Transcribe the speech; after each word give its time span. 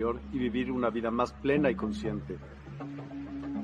y 0.00 0.38
vivir 0.38 0.70
una 0.70 0.90
vida 0.90 1.10
más 1.10 1.32
plena 1.32 1.72
y 1.72 1.74
consciente. 1.74 2.38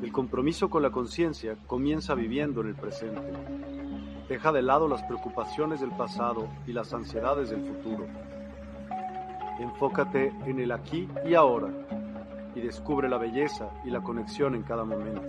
El 0.03 0.11
compromiso 0.11 0.69
con 0.69 0.83
la 0.83 0.91
conciencia 0.91 1.57
comienza 1.69 2.17
viviendo 2.17 2.61
en 2.61 2.71
el 2.71 2.75
presente. 2.75 3.33
Deja 4.29 4.51
de 4.51 4.61
lado 4.61 4.89
las 4.89 5.05
preocupaciones 5.05 5.81
del 5.81 5.93
pasado 5.93 6.49
y 6.67 6.73
las 6.73 6.93
ansiedades 6.93 7.51
del 7.51 7.65
futuro. 7.65 8.09
Enfócate 9.61 10.33
en 10.45 10.59
el 10.59 10.73
aquí 10.73 11.09
y 11.25 11.35
ahora 11.35 11.73
y 12.57 12.61
descubre 12.63 13.09
la 13.09 13.19
belleza 13.19 13.71
y 13.85 13.91
la 13.91 14.03
conexión 14.03 14.57
en 14.57 14.65
cada 14.65 14.83
momento. 14.83 15.23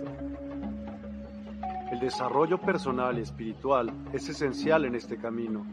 El 1.92 2.00
desarrollo 2.00 2.58
personal 2.58 3.16
y 3.16 3.22
espiritual 3.22 3.92
es 4.12 4.28
esencial 4.28 4.84
en 4.84 4.96
este 4.96 5.18
camino. 5.18 5.64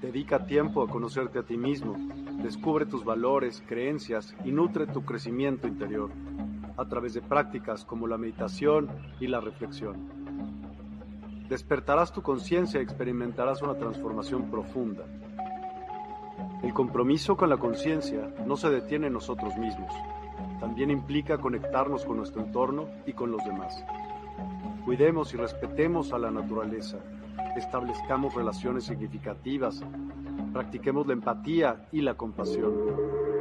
Dedica 0.00 0.44
tiempo 0.44 0.82
a 0.82 0.88
conocerte 0.88 1.38
a 1.38 1.44
ti 1.44 1.56
mismo, 1.56 1.94
descubre 2.42 2.86
tus 2.86 3.04
valores, 3.04 3.62
creencias 3.66 4.34
y 4.44 4.52
nutre 4.52 4.86
tu 4.86 5.04
crecimiento 5.04 5.66
interior 5.68 6.10
a 6.76 6.84
través 6.86 7.14
de 7.14 7.22
prácticas 7.22 7.84
como 7.84 8.06
la 8.06 8.18
meditación 8.18 8.88
y 9.20 9.28
la 9.28 9.40
reflexión. 9.40 10.22
Despertarás 11.48 12.12
tu 12.12 12.22
conciencia 12.22 12.80
y 12.80 12.84
experimentarás 12.84 13.62
una 13.62 13.74
transformación 13.74 14.50
profunda. 14.50 15.04
El 16.62 16.72
compromiso 16.72 17.36
con 17.36 17.50
la 17.50 17.56
conciencia 17.56 18.32
no 18.46 18.56
se 18.56 18.70
detiene 18.70 19.08
en 19.08 19.12
nosotros 19.12 19.56
mismos, 19.56 19.92
también 20.60 20.90
implica 20.90 21.38
conectarnos 21.38 22.04
con 22.04 22.16
nuestro 22.16 22.42
entorno 22.42 22.88
y 23.06 23.12
con 23.12 23.30
los 23.30 23.44
demás. 23.44 23.84
Cuidemos 24.84 25.34
y 25.34 25.36
respetemos 25.36 26.12
a 26.12 26.18
la 26.18 26.30
naturaleza, 26.30 26.98
establezcamos 27.56 28.34
relaciones 28.34 28.84
significativas, 28.84 29.84
practiquemos 30.52 31.06
la 31.06 31.14
empatía 31.14 31.88
y 31.92 32.02
la 32.02 32.14
compasión. 32.14 32.72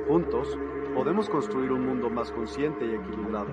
Juntos 0.08 0.58
podemos 0.96 1.30
construir 1.30 1.72
un 1.72 1.86
mundo 1.86 2.10
más 2.10 2.32
consciente 2.32 2.86
y 2.86 2.96
equilibrado. 2.96 3.50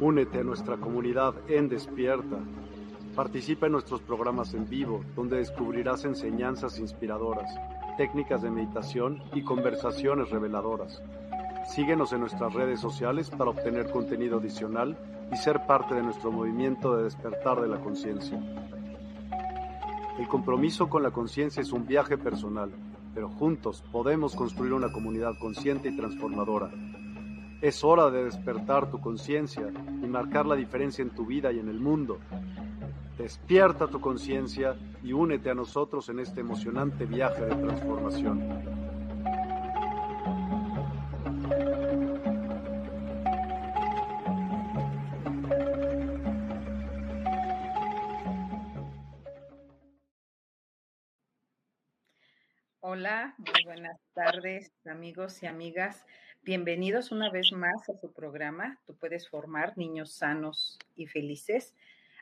Únete 0.00 0.40
a 0.40 0.44
nuestra 0.44 0.76
comunidad 0.76 1.34
en 1.48 1.68
Despierta. 1.68 2.38
Participa 3.14 3.66
en 3.66 3.72
nuestros 3.72 4.02
programas 4.02 4.52
en 4.52 4.68
vivo, 4.68 5.02
donde 5.14 5.38
descubrirás 5.38 6.04
enseñanzas 6.04 6.78
inspiradoras, 6.78 7.50
técnicas 7.96 8.42
de 8.42 8.50
meditación 8.50 9.22
y 9.32 9.42
conversaciones 9.42 10.28
reveladoras. 10.28 11.02
Síguenos 11.74 12.12
en 12.12 12.20
nuestras 12.20 12.52
redes 12.52 12.78
sociales 12.78 13.30
para 13.30 13.50
obtener 13.50 13.90
contenido 13.90 14.38
adicional 14.38 14.96
y 15.32 15.36
ser 15.36 15.66
parte 15.66 15.94
de 15.94 16.02
nuestro 16.02 16.30
movimiento 16.30 16.96
de 16.96 17.04
despertar 17.04 17.60
de 17.60 17.68
la 17.68 17.80
conciencia. 17.80 18.38
El 20.18 20.28
compromiso 20.28 20.88
con 20.88 21.02
la 21.02 21.10
conciencia 21.10 21.60
es 21.60 21.72
un 21.72 21.86
viaje 21.86 22.16
personal, 22.16 22.70
pero 23.14 23.28
juntos 23.28 23.84
podemos 23.92 24.34
construir 24.34 24.72
una 24.72 24.90
comunidad 24.90 25.32
consciente 25.38 25.90
y 25.90 25.96
transformadora. 25.96 26.70
Es 27.60 27.84
hora 27.84 28.10
de 28.10 28.24
despertar 28.24 28.90
tu 28.90 29.00
conciencia 29.00 29.68
y 30.02 30.06
marcar 30.06 30.46
la 30.46 30.54
diferencia 30.54 31.02
en 31.02 31.10
tu 31.10 31.26
vida 31.26 31.52
y 31.52 31.58
en 31.58 31.68
el 31.68 31.80
mundo. 31.80 32.18
Despierta 33.18 33.88
tu 33.88 34.00
conciencia 34.00 34.76
y 35.02 35.12
únete 35.12 35.50
a 35.50 35.54
nosotros 35.54 36.08
en 36.08 36.20
este 36.20 36.40
emocionante 36.40 37.04
viaje 37.06 37.44
de 37.44 37.54
transformación. 37.54 38.86
Hola, 52.88 53.34
muy 53.38 53.64
buenas 53.64 53.98
tardes, 54.14 54.70
amigos 54.84 55.42
y 55.42 55.46
amigas. 55.46 56.06
Bienvenidos 56.44 57.10
una 57.10 57.30
vez 57.30 57.50
más 57.50 57.88
a 57.88 57.96
su 57.96 58.12
programa. 58.12 58.78
Tú 58.86 58.94
puedes 58.94 59.28
formar 59.28 59.76
niños 59.76 60.12
sanos 60.12 60.78
y 60.94 61.08
felices 61.08 61.74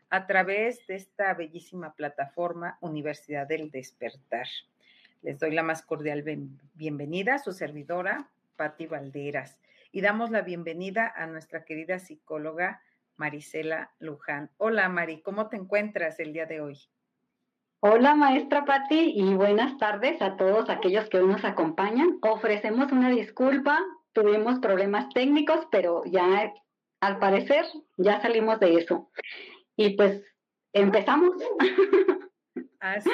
a 0.08 0.26
través 0.26 0.86
de 0.86 0.94
esta 0.94 1.34
bellísima 1.34 1.92
plataforma 1.92 2.78
Universidad 2.80 3.46
del 3.46 3.70
Despertar. 3.70 4.46
Les 5.20 5.38
doy 5.38 5.50
la 5.50 5.62
más 5.62 5.82
cordial 5.82 6.24
bienvenida 6.72 7.34
a 7.34 7.40
su 7.40 7.52
servidora, 7.52 8.30
Patti 8.56 8.86
Valderas, 8.86 9.58
y 9.92 10.00
damos 10.00 10.30
la 10.30 10.40
bienvenida 10.40 11.12
a 11.14 11.26
nuestra 11.26 11.66
querida 11.66 11.98
psicóloga 11.98 12.80
Marisela 13.16 13.92
Luján. 13.98 14.50
Hola, 14.56 14.88
Mari, 14.88 15.20
¿cómo 15.20 15.50
te 15.50 15.56
encuentras 15.56 16.18
el 16.20 16.32
día 16.32 16.46
de 16.46 16.62
hoy? 16.62 16.78
Hola, 17.86 18.14
maestra 18.14 18.64
Patti, 18.64 19.12
y 19.14 19.34
buenas 19.34 19.76
tardes 19.76 20.22
a 20.22 20.38
todos 20.38 20.70
aquellos 20.70 21.06
que 21.10 21.18
hoy 21.18 21.26
nos 21.26 21.44
acompañan. 21.44 22.18
Ofrecemos 22.22 22.90
una 22.92 23.10
disculpa, 23.10 23.78
tuvimos 24.14 24.58
problemas 24.60 25.10
técnicos, 25.12 25.68
pero 25.70 26.02
ya 26.06 26.50
al 27.00 27.18
parecer 27.18 27.66
ya 27.98 28.22
salimos 28.22 28.58
de 28.58 28.76
eso. 28.76 29.10
Y 29.76 29.96
pues 29.96 30.22
empezamos. 30.72 31.36
Así 32.80 33.10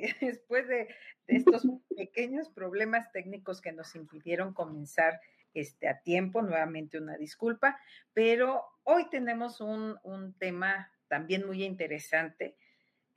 es, 0.00 0.20
después 0.22 0.66
de, 0.68 0.88
estos 1.26 1.66
pequeños 1.94 2.48
problemas 2.48 3.12
técnicos 3.12 3.60
que 3.60 3.72
nos 3.72 3.94
impidieron 3.94 4.54
comenzar 4.54 5.20
este, 5.52 5.86
a 5.86 6.00
tiempo, 6.00 6.40
nuevamente 6.40 6.96
una 6.96 7.18
disculpa, 7.18 7.78
pero 8.14 8.64
hoy 8.84 9.10
tenemos 9.10 9.60
un, 9.60 9.98
un 10.02 10.32
tema 10.38 10.90
también 11.08 11.46
muy 11.46 11.62
interesante 11.62 12.56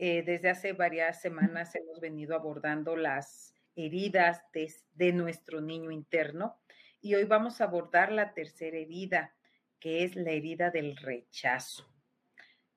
eh, 0.02 0.24
desde 0.24 0.50
hace 0.50 0.72
varias 0.72 1.22
semanas 1.22 1.76
hemos 1.76 2.00
venido 2.00 2.34
abordando 2.34 2.96
las 2.96 3.54
heridas 3.76 4.42
de, 4.54 5.12
nuestro 5.12 5.60
niño 5.60 5.92
interno 5.92 6.58
y 7.02 7.16
hoy 7.16 7.26
vamos 7.26 7.60
a 7.60 7.66
abordar 7.66 8.10
la 8.10 8.34
tercera 8.34 8.78
herida, 8.78 9.36
que 9.78 10.06
es 10.06 10.16
la 10.16 10.32
herida 10.32 10.70
del 10.70 10.96
rechazo. 10.96 11.86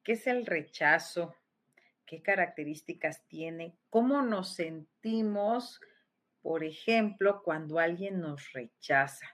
¿Qué 0.02 0.12
es 0.14 0.26
el 0.26 0.46
rechazo? 0.46 1.36
¿Qué 2.04 2.22
características 2.22 3.24
tiene? 3.28 3.78
¿Cómo 3.88 4.22
nos 4.22 4.56
sentimos, 4.56 5.80
por 6.40 6.64
ejemplo, 6.64 7.42
cuando 7.44 7.78
alguien 7.78 8.20
nos 8.20 8.52
rechaza? 8.52 9.28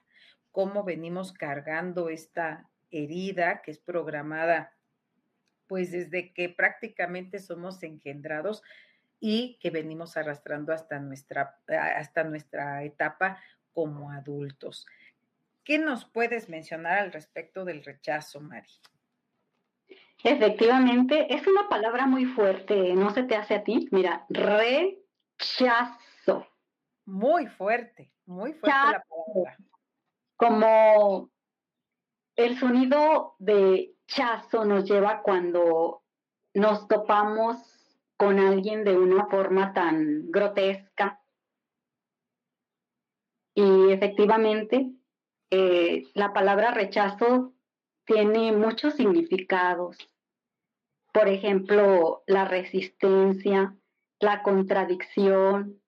¿Cómo 0.51 0.83
venimos 0.83 1.33
cargando 1.33 2.09
esta 2.09 2.69
herida 2.91 3.63
que 3.63 3.71
es 3.71 3.79
programada 3.79 4.78
pues 5.69 5.91
desde 5.91 6.33
que 6.33 6.49
prácticamente 6.49 7.37
somos 7.37 7.81
engendrados 7.83 8.63
y 9.19 9.59
que 9.61 9.69
venimos 9.69 10.17
arrastrando 10.17 10.73
hasta 10.73 10.99
nuestra, 10.99 11.59
hasta 11.95 12.23
nuestra 12.23 12.83
etapa 12.83 13.39
como 13.71 14.11
adultos. 14.11 14.87
¿Qué 15.63 15.77
nos 15.77 16.05
puedes 16.05 16.49
mencionar 16.49 16.97
al 16.97 17.11
respecto 17.11 17.65
del 17.65 17.85
rechazo, 17.85 18.41
Mari? 18.41 18.71
Efectivamente, 20.23 21.33
es 21.33 21.45
una 21.45 21.69
palabra 21.69 22.07
muy 22.07 22.25
fuerte, 22.25 22.93
¿no 22.95 23.11
se 23.11 23.21
te 23.23 23.35
hace 23.35 23.53
a 23.53 23.63
ti? 23.63 23.87
Mira, 23.91 24.25
rechazo. 24.29 24.97
Muy 27.05 27.45
fuerte, 27.45 28.11
muy 28.25 28.53
fuerte 28.53 28.77
la 28.91 29.05
palabra. 29.07 29.57
Como 30.35 31.29
el 32.35 32.57
sonido 32.57 33.35
de 33.37 33.93
chazo 34.09 34.65
nos 34.65 34.89
lleva 34.89 35.21
cuando 35.21 36.03
nos 36.53 36.87
topamos 36.87 37.57
con 38.17 38.39
alguien 38.39 38.83
de 38.83 38.97
una 38.97 39.27
forma 39.27 39.73
tan 39.73 40.29
grotesca. 40.29 41.21
Y 43.55 43.91
efectivamente, 43.91 44.91
eh, 45.51 46.03
la 46.13 46.33
palabra 46.33 46.71
rechazo 46.71 47.53
tiene 48.05 48.51
muchos 48.51 48.95
significados. 48.95 49.97
Por 51.13 51.27
ejemplo, 51.27 52.23
la 52.27 52.45
resistencia, 52.45 53.75
la 54.19 54.43
contradicción, 54.43 55.81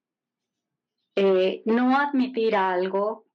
eh, 1.15 1.61
no 1.65 1.97
admitir 1.97 2.55
algo, 2.55 3.25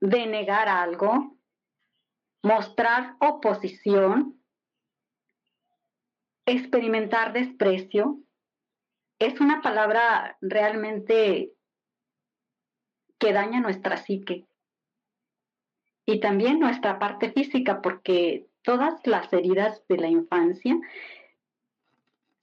denegar 0.00 0.68
algo, 0.68 1.36
mostrar 2.44 3.16
oposición, 3.20 4.38
experimentar 6.44 7.32
desprecio, 7.32 8.18
es 9.18 9.40
una 9.40 9.62
palabra 9.62 10.36
realmente 10.42 11.54
que 13.18 13.32
daña 13.32 13.60
nuestra 13.60 13.96
psique 13.96 14.46
y 16.04 16.20
también 16.20 16.60
nuestra 16.60 16.98
parte 16.98 17.32
física, 17.32 17.80
porque 17.80 18.46
todas 18.60 18.94
las 19.06 19.32
heridas 19.32 19.82
de 19.88 19.96
la 19.96 20.08
infancia 20.08 20.78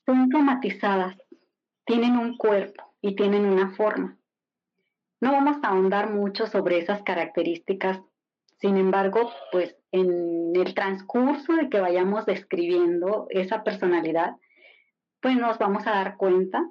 son 0.07 0.30
traumatizadas, 0.30 1.15
tienen 1.86 2.18
un 2.18 2.38
cuerpo 2.38 2.92
y 3.01 3.15
tienen 3.15 3.45
una 3.45 3.69
forma. 3.75 4.18
No 5.19 5.31
vamos 5.31 5.57
a 5.62 5.68
ahondar 5.68 6.09
mucho 6.09 6.47
sobre 6.47 6.80
esas 6.80 7.04
características 7.04 8.01
sin 8.62 8.77
embargo, 8.77 9.31
pues 9.51 9.75
en 9.91 10.55
el 10.55 10.73
transcurso 10.73 11.53
de 11.53 11.69
que 11.69 11.79
vayamos 11.79 12.25
describiendo 12.25 13.27
esa 13.29 13.63
personalidad, 13.63 14.35
pues 15.21 15.35
nos 15.38 15.57
vamos 15.57 15.85
a 15.85 15.91
dar 15.91 16.17
cuenta 16.17 16.63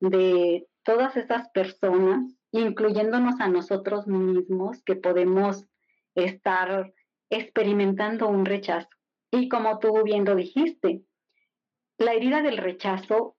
de 0.00 0.66
todas 0.82 1.16
esas 1.16 1.48
personas, 1.50 2.24
incluyéndonos 2.50 3.40
a 3.40 3.48
nosotros 3.48 4.06
mismos, 4.06 4.82
que 4.84 4.96
podemos 4.96 5.66
estar 6.14 6.92
experimentando 7.30 8.28
un 8.28 8.44
rechazo. 8.44 8.88
Y 9.30 9.48
como 9.48 9.78
tú 9.78 10.02
bien 10.02 10.24
lo 10.24 10.34
dijiste, 10.34 11.02
la 11.98 12.12
herida 12.12 12.42
del 12.42 12.58
rechazo 12.58 13.36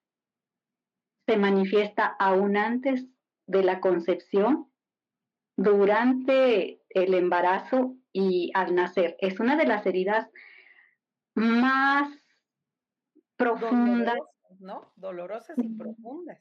se 1.27 1.37
manifiesta 1.37 2.15
aún 2.19 2.57
antes 2.57 3.05
de 3.45 3.63
la 3.63 3.79
concepción, 3.79 4.72
durante 5.55 6.81
el 6.89 7.13
embarazo 7.13 7.95
y 8.11 8.51
al 8.53 8.75
nacer. 8.75 9.15
Es 9.19 9.39
una 9.39 9.55
de 9.55 9.65
las 9.65 9.85
heridas 9.85 10.29
más 11.35 12.09
profundas. 13.35 14.15
Dolorosas, 14.15 14.61
¿no? 14.61 14.91
Dolorosas 14.95 15.57
y 15.57 15.69
profundas. 15.69 16.39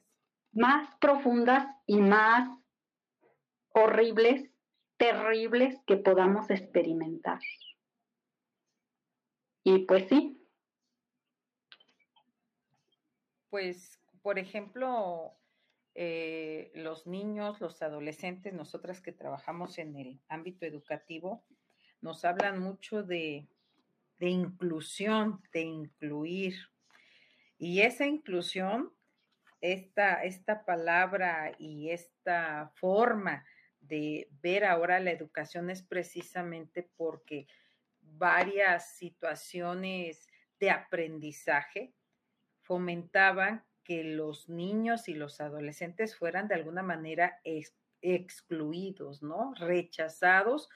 Más 0.51 0.95
profundas 0.99 1.67
y 1.87 1.99
más 1.99 2.47
horribles, 3.69 4.51
terribles 4.97 5.79
que 5.87 5.97
podamos 5.97 6.49
experimentar. 6.51 7.39
Y 9.63 9.79
pues 9.85 10.07
sí. 10.09 10.39
Pues, 13.49 13.99
por 14.21 14.37
ejemplo, 14.37 15.35
eh, 15.95 16.71
los 16.75 17.05
niños, 17.05 17.61
los 17.61 17.81
adolescentes, 17.81 18.53
nosotras 18.53 19.01
que 19.01 19.11
trabajamos 19.11 19.77
en 19.77 19.95
el 19.95 20.21
ámbito 20.27 20.65
educativo, 20.65 21.45
nos 22.01 22.25
hablan 22.25 22.59
mucho 22.59 23.03
de, 23.03 23.47
de 24.17 24.29
inclusión, 24.29 25.41
de 25.51 25.61
incluir. 25.61 26.55
Y 27.57 27.81
esa 27.81 28.05
inclusión, 28.05 28.91
esta, 29.61 30.23
esta 30.23 30.65
palabra 30.65 31.55
y 31.59 31.91
esta 31.91 32.71
forma 32.75 33.45
de 33.79 34.29
ver 34.41 34.65
ahora 34.65 34.99
la 34.99 35.11
educación 35.11 35.69
es 35.69 35.83
precisamente 35.83 36.89
porque 36.97 37.47
varias 38.01 38.95
situaciones 38.95 40.27
de 40.59 40.71
aprendizaje 40.71 41.93
fomentaban 42.61 43.65
que 43.83 44.03
los 44.03 44.49
niños 44.49 45.07
y 45.09 45.13
los 45.13 45.41
adolescentes 45.41 46.15
fueran 46.15 46.47
de 46.47 46.55
alguna 46.55 46.83
manera 46.83 47.39
excluidos, 48.01 49.23
¿no? 49.23 49.53
Rechazados 49.55 50.69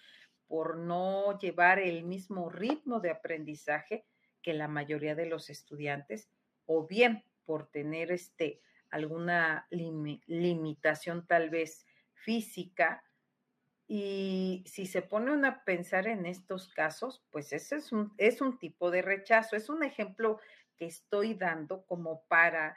por 0.47 0.77
no 0.77 1.37
llevar 1.39 1.79
el 1.79 2.03
mismo 2.03 2.49
ritmo 2.49 2.99
de 2.99 3.11
aprendizaje 3.11 4.05
que 4.41 4.53
la 4.53 4.67
mayoría 4.67 5.15
de 5.15 5.25
los 5.25 5.49
estudiantes 5.49 6.29
o 6.65 6.87
bien 6.87 7.23
por 7.45 7.67
tener 7.67 8.11
este 8.11 8.61
alguna 8.89 9.67
limitación 9.69 11.27
tal 11.27 11.49
vez 11.49 11.85
física 12.13 13.03
y 13.87 14.63
si 14.67 14.85
se 14.85 15.01
pone 15.01 15.31
uno 15.31 15.47
a 15.47 15.63
pensar 15.63 16.07
en 16.07 16.25
estos 16.25 16.67
casos, 16.67 17.23
pues 17.31 17.53
ese 17.53 17.77
es 17.77 17.91
un, 17.93 18.13
es 18.17 18.41
un 18.41 18.59
tipo 18.59 18.91
de 18.91 19.01
rechazo, 19.01 19.55
es 19.55 19.69
un 19.69 19.83
ejemplo 19.83 20.39
que 20.75 20.85
estoy 20.85 21.33
dando 21.33 21.85
como 21.85 22.23
para 22.27 22.75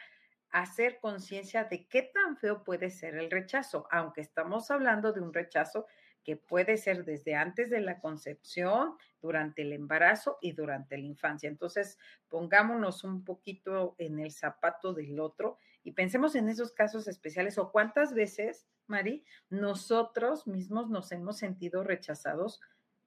hacer 0.50 0.98
conciencia 1.00 1.64
de 1.64 1.86
qué 1.86 2.02
tan 2.02 2.36
feo 2.36 2.64
puede 2.64 2.90
ser 2.90 3.14
el 3.16 3.30
rechazo, 3.30 3.86
aunque 3.90 4.20
estamos 4.20 4.70
hablando 4.70 5.12
de 5.12 5.20
un 5.20 5.32
rechazo 5.32 5.86
que 6.24 6.36
puede 6.36 6.76
ser 6.76 7.04
desde 7.04 7.34
antes 7.34 7.70
de 7.70 7.80
la 7.80 7.98
concepción, 7.98 8.96
durante 9.22 9.62
el 9.62 9.72
embarazo 9.72 10.38
y 10.40 10.52
durante 10.52 10.98
la 10.98 11.06
infancia. 11.06 11.48
Entonces, 11.48 11.98
pongámonos 12.28 13.04
un 13.04 13.24
poquito 13.24 13.94
en 13.98 14.18
el 14.18 14.30
zapato 14.32 14.92
del 14.92 15.18
otro 15.18 15.58
y 15.82 15.92
pensemos 15.92 16.34
en 16.34 16.48
esos 16.48 16.72
casos 16.72 17.08
especiales 17.08 17.58
o 17.58 17.70
cuántas 17.70 18.12
veces, 18.12 18.66
Mari, 18.86 19.24
nosotros 19.48 20.46
mismos 20.46 20.90
nos 20.90 21.12
hemos 21.12 21.38
sentido 21.38 21.84
rechazados 21.84 22.60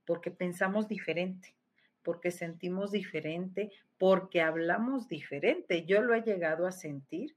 porque 0.06 0.32
pensamos 0.32 0.88
diferente 0.88 1.56
porque 2.04 2.32
sentimos 2.32 2.92
diferente, 2.92 3.72
porque 3.98 4.42
hablamos 4.42 5.08
diferente. 5.08 5.86
Yo 5.86 6.02
lo 6.02 6.14
he 6.14 6.22
llegado 6.22 6.68
a 6.68 6.72
sentir 6.72 7.36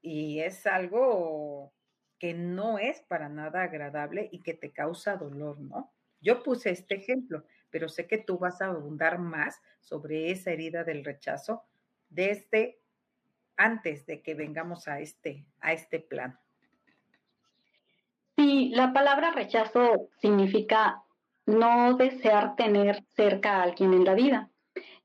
y 0.00 0.40
es 0.40 0.66
algo 0.66 1.72
que 2.18 2.34
no 2.34 2.78
es 2.78 3.00
para 3.02 3.28
nada 3.28 3.62
agradable 3.62 4.28
y 4.32 4.42
que 4.42 4.54
te 4.54 4.72
causa 4.72 5.16
dolor, 5.16 5.60
¿no? 5.60 5.92
Yo 6.20 6.42
puse 6.42 6.70
este 6.70 6.96
ejemplo, 6.96 7.44
pero 7.70 7.88
sé 7.88 8.06
que 8.06 8.18
tú 8.18 8.38
vas 8.38 8.60
a 8.60 8.66
abundar 8.66 9.18
más 9.18 9.60
sobre 9.80 10.30
esa 10.30 10.50
herida 10.50 10.84
del 10.84 11.04
rechazo 11.04 11.64
desde 12.08 12.80
antes 13.56 14.06
de 14.06 14.22
que 14.22 14.34
vengamos 14.34 14.88
a 14.88 15.00
este, 15.00 15.44
a 15.60 15.72
este 15.72 16.00
plan. 16.00 16.38
Sí, 18.36 18.70
la 18.74 18.92
palabra 18.92 19.32
rechazo 19.32 20.10
significa 20.20 21.02
no 21.48 21.96
desear 21.96 22.56
tener 22.56 23.02
cerca 23.16 23.56
a 23.56 23.62
alguien 23.62 23.94
en 23.94 24.04
la 24.04 24.14
vida. 24.14 24.50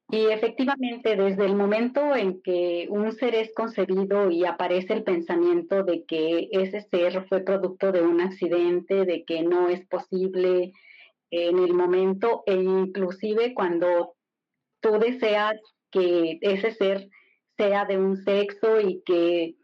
Y 0.10 0.28
efectivamente, 0.28 1.16
desde 1.16 1.45
el 1.45 1.56
momento 1.56 2.16
en 2.16 2.42
que 2.42 2.88
un 2.90 3.13
ser 3.13 3.34
es 3.34 3.54
concebido 3.54 4.30
y 4.30 4.45
aparece 4.45 4.94
el 4.94 5.04
pensamiento 5.04 5.84
de 5.84 6.04
que 6.06 6.50
ese 6.51 6.81
ser 6.81 7.25
fue 7.28 7.40
producto 7.40 7.92
de 7.92 8.01
un 8.01 8.19
accidente, 8.22 9.06
de 9.06 9.24
que 9.24 9.42
no 9.44 9.69
es 9.69 9.88
posible 9.88 10.74
en 11.31 11.57
el 11.57 11.74
momento, 11.74 12.44
e 12.45 12.54
inclusive 12.54 13.54
cuando 13.56 14.16
tú 14.81 15.00
deseas 15.00 15.56
que 15.90 16.38
ese 16.42 16.72
ser 16.72 17.10
sea 17.57 17.86
de 17.86 17.98
un 17.98 18.18
sexo 18.18 18.81
y 18.81 19.01
que 19.06 19.56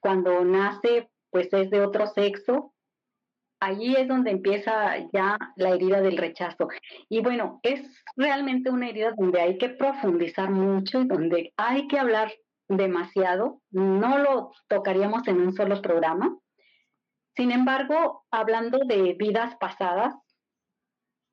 cuando 0.00 0.42
nace 0.44 1.08
pues 1.30 1.52
es 1.52 1.70
de 1.70 1.82
otro 1.82 2.06
sexo, 2.06 2.72
allí 3.60 3.94
es 3.96 4.08
donde 4.08 4.30
empieza 4.30 4.96
ya 5.12 5.38
la 5.56 5.70
herida 5.70 6.00
del 6.00 6.16
rechazo. 6.16 6.68
Y 7.08 7.20
bueno, 7.20 7.60
es 7.62 7.82
realmente 8.16 8.70
una 8.70 8.88
herida 8.88 9.12
donde 9.16 9.40
hay 9.40 9.58
que 9.58 9.68
profundizar 9.68 10.50
mucho 10.50 11.00
y 11.00 11.06
donde 11.06 11.52
hay 11.56 11.88
que 11.88 11.98
hablar 11.98 12.32
demasiado. 12.68 13.60
No 13.70 14.18
lo 14.18 14.52
tocaríamos 14.68 15.26
en 15.28 15.40
un 15.40 15.52
solo 15.54 15.80
programa. 15.82 16.36
Sin 17.36 17.52
embargo, 17.52 18.24
hablando 18.30 18.78
de 18.78 19.14
vidas 19.14 19.56
pasadas, 19.56 20.14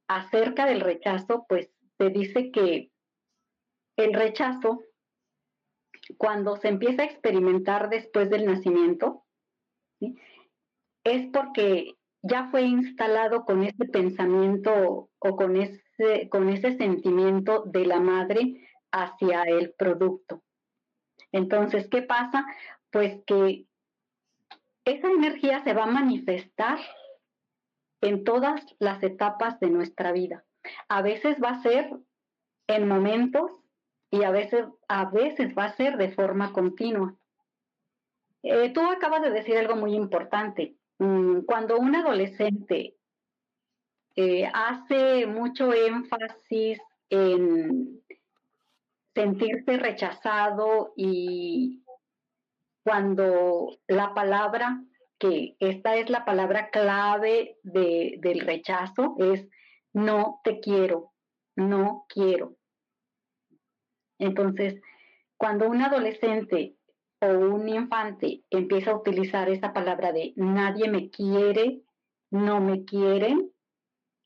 acerca 0.07 0.65
del 0.65 0.81
rechazo, 0.81 1.45
pues 1.49 1.69
se 1.97 2.09
dice 2.09 2.51
que 2.51 2.91
el 3.97 4.13
rechazo, 4.13 4.83
cuando 6.17 6.57
se 6.57 6.67
empieza 6.67 7.01
a 7.01 7.05
experimentar 7.05 7.89
después 7.89 8.29
del 8.29 8.45
nacimiento, 8.45 9.25
es 11.03 11.27
porque 11.31 11.95
ya 12.27 12.49
fue 12.49 12.63
instalado 12.63 13.45
con 13.45 13.63
ese 13.63 13.85
pensamiento 13.85 15.09
o 15.19 15.35
con 15.35 15.55
ese, 15.57 16.27
con 16.29 16.49
ese 16.49 16.75
sentimiento 16.77 17.63
de 17.65 17.85
la 17.85 17.99
madre 17.99 18.67
hacia 18.91 19.43
el 19.43 19.73
producto. 19.77 20.41
Entonces, 21.31 21.87
¿qué 21.87 22.01
pasa? 22.01 22.45
Pues 22.91 23.19
que 23.27 23.65
esa 24.85 25.07
energía 25.07 25.63
se 25.63 25.73
va 25.73 25.83
a 25.83 25.91
manifestar 25.91 26.79
en 28.01 28.23
todas 28.23 28.63
las 28.79 29.03
etapas 29.03 29.59
de 29.59 29.69
nuestra 29.69 30.11
vida. 30.11 30.45
A 30.89 31.03
veces 31.03 31.37
va 31.43 31.49
a 31.49 31.61
ser 31.61 31.91
en 32.67 32.87
momentos 32.87 33.51
y 34.09 34.23
a 34.23 34.31
veces, 34.31 34.65
a 34.87 35.05
veces 35.05 35.55
va 35.55 35.65
a 35.65 35.75
ser 35.75 35.97
de 35.97 36.11
forma 36.11 36.53
continua. 36.53 37.15
Eh, 38.41 38.71
tú 38.73 38.81
acabas 38.81 39.21
de 39.21 39.31
decir 39.31 39.57
algo 39.57 39.75
muy 39.75 39.93
importante. 39.93 40.75
Mm, 40.99 41.41
cuando 41.41 41.77
un 41.77 41.95
adolescente 41.95 42.95
eh, 44.15 44.49
hace 44.53 45.25
mucho 45.25 45.73
énfasis 45.73 46.79
en 47.09 48.01
sentirse 49.13 49.77
rechazado 49.77 50.93
y 50.95 51.83
cuando 52.83 53.79
la 53.87 54.13
palabra, 54.13 54.83
que 55.17 55.55
esta 55.59 55.95
es 55.95 56.09
la 56.09 56.23
palabra 56.23 56.69
clave 56.69 57.57
del 57.63 58.41
rechazo, 58.41 59.15
es 59.17 59.47
no 59.91 60.41
te 60.43 60.59
quiero, 60.59 61.13
no 61.55 62.05
quiero. 62.09 62.55
Entonces, 64.19 64.81
cuando 65.37 65.67
un 65.67 65.81
adolescente 65.81 66.74
o 67.27 67.53
un 67.53 67.67
infante 67.69 68.43
empieza 68.49 68.91
a 68.91 68.95
utilizar 68.95 69.49
esa 69.49 69.73
palabra 69.73 70.11
de 70.11 70.33
nadie 70.35 70.89
me 70.89 71.09
quiere, 71.09 71.81
no 72.31 72.59
me 72.61 72.85
quieren, 72.85 73.51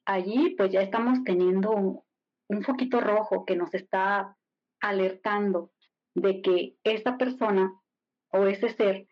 allí 0.06 0.56
pues 0.58 0.72
ya 0.72 0.82
estamos 0.82 1.24
teniendo 1.24 1.72
un, 1.72 2.02
un 2.50 2.64
foquito 2.64 3.00
rojo 3.00 3.46
que 3.46 3.56
nos 3.56 3.74
está 3.74 4.38
alertando 4.82 5.72
de 6.16 6.42
que 6.42 6.78
esta 6.84 7.18
persona 7.18 7.74
o 8.32 8.46
ese 8.46 8.70
ser 8.70 9.08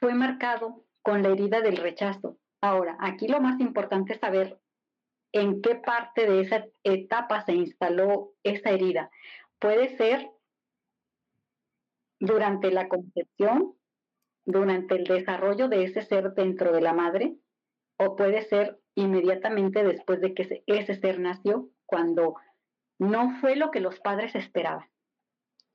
fue 0.00 0.14
marcado 0.14 0.84
con 1.02 1.22
la 1.22 1.28
herida 1.30 1.60
del 1.60 1.76
rechazo. 1.76 2.38
Ahora, 2.60 2.96
aquí 3.00 3.28
lo 3.28 3.40
más 3.40 3.60
importante 3.60 4.14
es 4.14 4.20
saber 4.20 4.58
en 5.32 5.60
qué 5.60 5.74
parte 5.74 6.26
de 6.30 6.40
esa 6.40 6.64
etapa 6.84 7.44
se 7.44 7.52
instaló 7.52 8.32
esa 8.42 8.70
herida. 8.70 9.10
Puede 9.58 9.96
ser 9.96 10.30
durante 12.20 12.70
la 12.70 12.88
concepción 12.88 13.74
durante 14.44 14.96
el 14.96 15.04
desarrollo 15.04 15.68
de 15.68 15.84
ese 15.84 16.02
ser 16.02 16.34
dentro 16.34 16.72
de 16.72 16.80
la 16.80 16.92
madre 16.92 17.36
o 17.98 18.16
puede 18.16 18.42
ser 18.42 18.78
inmediatamente 18.94 19.82
después 19.82 20.20
de 20.20 20.34
que 20.34 20.62
ese 20.66 20.94
ser 20.94 21.18
nació, 21.18 21.70
cuando 21.86 22.36
no 22.98 23.38
fue 23.40 23.56
lo 23.56 23.70
que 23.70 23.80
los 23.80 23.98
padres 24.00 24.34
esperaban. 24.34 24.88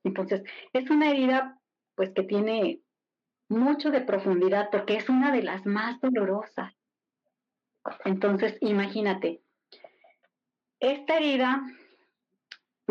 Entonces, 0.04 0.42
es 0.72 0.90
una 0.90 1.10
herida 1.10 1.58
pues 1.94 2.10
que 2.10 2.22
tiene 2.22 2.80
mucho 3.48 3.90
de 3.90 4.00
profundidad 4.00 4.70
porque 4.70 4.96
es 4.96 5.08
una 5.08 5.32
de 5.32 5.42
las 5.42 5.66
más 5.66 6.00
dolorosas. 6.00 6.74
Entonces, 8.04 8.56
imagínate, 8.60 9.42
esta 10.78 11.16
herida 11.18 11.62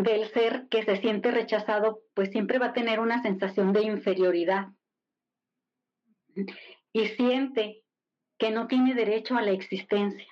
del 0.04 0.30
ser 0.32 0.68
que 0.70 0.84
se 0.84 0.98
siente 0.98 1.32
rechazado, 1.32 2.02
pues 2.14 2.30
siempre 2.32 2.60
va 2.60 2.68
a 2.68 2.74
tener 2.74 3.00
una 3.00 3.22
sensación 3.22 3.74
de 3.74 3.84
inferioridad 3.84 4.70
y 6.94 7.06
siente 7.08 7.84
que 8.38 8.52
no 8.52 8.68
tiene 8.68 8.94
derecho 8.94 9.36
a 9.36 9.42
la 9.42 9.52
existencia. 9.52 10.28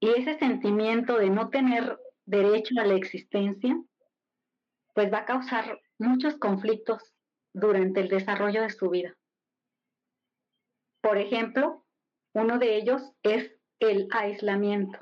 Y 0.00 0.10
ese 0.10 0.38
sentimiento 0.38 1.16
de 1.18 1.30
no 1.30 1.48
tener 1.48 1.98
derecho 2.26 2.74
a 2.78 2.84
la 2.84 2.94
existencia, 2.94 3.80
pues 4.94 5.12
va 5.12 5.18
a 5.18 5.24
causar 5.24 5.80
muchos 5.98 6.36
conflictos 6.38 7.14
durante 7.54 8.00
el 8.00 8.08
desarrollo 8.08 8.62
de 8.62 8.70
su 8.70 8.90
vida. 8.90 9.16
Por 11.00 11.18
ejemplo, 11.18 11.86
uno 12.34 12.58
de 12.58 12.76
ellos 12.76 13.02
es 13.22 13.50
el 13.78 14.08
aislamiento. 14.10 14.98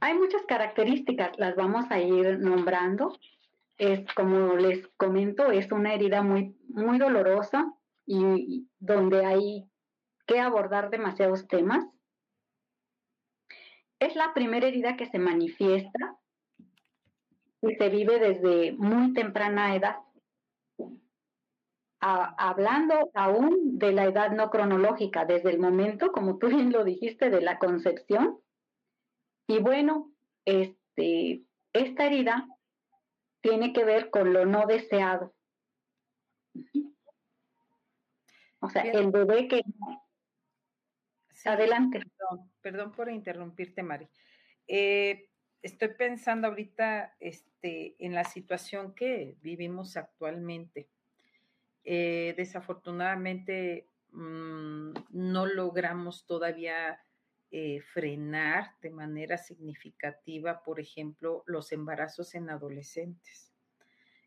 Hay 0.00 0.14
muchas 0.14 0.42
características, 0.46 1.38
las 1.38 1.56
vamos 1.56 1.90
a 1.90 1.98
ir 2.00 2.38
nombrando. 2.38 3.18
Es 3.76 4.06
como 4.14 4.56
les 4.56 4.86
comento, 4.96 5.50
es 5.50 5.70
una 5.72 5.94
herida 5.94 6.22
muy, 6.22 6.56
muy 6.68 6.98
dolorosa 6.98 7.72
y 8.06 8.68
donde 8.78 9.24
hay 9.24 9.68
que 10.26 10.40
abordar 10.40 10.90
demasiados 10.90 11.46
temas. 11.46 11.84
Es 13.98 14.14
la 14.14 14.32
primera 14.34 14.66
herida 14.66 14.96
que 14.96 15.06
se 15.06 15.18
manifiesta 15.18 16.16
y 17.62 17.74
se 17.74 17.88
vive 17.88 18.18
desde 18.18 18.72
muy 18.72 19.12
temprana 19.12 19.74
edad 19.74 19.96
hablando 22.00 23.10
aún 23.14 23.78
de 23.78 23.92
la 23.92 24.04
edad 24.04 24.30
no 24.30 24.50
cronológica, 24.50 25.24
desde 25.24 25.50
el 25.50 25.58
momento, 25.58 26.12
como 26.12 26.38
tú 26.38 26.48
bien 26.48 26.72
lo 26.72 26.84
dijiste, 26.84 27.30
de 27.30 27.40
la 27.40 27.58
concepción. 27.58 28.38
Y 29.48 29.58
bueno, 29.58 30.12
este, 30.44 31.42
esta 31.72 32.06
herida 32.06 32.46
tiene 33.40 33.72
que 33.72 33.84
ver 33.84 34.10
con 34.10 34.32
lo 34.32 34.46
no 34.46 34.66
deseado. 34.66 35.34
O 38.60 38.70
sea, 38.70 38.82
el 38.82 39.10
bebé 39.10 39.48
que... 39.48 39.62
Adelante. 41.44 42.00
Perdón, 42.60 42.92
por 42.92 43.10
interrumpirte, 43.10 43.82
Mari. 43.82 44.08
Eh, 44.66 45.30
estoy 45.62 45.88
pensando 45.94 46.46
ahorita 46.46 47.16
este, 47.18 47.96
en 47.98 48.14
la 48.14 48.24
situación 48.24 48.94
que 48.94 49.36
vivimos 49.40 49.96
actualmente 49.96 50.88
eh, 51.90 52.34
desafortunadamente 52.36 53.88
mm, 54.10 54.92
no 55.08 55.46
logramos 55.46 56.26
todavía 56.26 57.00
eh, 57.50 57.80
frenar 57.80 58.74
de 58.82 58.90
manera 58.90 59.38
significativa, 59.38 60.62
por 60.62 60.80
ejemplo, 60.80 61.44
los 61.46 61.72
embarazos 61.72 62.34
en 62.34 62.50
adolescentes. 62.50 63.52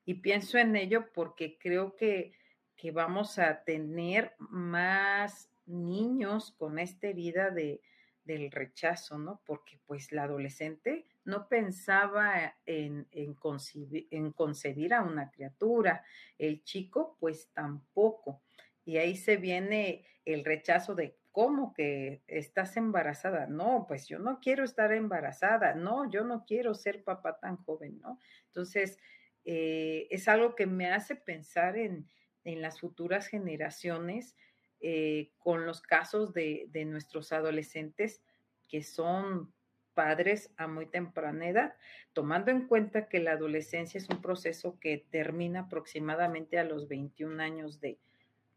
Y 0.06 0.16
pienso 0.16 0.58
en 0.58 0.76
ello 0.76 1.12
porque 1.14 1.58
creo 1.60 1.96
que, 1.96 2.34
que 2.76 2.92
vamos 2.92 3.38
a 3.38 3.64
tener 3.64 4.34
más 4.40 5.52
niños 5.66 6.52
con 6.58 6.80
esta 6.80 7.08
herida 7.08 7.52
de, 7.52 7.82
del 8.24 8.52
rechazo, 8.52 9.18
¿no? 9.18 9.42
Porque 9.46 9.80
pues 9.86 10.12
la 10.12 10.24
adolescente 10.24 11.06
no 11.24 11.48
pensaba 11.48 12.56
en, 12.66 13.06
concebir, 13.36 14.08
en 14.12 14.32
concebir 14.32 14.94
a 14.94 15.04
una 15.04 15.30
criatura, 15.32 16.04
el 16.38 16.64
chico 16.64 17.18
pues 17.20 17.50
tampoco. 17.54 18.42
Y 18.86 18.98
ahí 18.98 19.16
se 19.16 19.38
viene 19.38 20.06
el 20.26 20.44
rechazo 20.44 20.96
de 20.96 21.21
cómo 21.32 21.74
que 21.74 22.22
estás 22.28 22.78
embarazada. 22.78 23.48
No, 23.48 23.86
pues 23.88 24.08
yo 24.08 24.20
no 24.20 24.40
quiero 24.40 24.64
estar 24.64 24.92
embarazada. 24.92 25.74
No, 25.76 26.10
yo 26.10 26.24
no 26.24 26.46
quiero 26.46 26.74
ser 26.74 27.04
papá 27.04 27.40
tan 27.40 27.58
joven, 27.58 28.00
¿no? 28.00 28.20
Entonces, 28.48 28.98
eh, 29.46 30.08
es 30.12 30.28
algo 30.28 30.56
que 30.56 30.66
me 30.66 30.92
hace 30.92 31.16
pensar 31.16 31.78
en, 31.78 32.10
las 32.44 32.80
futuras 32.80 33.28
generaciones 33.28 34.36
eh, 34.80 35.32
con 35.38 35.68
los 35.68 35.80
casos 35.82 36.34
de, 36.34 36.66
de 36.70 36.86
nuestros 36.86 37.32
adolescentes 37.34 38.24
que 38.68 38.82
son 38.82 39.54
padres 39.94 40.52
a 40.58 40.66
muy 40.66 40.88
temprana 40.88 41.48
edad, 41.48 41.76
tomando 42.14 42.50
en 42.50 42.68
cuenta 42.68 43.08
que 43.08 43.20
la 43.20 43.34
adolescencia 43.34 44.00
es 44.00 44.10
un 44.10 44.24
proceso 44.24 44.80
que 44.80 45.06
termina 45.12 45.62
aproximadamente 45.62 46.58
a 46.58 46.64
los 46.64 46.88
21 46.88 47.44
años 47.44 47.80
de, 47.80 48.00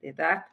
edad. 0.04 0.47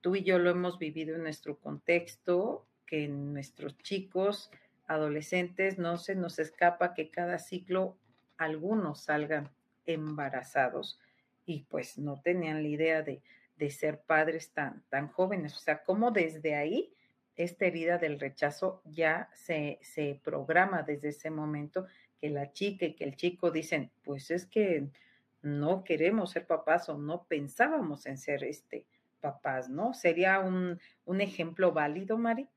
Tú 0.00 0.16
y 0.16 0.22
yo 0.22 0.38
lo 0.38 0.50
hemos 0.50 0.78
vivido 0.78 1.16
en 1.16 1.22
nuestro 1.22 1.58
contexto, 1.58 2.66
que 2.86 3.08
nuestros 3.08 3.76
chicos, 3.78 4.50
adolescentes, 4.86 5.78
no 5.78 5.98
se 5.98 6.14
nos 6.14 6.38
escapa 6.38 6.94
que 6.94 7.10
cada 7.10 7.38
ciclo 7.38 7.96
algunos 8.36 9.02
salgan 9.02 9.50
embarazados 9.86 10.98
y 11.44 11.64
pues 11.64 11.98
no 11.98 12.20
tenían 12.20 12.62
la 12.62 12.68
idea 12.68 13.02
de, 13.02 13.22
de 13.56 13.70
ser 13.70 14.00
padres 14.00 14.52
tan, 14.52 14.82
tan 14.88 15.08
jóvenes. 15.08 15.56
O 15.56 15.58
sea, 15.58 15.82
como 15.82 16.10
desde 16.10 16.54
ahí 16.54 16.94
esta 17.36 17.66
herida 17.66 17.98
del 17.98 18.20
rechazo 18.20 18.82
ya 18.84 19.30
se, 19.34 19.78
se 19.82 20.20
programa 20.22 20.82
desde 20.82 21.08
ese 21.08 21.30
momento 21.30 21.86
que 22.20 22.30
la 22.30 22.52
chica 22.52 22.86
y 22.86 22.94
que 22.94 23.04
el 23.04 23.16
chico 23.16 23.50
dicen, 23.50 23.90
pues 24.02 24.30
es 24.30 24.46
que 24.46 24.88
no 25.42 25.84
queremos 25.84 26.30
ser 26.32 26.46
papás 26.46 26.88
o 26.88 26.98
no 26.98 27.24
pensábamos 27.24 28.06
en 28.06 28.18
ser 28.18 28.44
este 28.44 28.86
papás, 29.20 29.68
¿no? 29.68 29.94
¿Sería 29.94 30.40
un, 30.40 30.80
un 31.04 31.20
ejemplo 31.20 31.72
válido, 31.72 32.18
Mari? 32.18 32.48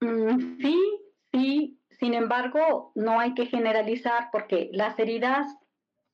Mm, 0.00 0.60
sí, 0.60 1.00
sí. 1.32 1.80
Sin 1.98 2.14
embargo, 2.14 2.92
no 2.94 3.18
hay 3.18 3.34
que 3.34 3.46
generalizar 3.46 4.28
porque 4.30 4.68
las 4.72 4.98
heridas 4.98 5.46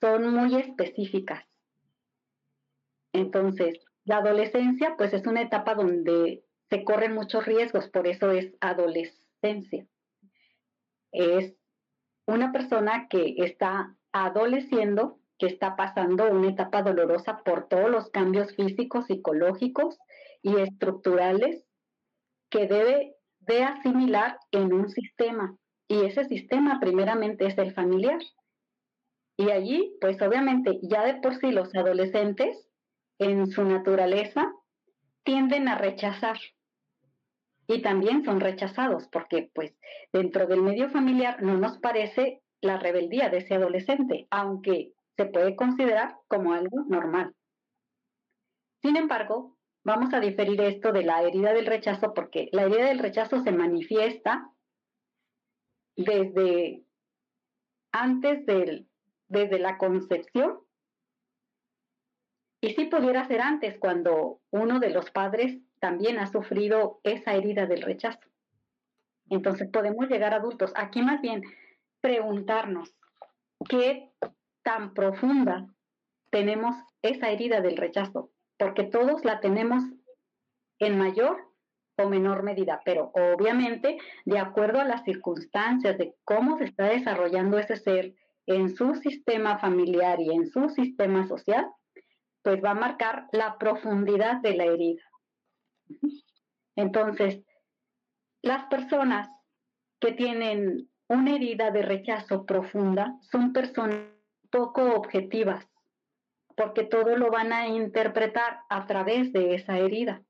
son 0.00 0.32
muy 0.32 0.54
específicas. 0.54 1.44
Entonces, 3.12 3.80
la 4.04 4.18
adolescencia, 4.18 4.94
pues 4.96 5.12
es 5.12 5.26
una 5.26 5.42
etapa 5.42 5.74
donde 5.74 6.44
se 6.70 6.84
corren 6.84 7.14
muchos 7.14 7.44
riesgos, 7.46 7.88
por 7.88 8.06
eso 8.06 8.30
es 8.30 8.54
adolescencia. 8.60 9.86
Es 11.12 11.54
una 12.26 12.52
persona 12.52 13.08
que 13.08 13.34
está 13.38 13.94
adoleciendo, 14.12 15.18
que 15.42 15.48
está 15.48 15.74
pasando 15.74 16.30
una 16.30 16.50
etapa 16.50 16.82
dolorosa 16.82 17.42
por 17.44 17.66
todos 17.66 17.90
los 17.90 18.08
cambios 18.10 18.54
físicos, 18.54 19.06
psicológicos 19.06 19.98
y 20.40 20.56
estructurales 20.60 21.64
que 22.48 22.68
debe 22.68 23.16
de 23.40 23.64
asimilar 23.64 24.38
en 24.52 24.72
un 24.72 24.88
sistema. 24.88 25.56
Y 25.88 26.04
ese 26.04 26.26
sistema 26.26 26.78
primeramente 26.78 27.44
es 27.46 27.58
el 27.58 27.74
familiar. 27.74 28.20
Y 29.36 29.50
allí, 29.50 29.96
pues 30.00 30.22
obviamente, 30.22 30.78
ya 30.80 31.04
de 31.04 31.14
por 31.14 31.34
sí 31.34 31.50
los 31.50 31.74
adolescentes 31.74 32.68
en 33.18 33.48
su 33.48 33.64
naturaleza 33.64 34.48
tienden 35.24 35.66
a 35.66 35.76
rechazar 35.76 36.38
y 37.66 37.82
también 37.82 38.24
son 38.24 38.38
rechazados 38.38 39.08
porque 39.08 39.50
pues 39.52 39.74
dentro 40.12 40.46
del 40.46 40.62
medio 40.62 40.88
familiar 40.90 41.42
no 41.42 41.56
nos 41.56 41.78
parece 41.78 42.42
la 42.60 42.78
rebeldía 42.78 43.28
de 43.28 43.38
ese 43.38 43.54
adolescente, 43.54 44.28
aunque 44.30 44.92
se 45.16 45.26
puede 45.26 45.56
considerar 45.56 46.16
como 46.28 46.52
algo 46.52 46.84
normal. 46.88 47.34
Sin 48.80 48.96
embargo, 48.96 49.56
vamos 49.84 50.12
a 50.14 50.20
diferir 50.20 50.60
esto 50.60 50.92
de 50.92 51.04
la 51.04 51.22
herida 51.22 51.52
del 51.52 51.66
rechazo 51.66 52.14
porque 52.14 52.48
la 52.52 52.62
herida 52.62 52.86
del 52.86 52.98
rechazo 52.98 53.40
se 53.40 53.52
manifiesta 53.52 54.50
desde 55.96 56.84
antes 57.92 58.46
del, 58.46 58.88
desde 59.28 59.58
la 59.58 59.78
concepción 59.78 60.60
y 62.64 62.74
sí 62.74 62.84
pudiera 62.84 63.26
ser 63.26 63.40
antes, 63.40 63.76
cuando 63.78 64.40
uno 64.50 64.78
de 64.78 64.90
los 64.90 65.10
padres 65.10 65.58
también 65.80 66.18
ha 66.20 66.28
sufrido 66.28 67.00
esa 67.02 67.34
herida 67.34 67.66
del 67.66 67.82
rechazo. 67.82 68.20
Entonces 69.28 69.68
podemos 69.68 70.08
llegar 70.08 70.32
adultos. 70.32 70.72
Aquí 70.76 71.02
más 71.02 71.20
bien 71.20 71.42
preguntarnos 72.00 72.94
qué 73.68 74.12
tan 74.62 74.94
profunda 74.94 75.66
tenemos 76.30 76.74
esa 77.02 77.30
herida 77.30 77.60
del 77.60 77.76
rechazo, 77.76 78.30
porque 78.58 78.84
todos 78.84 79.24
la 79.24 79.40
tenemos 79.40 79.84
en 80.78 80.98
mayor 80.98 81.52
o 81.98 82.08
menor 82.08 82.42
medida, 82.42 82.80
pero 82.84 83.12
obviamente 83.14 83.98
de 84.24 84.38
acuerdo 84.38 84.80
a 84.80 84.84
las 84.84 85.04
circunstancias 85.04 85.98
de 85.98 86.14
cómo 86.24 86.58
se 86.58 86.64
está 86.64 86.84
desarrollando 86.84 87.58
ese 87.58 87.76
ser 87.76 88.14
en 88.46 88.74
su 88.74 88.94
sistema 88.94 89.58
familiar 89.58 90.20
y 90.20 90.32
en 90.32 90.46
su 90.46 90.68
sistema 90.70 91.26
social, 91.28 91.66
pues 92.42 92.62
va 92.62 92.70
a 92.70 92.74
marcar 92.74 93.26
la 93.32 93.58
profundidad 93.58 94.40
de 94.40 94.56
la 94.56 94.64
herida. 94.64 95.02
Entonces, 96.76 97.44
las 98.42 98.64
personas 98.64 99.28
que 100.00 100.12
tienen 100.12 100.88
una 101.08 101.36
herida 101.36 101.70
de 101.70 101.82
rechazo 101.82 102.44
profunda 102.46 103.16
son 103.20 103.52
personas 103.52 104.11
poco 104.52 104.94
objetivas, 104.94 105.66
porque 106.56 106.84
todo 106.84 107.16
lo 107.16 107.30
van 107.30 107.52
a 107.52 107.66
interpretar 107.66 108.60
a 108.68 108.86
través 108.86 109.32
de 109.32 109.54
esa 109.54 109.78
herida. 109.78 110.22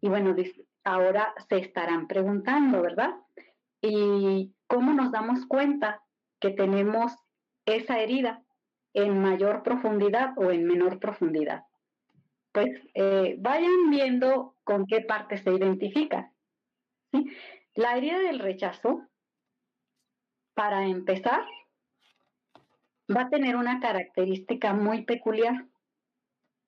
Y 0.00 0.08
bueno, 0.08 0.34
ahora 0.82 1.34
se 1.48 1.58
estarán 1.58 2.08
preguntando, 2.08 2.82
¿verdad? 2.82 3.14
¿Y 3.80 4.54
cómo 4.66 4.92
nos 4.94 5.12
damos 5.12 5.46
cuenta 5.46 6.02
que 6.40 6.50
tenemos 6.50 7.12
esa 7.66 8.00
herida 8.00 8.42
en 8.94 9.22
mayor 9.22 9.62
profundidad 9.62 10.32
o 10.36 10.50
en 10.50 10.64
menor 10.64 10.98
profundidad? 10.98 11.64
Pues 12.52 12.68
eh, 12.94 13.36
vayan 13.38 13.90
viendo 13.90 14.56
con 14.64 14.86
qué 14.86 15.02
parte 15.02 15.38
se 15.38 15.52
identifica. 15.52 16.32
La 17.74 17.96
herida 17.96 18.18
del 18.18 18.38
rechazo, 18.38 19.02
para 20.54 20.86
empezar, 20.86 21.44
va 23.08 23.22
a 23.22 23.28
tener 23.28 23.56
una 23.56 23.80
característica 23.80 24.72
muy 24.72 25.04
peculiar 25.04 25.66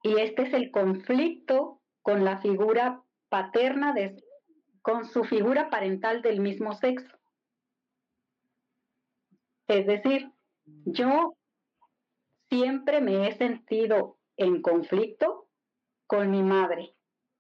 y 0.03 0.21
este 0.21 0.43
es 0.43 0.53
el 0.53 0.71
conflicto 0.71 1.81
con 2.03 2.25
la 2.25 2.39
figura 2.39 3.03
paterna 3.29 3.93
de, 3.93 4.23
con 4.83 5.05
su 5.05 5.25
figura 5.25 5.71
parental 5.71 6.23
del 6.23 6.41
mismo 6.41 6.75
sexo. 6.75 7.17
Es 9.67 9.87
decir, 9.87 10.31
yo 10.85 11.37
siempre 12.49 13.01
me 13.01 13.27
he 13.27 13.37
sentido 13.37 14.19
en 14.37 14.63
conflicto 14.63 15.49
con 16.07 16.31
mi 16.31 16.43
madre, 16.43 16.95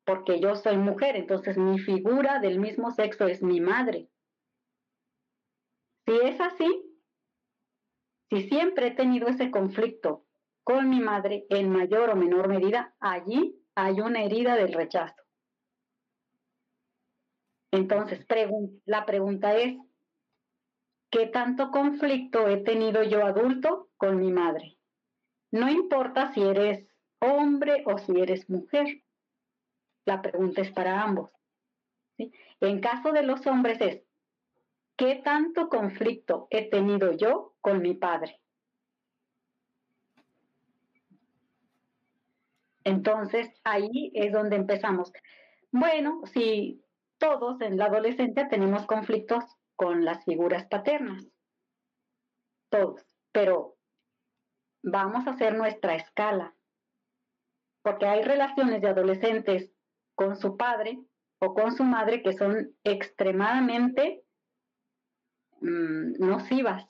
porque 0.04 0.40
yo 0.40 0.56
soy 0.56 0.76
mujer, 0.76 1.14
entonces 1.14 1.56
mi 1.56 1.78
figura 1.78 2.40
del 2.40 2.58
mismo 2.58 2.90
sexo 2.90 3.26
es 3.28 3.42
mi 3.42 3.60
madre. 3.60 4.08
Si 6.04 6.16
es 6.20 6.40
así, 6.40 6.85
si 8.30 8.49
siempre 8.49 8.88
he 8.88 8.90
tenido 8.92 9.28
ese 9.28 9.50
conflicto 9.50 10.25
con 10.64 10.88
mi 10.90 11.00
madre 11.00 11.47
en 11.49 11.71
mayor 11.71 12.11
o 12.11 12.16
menor 12.16 12.49
medida, 12.49 12.95
allí 12.99 13.56
hay 13.75 14.00
una 14.00 14.23
herida 14.25 14.56
del 14.56 14.73
rechazo. 14.73 15.23
Entonces, 17.73 18.26
la 18.85 19.06
pregunta 19.06 19.56
es, 19.56 19.76
¿qué 21.11 21.26
tanto 21.26 21.71
conflicto 21.71 22.49
he 22.49 22.59
tenido 22.59 23.02
yo 23.02 23.25
adulto 23.25 23.90
con 23.97 24.18
mi 24.18 24.33
madre? 24.33 24.78
No 25.52 25.68
importa 25.71 26.33
si 26.33 26.42
eres 26.42 26.88
hombre 27.21 27.85
o 27.87 27.99
si 27.99 28.21
eres 28.21 28.49
mujer. 28.49 29.02
La 30.04 30.23
pregunta 30.23 30.62
es 30.62 30.73
para 30.73 31.02
ambos. 31.02 31.30
En 32.61 32.80
caso 32.80 33.12
de 33.12 33.23
los 33.23 33.47
hombres 33.47 33.80
es, 33.80 34.05
¿qué 34.96 35.20
tanto 35.22 35.68
conflicto 35.68 36.48
he 36.50 36.68
tenido 36.68 37.12
yo 37.12 37.54
con 37.60 37.82
mi 37.82 37.94
padre? 37.94 38.40
Entonces, 42.84 43.48
ahí 43.64 44.12
es 44.14 44.32
donde 44.32 44.56
empezamos. 44.56 45.12
Bueno, 45.72 46.22
si 46.32 46.84
todos 47.18 47.60
en 47.60 47.76
la 47.76 47.86
adolescencia 47.86 48.48
tenemos 48.48 48.86
conflictos 48.86 49.44
con 49.74 50.04
las 50.04 50.24
figuras 50.24 50.66
paternas, 50.66 51.26
todos, 52.70 53.04
pero 53.32 53.76
vamos 54.82 55.26
a 55.26 55.30
hacer 55.30 55.56
nuestra 55.56 55.96
escala, 55.96 56.54
porque 57.82 58.06
hay 58.06 58.22
relaciones 58.22 58.80
de 58.80 58.88
adolescentes 58.88 59.70
con 60.14 60.36
su 60.36 60.56
padre 60.56 60.98
o 61.40 61.54
con 61.54 61.73
su 61.73 61.84
madre 61.84 62.23
que 62.23 62.32
son 62.32 62.75
extremadamente 62.84 64.25
Mm, 65.60 66.14
nocivas. 66.19 66.86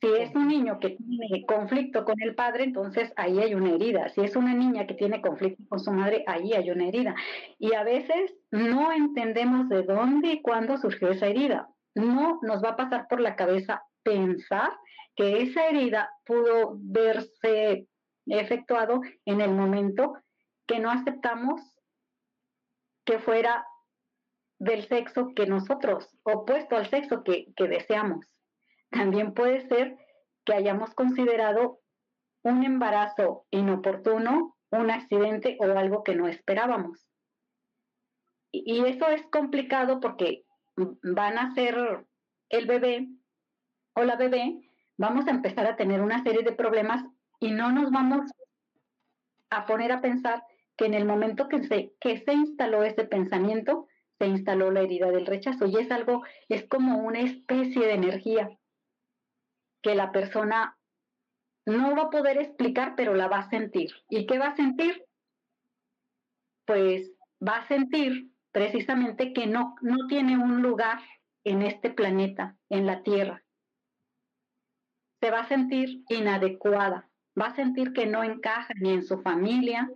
Si 0.00 0.06
es 0.06 0.32
un 0.36 0.46
niño 0.46 0.78
que 0.78 0.90
tiene 0.90 1.44
conflicto 1.44 2.04
con 2.04 2.14
el 2.22 2.36
padre, 2.36 2.64
entonces 2.64 3.12
ahí 3.16 3.40
hay 3.40 3.54
una 3.54 3.70
herida. 3.70 4.08
Si 4.10 4.20
es 4.20 4.36
una 4.36 4.54
niña 4.54 4.86
que 4.86 4.94
tiene 4.94 5.20
conflicto 5.20 5.64
con 5.68 5.80
su 5.80 5.90
madre, 5.90 6.22
ahí 6.28 6.52
hay 6.52 6.70
una 6.70 6.86
herida. 6.86 7.16
Y 7.58 7.74
a 7.74 7.82
veces 7.82 8.32
no 8.52 8.92
entendemos 8.92 9.68
de 9.68 9.82
dónde 9.82 10.28
y 10.28 10.42
cuándo 10.42 10.76
surgió 10.78 11.10
esa 11.10 11.26
herida. 11.26 11.68
No 11.96 12.38
nos 12.42 12.62
va 12.62 12.70
a 12.70 12.76
pasar 12.76 13.08
por 13.08 13.20
la 13.20 13.34
cabeza 13.34 13.82
pensar 14.04 14.70
que 15.16 15.42
esa 15.42 15.66
herida 15.66 16.10
pudo 16.24 16.76
verse 16.78 17.88
efectuado 18.26 19.00
en 19.24 19.40
el 19.40 19.50
momento 19.50 20.14
que 20.66 20.78
no 20.78 20.90
aceptamos 20.90 21.60
que 23.04 23.18
fuera 23.18 23.66
del 24.58 24.86
sexo 24.88 25.32
que 25.34 25.46
nosotros, 25.46 26.08
opuesto 26.24 26.76
al 26.76 26.88
sexo 26.88 27.22
que, 27.22 27.52
deseamos. 27.56 28.26
También 28.90 29.34
puede 29.34 29.66
ser 29.68 29.96
que 30.44 30.54
hayamos 30.54 30.94
considerado 30.94 31.80
un 32.42 32.64
embarazo 32.64 33.46
inoportuno, 33.50 34.56
un 34.70 34.90
accidente 34.90 35.56
o 35.60 35.64
algo 35.64 36.02
que 36.02 36.14
no 36.14 36.26
esperábamos. 36.26 37.06
Y, 38.50 38.84
eso 38.84 39.08
es 39.08 39.22
complicado 39.26 40.00
porque 40.00 40.44
van 41.02 41.38
a 41.38 41.54
ser 41.54 42.06
el 42.48 42.66
bebé 42.66 43.08
o 43.94 44.04
la 44.04 44.16
bebé, 44.16 44.60
vamos 44.96 45.26
a 45.26 45.32
empezar 45.32 45.66
a 45.66 45.76
tener 45.76 46.00
una 46.00 46.22
serie 46.22 46.42
de 46.42 46.52
problemas 46.52 47.04
y 47.40 47.50
no 47.50 47.72
nos 47.72 47.90
vamos 47.90 48.30
a 49.50 49.66
poner 49.66 49.92
a 49.92 50.00
pensar 50.00 50.42
que 50.76 50.86
en 50.86 50.94
el 50.94 51.04
momento 51.04 51.48
que 51.48 51.64
se, 51.64 51.92
que 52.00 52.18
se 52.18 52.32
instaló 52.32 52.84
ese 52.84 53.04
pensamiento, 53.04 53.88
se 54.18 54.26
instaló 54.26 54.70
la 54.70 54.80
herida 54.80 55.10
del 55.10 55.26
rechazo 55.26 55.66
y 55.66 55.76
es 55.76 55.90
algo, 55.90 56.24
es 56.48 56.66
como 56.68 56.98
una 56.98 57.20
especie 57.20 57.86
de 57.86 57.92
energía 57.92 58.50
que 59.82 59.94
la 59.94 60.10
persona 60.10 60.76
no 61.66 61.94
va 61.94 62.04
a 62.04 62.10
poder 62.10 62.38
explicar, 62.38 62.94
pero 62.96 63.14
la 63.14 63.28
va 63.28 63.38
a 63.38 63.50
sentir. 63.50 63.90
¿Y 64.08 64.26
qué 64.26 64.38
va 64.38 64.48
a 64.48 64.56
sentir? 64.56 65.04
Pues 66.66 67.12
va 67.46 67.58
a 67.58 67.68
sentir 67.68 68.30
precisamente 68.52 69.32
que 69.32 69.46
no, 69.46 69.76
no 69.82 70.06
tiene 70.08 70.36
un 70.36 70.62
lugar 70.62 71.00
en 71.44 71.62
este 71.62 71.90
planeta, 71.90 72.56
en 72.68 72.86
la 72.86 73.02
Tierra. 73.02 73.44
Se 75.20 75.30
va 75.30 75.40
a 75.40 75.48
sentir 75.48 76.04
inadecuada, 76.08 77.08
va 77.40 77.46
a 77.46 77.56
sentir 77.56 77.92
que 77.92 78.06
no 78.06 78.24
encaja 78.24 78.72
ni 78.80 78.90
en 78.90 79.04
su 79.04 79.20
familia, 79.20 79.90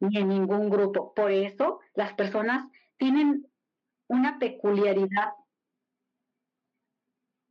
ni 0.00 0.18
en 0.18 0.28
ningún 0.28 0.70
grupo. 0.70 1.12
Por 1.14 1.30
eso 1.30 1.80
las 1.94 2.14
personas 2.14 2.64
tienen 2.96 3.47
una 4.08 4.38
peculiaridad 4.38 5.32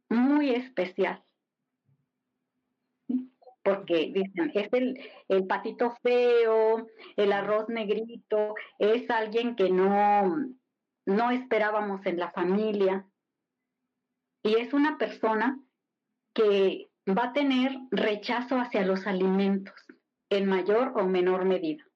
muy 0.10 0.52
especial. 0.52 1.24
Porque 3.64 4.12
dicen, 4.14 4.52
es 4.54 4.72
el, 4.72 5.00
el 5.28 5.46
patito 5.46 5.98
feo, 6.02 6.88
el 7.18 7.32
arroz 7.34 7.68
negrito, 7.68 8.56
es 8.80 9.10
alguien 9.10 9.56
que 9.56 9.70
no, 9.70 10.38
no 11.06 11.32
esperábamos 11.32 12.06
en 12.06 12.18
la 12.18 12.32
familia. 12.32 13.06
Y 14.44 14.56
es 14.56 14.74
una 14.74 14.98
persona 14.98 15.60
que 16.34 16.90
va 17.08 17.26
a 17.26 17.34
tener 17.34 17.78
rechazo 17.92 18.56
hacia 18.58 18.86
los 18.86 19.06
alimentos 19.06 19.76
en 20.30 20.48
mayor 20.48 20.94
o 20.96 21.06
menor 21.06 21.44
medida 21.46 21.87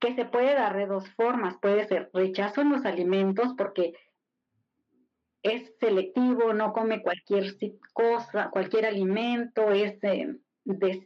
que 0.00 0.14
se 0.14 0.24
puede 0.24 0.54
dar 0.54 0.76
de 0.76 0.86
dos 0.86 1.08
formas. 1.10 1.56
Puede 1.60 1.86
ser 1.88 2.10
rechazo 2.12 2.60
en 2.60 2.70
los 2.70 2.84
alimentos 2.84 3.54
porque 3.56 3.94
es 5.42 5.72
selectivo, 5.78 6.52
no 6.52 6.72
come 6.72 7.02
cualquier 7.02 7.56
cosa, 7.92 8.50
cualquier 8.50 8.86
alimento, 8.86 9.70
es, 9.70 10.02
eh, 10.02 10.36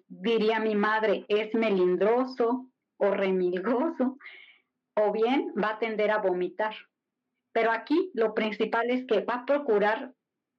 diría 0.09 0.61
mi 0.61 0.75
madre, 0.75 1.27
es 1.29 1.55
melindroso 1.55 2.71
o 2.97 3.11
remilgoso, 3.11 4.19
o 4.95 5.13
bien 5.13 5.53
va 5.63 5.71
a 5.71 5.79
tender 5.79 6.11
a 6.11 6.19
vomitar. 6.19 6.75
Pero 7.53 7.71
aquí 7.71 8.11
lo 8.15 8.35
principal 8.35 8.91
es 8.91 9.07
que 9.07 9.23
va 9.23 9.35
a 9.35 9.45
procurar, 9.45 10.15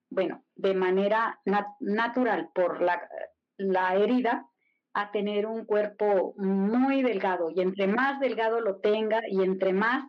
bueno, 0.09 0.43
de 0.55 0.73
manera 0.73 1.39
natural 1.79 2.49
por 2.53 2.81
la, 2.81 3.09
la 3.57 3.95
herida, 3.95 4.47
a 4.93 5.11
tener 5.11 5.45
un 5.45 5.65
cuerpo 5.65 6.33
muy 6.37 7.01
delgado 7.01 7.49
y 7.49 7.61
entre 7.61 7.87
más 7.87 8.19
delgado 8.19 8.59
lo 8.59 8.77
tenga 8.77 9.21
y 9.27 9.41
entre 9.41 9.73
más 9.73 10.05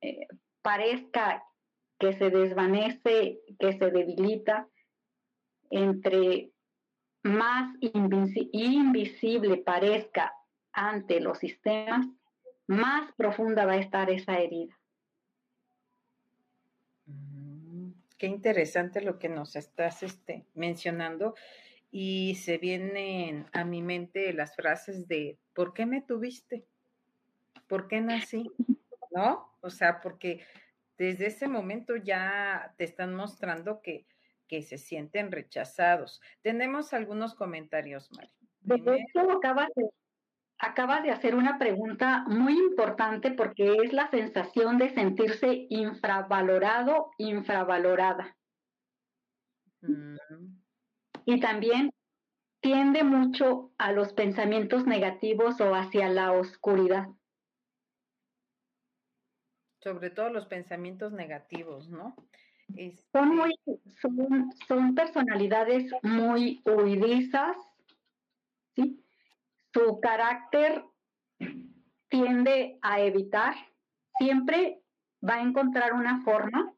eh, 0.00 0.26
parezca 0.62 1.44
que 1.98 2.12
se 2.14 2.30
desvanece, 2.30 3.40
que 3.58 3.78
se 3.78 3.90
debilita, 3.90 4.68
entre 5.70 6.50
más 7.22 7.76
invisible 7.80 9.58
parezca 9.58 10.34
ante 10.72 11.20
los 11.20 11.38
sistemas, 11.38 12.06
más 12.66 13.12
profunda 13.14 13.66
va 13.66 13.72
a 13.72 13.76
estar 13.76 14.10
esa 14.10 14.38
herida. 14.38 14.76
Mm, 17.06 17.92
Qué 18.18 18.26
interesante 18.26 19.00
lo 19.00 19.18
que 19.18 19.28
nos 19.28 19.56
estás 19.56 20.02
este, 20.02 20.46
mencionando 20.54 21.34
y 21.94 22.36
se 22.36 22.56
vienen 22.56 23.46
a 23.52 23.64
mi 23.64 23.82
mente 23.82 24.32
las 24.32 24.56
frases 24.56 25.06
de 25.06 25.38
¿por 25.52 25.74
qué 25.74 25.84
me 25.84 26.00
tuviste? 26.00 26.66
¿Por 27.68 27.86
qué 27.86 28.00
nací? 28.00 28.50
¿No? 29.10 29.54
O 29.60 29.68
sea, 29.68 30.00
porque 30.00 30.42
desde 30.96 31.26
ese 31.26 31.48
momento 31.48 31.94
ya 31.96 32.74
te 32.78 32.84
están 32.84 33.14
mostrando 33.14 33.82
que, 33.82 34.06
que 34.48 34.62
se 34.62 34.78
sienten 34.78 35.30
rechazados. 35.30 36.22
Tenemos 36.40 36.94
algunos 36.94 37.34
comentarios, 37.34 38.10
Mari. 38.12 38.32
De 38.60 38.96
hecho, 38.96 39.30
acabas 39.30 39.68
de, 39.76 39.90
acabas 40.58 41.02
de 41.02 41.10
hacer 41.10 41.34
una 41.34 41.58
pregunta 41.58 42.24
muy 42.26 42.54
importante 42.54 43.32
porque 43.32 43.76
es 43.84 43.92
la 43.92 44.08
sensación 44.08 44.78
de 44.78 44.88
sentirse 44.94 45.66
infravalorado, 45.68 47.10
infravalorada. 47.18 48.34
Mm 49.82 50.51
y 51.24 51.40
también 51.40 51.92
tiende 52.60 53.02
mucho 53.02 53.72
a 53.78 53.92
los 53.92 54.12
pensamientos 54.12 54.86
negativos 54.86 55.60
o 55.60 55.74
hacia 55.74 56.08
la 56.08 56.32
oscuridad. 56.32 57.08
Sobre 59.80 60.10
todo 60.10 60.30
los 60.30 60.46
pensamientos 60.46 61.12
negativos, 61.12 61.88
¿no? 61.88 62.14
Son, 63.12 63.36
muy, 63.36 63.52
son, 64.68 64.94
personalidades 64.94 65.90
muy 66.02 66.62
huidizas, 66.64 67.56
¿sí? 68.76 69.04
Su 69.74 70.00
carácter 70.00 70.84
tiende 72.08 72.78
a 72.80 73.00
evitar, 73.00 73.54
siempre 74.18 74.80
va 75.28 75.34
a 75.34 75.42
encontrar 75.42 75.92
una 75.94 76.22
forma 76.22 76.72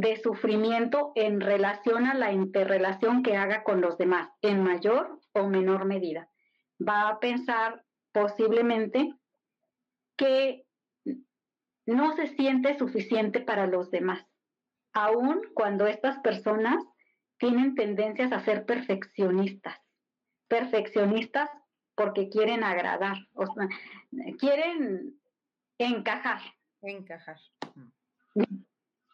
de 0.00 0.16
sufrimiento 0.16 1.12
en 1.14 1.40
relación 1.40 2.06
a 2.06 2.14
la 2.14 2.32
interrelación 2.32 3.22
que 3.22 3.36
haga 3.36 3.62
con 3.64 3.80
los 3.80 3.98
demás, 3.98 4.30
en 4.42 4.62
mayor 4.62 5.20
o 5.32 5.46
menor 5.46 5.84
medida. 5.84 6.28
Va 6.80 7.08
a 7.08 7.20
pensar 7.20 7.84
posiblemente 8.12 9.14
que 10.16 10.64
no 11.86 12.14
se 12.16 12.26
siente 12.28 12.76
suficiente 12.78 13.40
para 13.40 13.66
los 13.66 13.90
demás, 13.90 14.26
aun 14.92 15.40
cuando 15.54 15.86
estas 15.86 16.18
personas 16.20 16.84
tienen 17.38 17.74
tendencias 17.74 18.32
a 18.32 18.40
ser 18.40 18.66
perfeccionistas, 18.66 19.78
perfeccionistas 20.48 21.48
porque 21.94 22.28
quieren 22.28 22.62
agradar, 22.62 23.16
o 23.34 23.46
sea, 23.46 23.68
quieren 24.38 25.18
encajar. 25.78 26.40
Encajar. 26.82 27.38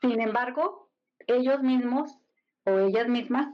Sin 0.05 0.21
embargo, 0.21 0.91
ellos 1.27 1.63
mismos 1.63 2.15
o 2.67 2.79
ellas 2.79 3.09
mismas 3.09 3.49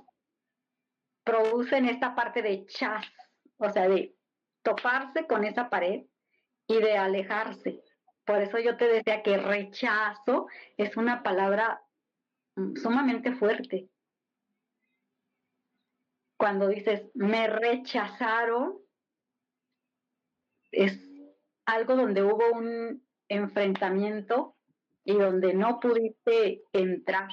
producen 1.22 1.84
esta 1.84 2.16
parte 2.16 2.42
de 2.42 2.66
chas, 2.66 3.06
o 3.58 3.70
sea, 3.70 3.86
de 3.86 4.16
toparse 4.64 5.28
con 5.28 5.44
esa 5.44 5.70
pared 5.70 6.06
y 6.66 6.80
de 6.80 6.98
alejarse. 6.98 7.84
Por 8.24 8.42
eso 8.42 8.58
yo 8.58 8.76
te 8.76 8.88
decía 8.88 9.22
que 9.22 9.36
rechazo 9.36 10.48
es 10.76 10.96
una 10.96 11.22
palabra 11.22 11.84
mm, 12.56 12.74
sumamente 12.74 13.32
fuerte. 13.36 13.88
Cuando 16.36 16.66
dices, 16.66 17.12
me 17.14 17.46
rechazaron, 17.46 18.76
es 20.72 20.98
algo 21.64 21.94
donde 21.94 22.24
hubo 22.24 22.50
un 22.50 23.06
enfrentamiento 23.28 24.56
y 25.10 25.18
donde 25.18 25.54
no 25.54 25.80
pudiste 25.80 26.62
entrar. 26.72 27.28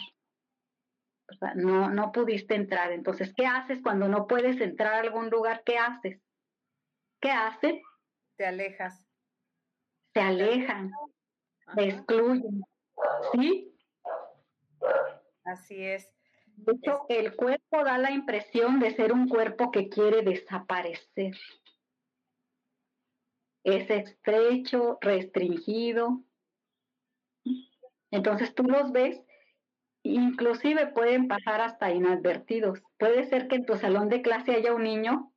O 1.30 1.34
sea, 1.36 1.54
no, 1.56 1.90
no 1.90 2.12
pudiste 2.12 2.56
entrar. 2.56 2.92
Entonces, 2.92 3.34
¿qué 3.36 3.46
haces 3.46 3.80
cuando 3.84 4.08
no 4.08 4.28
puedes 4.28 4.60
entrar 4.62 4.94
a 4.94 5.00
algún 5.00 5.30
lugar? 5.30 5.62
¿Qué 5.66 5.78
haces? 5.78 6.22
¿Qué 7.20 7.32
haces? 7.32 7.82
Te 8.38 8.46
alejas. 8.46 9.06
Te 10.13 10.22
alejan, 10.22 10.92
te 11.76 11.90
excluyen. 11.90 12.63
¿Sí? 13.32 13.76
Así 15.44 15.84
es. 15.84 16.12
De 16.56 16.74
hecho, 16.74 17.06
el 17.08 17.36
cuerpo 17.36 17.84
da 17.84 18.00
la 18.00 18.10
impresión 18.10 18.80
de 18.80 18.96
ser 18.96 19.13
un 19.13 19.30
cuerpo 19.30 19.70
que 19.70 19.90
quiere 19.90 20.24
desaparecer. 20.24 21.38
Es 23.63 23.90
estrecho, 23.92 24.98
restringido, 25.02 26.24
entonces 28.12 28.54
tú 28.56 28.63
los 28.63 28.91
ves, 28.91 29.22
inclusive 30.04 30.88
pueden 30.88 31.28
pasar 31.28 31.62
hasta 31.62 31.91
inadvertidos. 31.91 32.82
Puede 32.98 33.26
ser 33.26 33.48
que 33.48 33.58
en 33.58 33.65
tu 33.65 33.76
salón 33.78 34.10
de 34.10 34.22
clase 34.22 34.54
haya 34.54 34.74
un 34.74 34.84
niño 34.84 35.34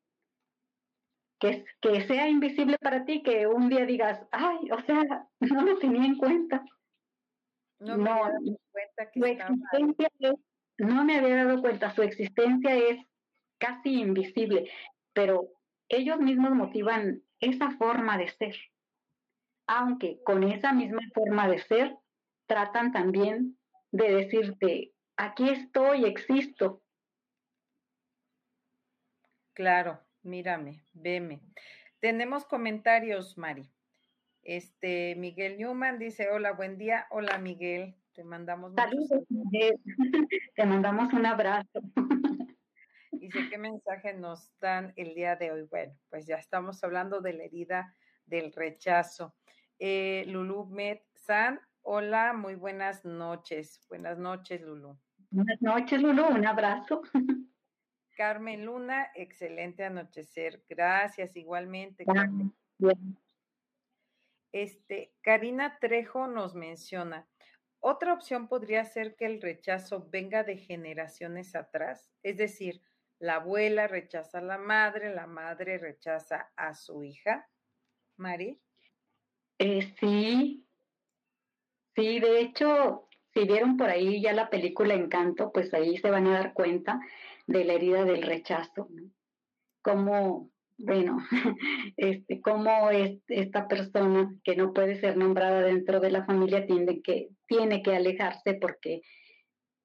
que, 1.41 1.65
que 1.81 2.03
sea 2.03 2.29
invisible 2.29 2.77
para 2.79 3.05
ti, 3.05 3.23
que 3.23 3.47
un 3.47 3.69
día 3.69 3.87
digas, 3.87 4.21
ay, 4.31 4.71
o 4.71 4.81
sea, 4.83 5.27
no 5.41 5.63
lo 5.63 5.79
tenía 5.79 6.05
en 6.05 6.17
cuenta. 6.17 6.65
No, 7.81 7.97
me 7.97 8.11
había 8.11 8.27
dado 8.35 8.59
cuenta 8.73 9.11
que 9.11 9.21
su 9.21 9.27
existencia 9.27 10.11
no 10.79 11.05
me 11.05 11.19
había 11.19 11.45
dado 11.45 11.61
cuenta, 11.61 11.91
su 11.91 12.03
existencia 12.03 12.75
es 12.75 12.99
casi 13.59 14.01
invisible, 14.01 14.71
pero 15.13 15.49
ellos 15.89 16.19
mismos 16.21 16.53
motivan 16.53 17.23
esa 17.41 17.71
forma 17.73 18.17
de 18.19 18.29
ser. 18.29 18.57
Aunque 19.67 20.23
con 20.25 20.43
esa 20.43 20.73
misma 20.73 21.01
forma 21.15 21.49
de 21.49 21.59
ser 21.59 21.97
tratan 22.51 22.91
también 22.91 23.57
de 23.93 24.13
decirte, 24.13 24.93
aquí 25.17 25.51
estoy, 25.51 26.05
existo. 26.05 26.83
Claro, 29.53 30.01
mírame, 30.23 30.83
veme. 30.93 31.43
Tenemos 32.01 32.45
comentarios, 32.45 33.39
Mari. 33.39 33.71
Este, 34.43 35.15
Miguel 35.15 35.59
Newman 35.59 36.01
dice, 36.01 36.29
hola, 36.29 36.51
buen 36.51 36.77
día. 36.77 37.07
Hola, 37.11 37.39
Miguel. 37.39 37.95
Te 38.15 38.25
mandamos 38.25 38.75
saludos. 38.75 39.23
Te 40.57 40.67
mandamos 40.67 41.13
un 41.13 41.27
abrazo. 41.27 41.81
Dice, 43.13 43.49
¿qué 43.49 43.59
mensaje 43.59 44.15
nos 44.15 44.51
dan 44.59 44.93
el 44.97 45.15
día 45.15 45.37
de 45.37 45.53
hoy? 45.53 45.63
Bueno, 45.71 45.95
pues 46.09 46.27
ya 46.27 46.35
estamos 46.35 46.83
hablando 46.83 47.21
de 47.21 47.35
la 47.35 47.45
herida 47.45 47.95
del 48.27 48.53
rechazo. 48.53 49.37
Eh, 49.79 50.25
Lulu 50.27 50.67
Med 50.67 50.99
San 51.15 51.61
Hola, 51.83 52.33
muy 52.33 52.55
buenas 52.55 53.05
noches. 53.05 53.81
Buenas 53.89 54.19
noches, 54.19 54.61
Lulu. 54.61 54.99
Buenas 55.31 55.63
noches, 55.63 56.01
Lulu. 56.01 56.27
Un 56.27 56.47
abrazo. 56.47 57.03
Carmen 58.17 58.67
Luna, 58.67 59.11
excelente 59.15 59.85
anochecer. 59.85 60.63
Gracias, 60.69 61.37
igualmente, 61.37 62.05
Carmen. 62.05 62.55
Este, 64.53 65.15
Karina 65.23 65.79
Trejo 65.79 66.27
nos 66.27 66.55
menciona, 66.55 67.27
otra 67.79 68.13
opción 68.13 68.47
podría 68.47 68.85
ser 68.85 69.17
que 69.17 69.25
el 69.25 69.41
rechazo 69.41 70.07
venga 70.11 70.45
de 70.45 70.59
generaciones 70.59 71.55
atrás, 71.55 72.13
es 72.23 72.37
decir, 72.37 72.83
la 73.19 73.37
abuela 73.37 73.87
rechaza 73.87 74.39
a 74.39 74.43
la 74.43 74.59
madre, 74.59 75.15
la 75.15 75.27
madre 75.27 75.79
rechaza 75.79 76.53
a 76.57 76.75
su 76.75 77.05
hija. 77.05 77.49
Mari. 78.17 78.61
Eh, 79.59 79.95
sí, 79.99 80.67
Sí, 81.95 82.21
de 82.21 82.41
hecho, 82.41 83.09
si 83.35 83.45
vieron 83.45 83.77
por 83.77 83.89
ahí 83.89 84.23
ya 84.23 84.33
la 84.33 84.51
película 84.51 84.95
Encanto, 84.95 85.53
pues 85.53 85.73
ahí 85.75 85.97
se 85.99 86.11
van 86.11 86.27
a 86.27 86.33
dar 86.33 86.53
cuenta 86.53 87.01
de 87.47 87.65
la 87.65 87.75
herida 87.75 88.05
del 88.05 88.23
rechazo, 88.23 88.89
¿no? 88.91 89.11
Cómo, 89.83 90.51
bueno, 90.79 91.19
este, 91.97 92.41
cómo 92.41 92.91
es 92.91 93.19
esta 93.29 93.67
persona 93.67 94.35
que 94.45 94.57
no 94.57 94.73
puede 94.73 95.01
ser 95.01 95.17
nombrada 95.17 95.63
dentro 95.63 96.01
de 96.01 96.11
la 96.11 96.25
familia 96.25 96.67
tiene 96.67 97.03
que, 97.03 97.31
tiene 97.47 97.83
que 97.83 97.97
alejarse 97.97 98.55
porque 98.55 99.03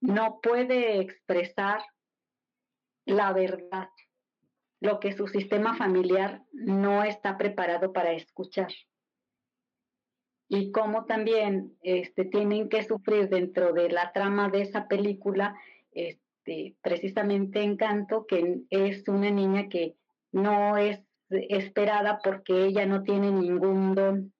no 0.01 0.39
puede 0.41 0.99
expresar 0.99 1.81
la 3.05 3.33
verdad, 3.33 3.89
lo 4.81 4.99
que 4.99 5.13
su 5.13 5.27
sistema 5.27 5.75
familiar 5.77 6.43
no 6.51 7.03
está 7.03 7.37
preparado 7.37 7.93
para 7.93 8.13
escuchar 8.13 8.71
y 10.47 10.71
cómo 10.71 11.05
también 11.05 11.75
este, 11.81 12.25
tienen 12.25 12.69
que 12.69 12.83
sufrir 12.83 13.29
dentro 13.29 13.73
de 13.73 13.89
la 13.89 14.11
trama 14.11 14.49
de 14.49 14.61
esa 14.61 14.87
película, 14.87 15.55
este, 15.91 16.75
precisamente 16.81 17.63
Encanto, 17.63 18.27
que 18.27 18.61
es 18.69 19.07
una 19.07 19.31
niña 19.31 19.69
que 19.69 19.95
no 20.31 20.77
es 20.77 21.01
esperada 21.29 22.19
porque 22.23 22.65
ella 22.65 22.85
no 22.85 23.01
tiene 23.03 23.31
ningún 23.31 23.95
don, 23.95 24.33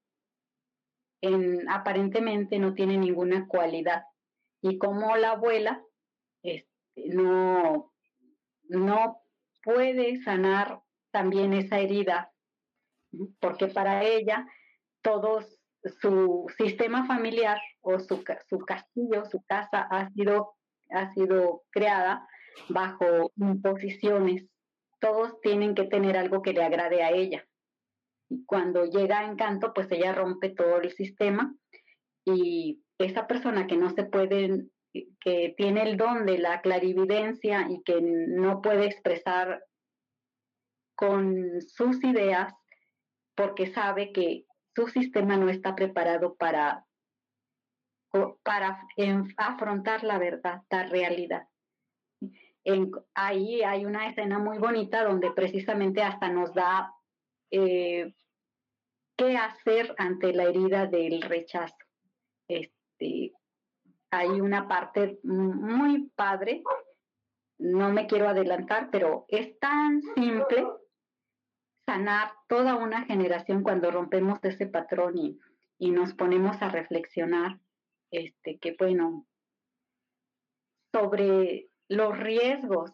en, 1.21 1.67
aparentemente 1.69 2.59
no 2.59 2.75
tiene 2.75 2.97
ninguna 2.97 3.47
cualidad. 3.47 4.03
Y 4.61 4.77
como 4.77 5.15
la 5.17 5.31
abuela 5.31 5.83
este, 6.43 6.69
no, 7.07 7.91
no 8.69 9.21
puede 9.63 10.21
sanar 10.21 10.81
también 11.11 11.53
esa 11.53 11.79
herida, 11.79 12.31
porque 13.39 13.67
para 13.67 14.03
ella 14.03 14.47
todos 15.01 15.54
su 16.01 16.45
sistema 16.57 17.05
familiar 17.05 17.59
o 17.81 17.99
su, 17.99 18.23
su 18.49 18.59
castillo, 18.59 19.25
su 19.25 19.43
casa 19.47 19.87
ha 19.89 20.09
sido 20.09 20.55
ha 20.91 21.13
sido 21.13 21.63
creada 21.71 22.27
bajo 22.69 23.31
imposiciones. 23.37 24.45
Todos 24.99 25.39
tienen 25.41 25.75
que 25.75 25.85
tener 25.85 26.17
algo 26.17 26.41
que 26.41 26.53
le 26.53 26.63
agrade 26.63 27.03
a 27.03 27.11
ella. 27.11 27.45
Y 28.29 28.45
cuando 28.45 28.85
llega 28.85 29.19
a 29.19 29.25
Encanto, 29.25 29.73
pues 29.73 29.91
ella 29.91 30.13
rompe 30.13 30.49
todo 30.49 30.81
el 30.81 30.91
sistema 30.91 31.53
y 32.25 32.81
esa 32.97 33.27
persona 33.27 33.67
que 33.67 33.77
no 33.77 33.91
se 33.91 34.03
puede, 34.05 34.65
que 35.19 35.53
tiene 35.57 35.83
el 35.83 35.97
don 35.97 36.25
de 36.25 36.39
la 36.39 36.61
clarividencia 36.61 37.67
y 37.69 37.83
que 37.83 38.01
no 38.01 38.61
puede 38.61 38.85
expresar 38.85 39.63
con 40.95 41.61
sus 41.61 42.03
ideas 42.03 42.53
porque 43.35 43.67
sabe 43.67 44.11
que 44.11 44.45
su 44.75 44.87
sistema 44.87 45.37
no 45.37 45.49
está 45.49 45.75
preparado 45.75 46.35
para, 46.35 46.85
para 48.43 48.81
afrontar 49.37 50.03
la 50.03 50.17
verdad, 50.17 50.63
la 50.69 50.83
realidad. 50.83 51.47
ahí 53.13 53.63
hay 53.63 53.85
una 53.85 54.09
escena 54.09 54.37
muy 54.37 54.57
bonita 54.57 55.03
donde 55.03 55.31
precisamente 55.31 56.01
hasta 56.01 56.29
nos 56.29 56.53
da 56.53 56.93
eh, 57.51 58.13
qué 59.17 59.37
hacer 59.37 59.95
ante 59.97 60.33
la 60.33 60.43
herida 60.43 60.87
del 60.87 61.21
rechazo. 61.21 61.77
Este, 62.49 63.33
hay 64.11 64.41
una 64.41 64.67
parte 64.67 65.19
muy 65.23 66.09
padre, 66.15 66.63
no 67.57 67.91
me 67.91 68.07
quiero 68.07 68.27
adelantar, 68.27 68.89
pero 68.91 69.25
es 69.29 69.57
tan 69.59 70.01
simple 70.15 70.67
sanar 71.85 72.31
toda 72.47 72.75
una 72.75 73.05
generación 73.05 73.63
cuando 73.63 73.91
rompemos 73.91 74.39
ese 74.43 74.67
patrón 74.67 75.17
y, 75.17 75.39
y 75.77 75.91
nos 75.91 76.13
ponemos 76.13 76.61
a 76.61 76.69
reflexionar, 76.69 77.59
este, 78.11 78.57
que 78.57 78.75
bueno, 78.77 79.25
sobre 80.91 81.67
los 81.87 82.17
riesgos 82.17 82.91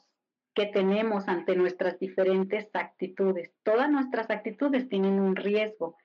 que 0.54 0.66
tenemos 0.66 1.28
ante 1.28 1.56
nuestras 1.56 1.98
diferentes 2.00 2.70
actitudes. 2.74 3.54
Todas 3.64 3.90
nuestras 3.90 4.30
actitudes 4.30 4.90
tienen 4.90 5.20
un 5.20 5.36
riesgo. 5.36 5.98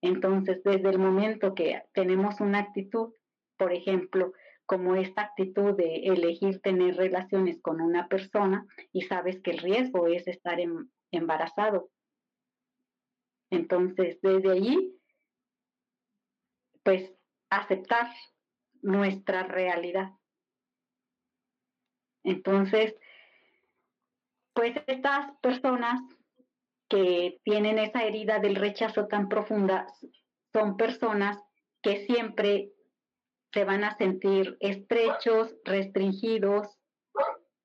Entonces, 0.00 0.62
desde 0.64 0.90
el 0.90 0.98
momento 0.98 1.54
que 1.54 1.82
tenemos 1.92 2.40
una 2.40 2.58
actitud, 2.58 3.14
por 3.56 3.72
ejemplo, 3.72 4.32
como 4.66 4.96
esta 4.96 5.22
actitud 5.22 5.74
de 5.74 6.06
elegir 6.06 6.60
tener 6.60 6.96
relaciones 6.96 7.60
con 7.60 7.80
una 7.80 8.08
persona 8.08 8.66
y 8.92 9.02
sabes 9.02 9.40
que 9.40 9.52
el 9.52 9.58
riesgo 9.58 10.06
es 10.06 10.26
estar 10.26 10.58
em, 10.58 10.88
embarazado. 11.10 11.90
Entonces, 13.54 14.18
desde 14.20 14.50
allí, 14.50 14.98
pues 16.82 17.12
aceptar 17.50 18.08
nuestra 18.82 19.44
realidad. 19.44 20.10
Entonces, 22.24 22.94
pues 24.54 24.74
estas 24.86 25.32
personas 25.40 26.00
que 26.88 27.40
tienen 27.44 27.78
esa 27.78 28.04
herida 28.04 28.38
del 28.38 28.56
rechazo 28.56 29.06
tan 29.06 29.28
profunda 29.28 29.86
son 30.52 30.76
personas 30.76 31.38
que 31.82 32.06
siempre 32.06 32.70
se 33.52 33.64
van 33.64 33.84
a 33.84 33.96
sentir 33.96 34.56
estrechos, 34.60 35.54
restringidos, 35.64 36.78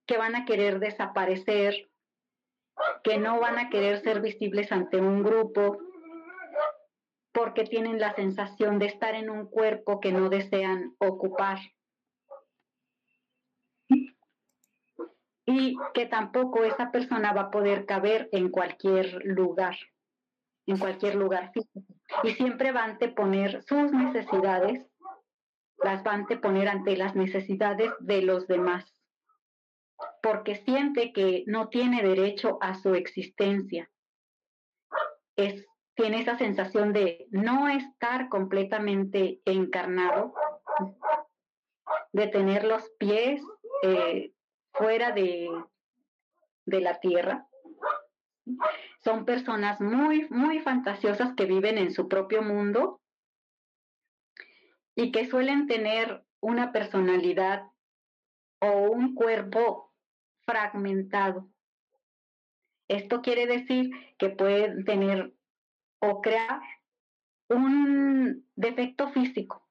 que 0.05 0.17
van 0.17 0.35
a 0.35 0.45
querer 0.45 0.79
desaparecer, 0.79 1.88
que 3.03 3.17
no 3.17 3.39
van 3.39 3.57
a 3.57 3.69
querer 3.69 4.01
ser 4.01 4.21
visibles 4.21 4.71
ante 4.71 4.97
un 4.97 5.23
grupo, 5.23 5.77
porque 7.31 7.63
tienen 7.63 7.99
la 7.99 8.13
sensación 8.13 8.79
de 8.79 8.87
estar 8.87 9.15
en 9.15 9.29
un 9.29 9.45
cuerpo 9.45 9.99
que 9.99 10.11
no 10.11 10.29
desean 10.29 10.95
ocupar. 10.99 11.59
y 15.51 15.75
que 15.95 16.05
tampoco 16.05 16.63
esa 16.63 16.91
persona 16.91 17.33
va 17.33 17.41
a 17.41 17.51
poder 17.51 17.87
caber 17.87 18.29
en 18.31 18.49
cualquier 18.49 19.25
lugar, 19.25 19.75
en 20.67 20.77
cualquier 20.77 21.15
lugar 21.15 21.51
físico. 21.51 21.91
Y 22.21 22.29
siempre 22.33 22.71
van 22.71 22.83
a 22.83 22.93
anteponer 22.93 23.63
sus 23.63 23.91
necesidades, 23.91 24.85
las 25.83 26.03
van 26.03 26.13
a 26.13 26.17
anteponer 26.19 26.67
ante 26.67 26.95
las 26.95 27.15
necesidades 27.15 27.91
de 27.99 28.21
los 28.21 28.45
demás, 28.45 28.95
porque 30.21 30.55
siente 30.55 31.13
que 31.13 31.43
no 31.47 31.69
tiene 31.69 32.01
derecho 32.03 32.57
a 32.61 32.75
su 32.75 32.95
existencia. 32.95 33.89
Es, 35.35 35.65
tiene 35.95 36.21
esa 36.21 36.37
sensación 36.37 36.93
de 36.93 37.27
no 37.31 37.67
estar 37.67 38.29
completamente 38.29 39.41
encarnado, 39.45 40.33
de 42.11 42.27
tener 42.27 42.63
los 42.63 42.89
pies 42.97 43.41
eh, 43.83 44.33
fuera 44.73 45.11
de, 45.11 45.49
de 46.65 46.81
la 46.81 46.99
tierra. 46.99 47.47
Son 49.03 49.25
personas 49.25 49.79
muy, 49.79 50.27
muy 50.29 50.59
fantasiosas 50.59 51.33
que 51.35 51.45
viven 51.45 51.77
en 51.77 51.91
su 51.91 52.07
propio 52.07 52.41
mundo 52.41 53.01
y 54.95 55.11
que 55.11 55.27
suelen 55.27 55.67
tener 55.67 56.23
una 56.41 56.71
personalidad 56.71 57.63
o 58.61 58.89
un 58.91 59.15
cuerpo 59.15 59.88
fragmentado. 60.49 61.47
Esto 62.87 63.21
quiere 63.21 63.45
decir 63.45 63.91
que 64.17 64.29
pueden 64.29 64.83
tener 64.83 65.31
o 66.01 66.21
crear 66.21 66.59
un 67.49 68.49
defecto 68.55 69.09
físico, 69.09 69.67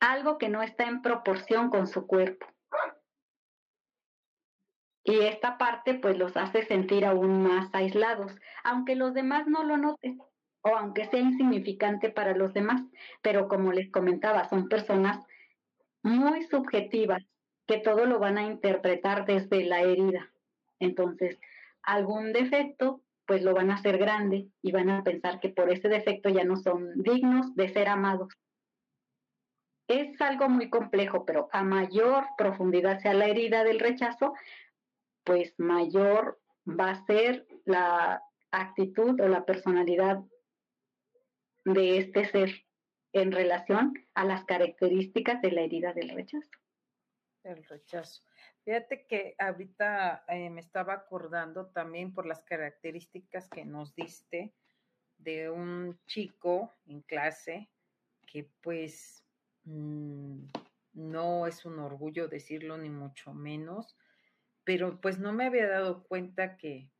algo 0.00 0.38
que 0.38 0.48
no 0.48 0.62
está 0.62 0.84
en 0.84 1.02
proporción 1.02 1.68
con 1.68 1.86
su 1.86 2.06
cuerpo. 2.06 2.46
Y 5.04 5.20
esta 5.20 5.58
parte 5.58 5.94
pues 5.94 6.16
los 6.16 6.36
hace 6.36 6.64
sentir 6.64 7.04
aún 7.04 7.42
más 7.42 7.68
aislados, 7.74 8.32
aunque 8.64 8.96
los 8.96 9.12
demás 9.12 9.46
no 9.46 9.64
lo 9.64 9.76
noten 9.76 10.18
o 10.62 10.76
aunque 10.76 11.04
sea 11.04 11.20
insignificante 11.20 12.10
para 12.10 12.34
los 12.34 12.54
demás. 12.54 12.82
Pero 13.22 13.48
como 13.48 13.70
les 13.72 13.90
comentaba, 13.92 14.48
son 14.48 14.68
personas 14.68 15.24
muy 16.02 16.42
subjetivas 16.44 17.22
que 17.66 17.78
todo 17.78 18.06
lo 18.06 18.18
van 18.18 18.38
a 18.38 18.44
interpretar 18.44 19.26
desde 19.26 19.64
la 19.64 19.80
herida. 19.80 20.30
Entonces, 20.78 21.38
algún 21.82 22.32
defecto 22.32 23.02
pues 23.26 23.42
lo 23.42 23.54
van 23.54 23.70
a 23.70 23.74
hacer 23.74 23.98
grande 23.98 24.48
y 24.62 24.72
van 24.72 24.88
a 24.88 25.02
pensar 25.02 25.40
que 25.40 25.48
por 25.48 25.70
ese 25.70 25.88
defecto 25.88 26.28
ya 26.28 26.44
no 26.44 26.56
son 26.56 27.02
dignos 27.02 27.54
de 27.56 27.68
ser 27.68 27.88
amados. 27.88 28.32
Es 29.88 30.20
algo 30.20 30.48
muy 30.48 30.70
complejo, 30.70 31.24
pero 31.24 31.48
a 31.52 31.62
mayor 31.62 32.24
profundidad 32.38 33.00
sea 33.00 33.14
la 33.14 33.26
herida 33.26 33.64
del 33.64 33.80
rechazo, 33.80 34.32
pues 35.24 35.54
mayor 35.58 36.40
va 36.68 36.90
a 36.90 37.06
ser 37.06 37.46
la 37.64 38.22
actitud 38.52 39.20
o 39.20 39.28
la 39.28 39.44
personalidad 39.44 40.20
de 41.64 41.98
este 41.98 42.26
ser 42.26 42.64
en 43.12 43.32
relación 43.32 43.94
a 44.14 44.24
las 44.24 44.44
características 44.44 45.40
de 45.42 45.52
la 45.52 45.62
herida 45.62 45.92
del 45.92 46.10
rechazo. 46.10 46.50
El 47.46 47.64
rechazo. 47.64 48.22
Fíjate 48.64 49.06
que 49.06 49.36
ahorita 49.38 50.24
eh, 50.26 50.50
me 50.50 50.60
estaba 50.60 50.94
acordando 50.94 51.66
también 51.68 52.12
por 52.12 52.26
las 52.26 52.42
características 52.42 53.48
que 53.48 53.64
nos 53.64 53.94
diste 53.94 54.52
de 55.18 55.48
un 55.48 55.96
chico 56.06 56.74
en 56.86 57.02
clase 57.02 57.70
que 58.26 58.50
pues 58.60 59.24
mm, 59.62 60.44
no 60.94 61.46
es 61.46 61.64
un 61.64 61.78
orgullo 61.78 62.26
decirlo 62.26 62.76
ni 62.78 62.90
mucho 62.90 63.32
menos, 63.32 63.96
pero 64.64 65.00
pues 65.00 65.20
no 65.20 65.32
me 65.32 65.46
había 65.46 65.68
dado 65.68 66.02
cuenta 66.02 66.56
que 66.56 66.90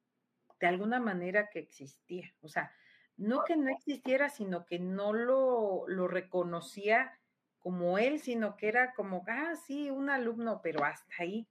de 0.61 0.67
alguna 0.69 1.01
manera 1.01 1.51
que 1.51 1.59
existía. 1.59 2.33
O 2.41 2.49
sea, 2.49 2.73
no 3.17 3.43
que 3.43 3.57
no 3.57 3.69
existiera, 3.69 4.29
sino 4.29 4.65
que 4.65 4.79
no 4.79 5.13
lo, 5.13 5.89
lo 5.89 6.07
reconocía 6.07 7.19
como 7.67 7.99
él, 7.99 8.21
sino 8.21 8.57
que 8.57 8.69
era 8.69 8.95
como, 8.95 9.25
ah, 9.27 9.57
sí, 9.57 9.91
un 9.91 10.09
alumno, 10.09 10.61
pero 10.63 10.85
hasta 10.85 11.13
ahí. 11.19 11.49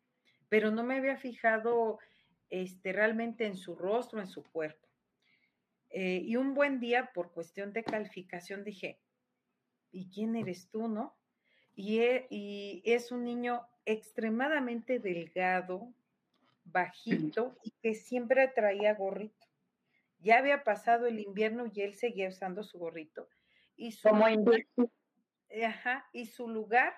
Pero 0.47 0.71
no 0.71 0.82
me 0.82 0.95
había 0.95 1.17
fijado 1.17 1.99
este, 2.49 2.93
realmente 2.93 3.45
en 3.45 3.58
su 3.58 3.75
rostro, 3.75 4.21
en 4.21 4.28
su 4.28 4.41
cuerpo. 4.41 4.88
Eh, 5.89 6.21
y 6.23 6.38
un 6.38 6.54
buen 6.54 6.80
día, 6.80 7.12
por 7.13 7.34
cuestión 7.34 7.73
de 7.73 7.84
calificación, 7.84 8.63
dije, 8.63 8.97
¿y 9.91 10.08
quién 10.08 10.38
eres 10.38 10.69
tú, 10.69 10.88
no? 10.88 11.17
Y, 11.75 11.99
y 12.30 12.82
es 12.86 13.12
un 13.12 13.25
niño 13.25 13.67
extremadamente 13.84 14.99
delgado, 14.99 15.91
bajito 16.63 17.58
y 17.62 17.71
que 17.82 17.93
siempre 17.93 18.47
traía 18.47 18.93
gorrito. 18.93 19.47
Ya 20.19 20.38
había 20.38 20.63
pasado 20.63 21.08
el 21.08 21.19
invierno 21.19 21.69
y 21.73 21.82
él 21.82 21.93
seguía 21.93 22.30
usando 22.30 22.63
su 22.63 22.80
gorrito. 22.80 23.28
Y 23.75 23.91
su 23.91 24.08
Como 24.08 24.30
Ajá, 25.63 26.08
y 26.12 26.26
su 26.26 26.48
lugar 26.48 26.94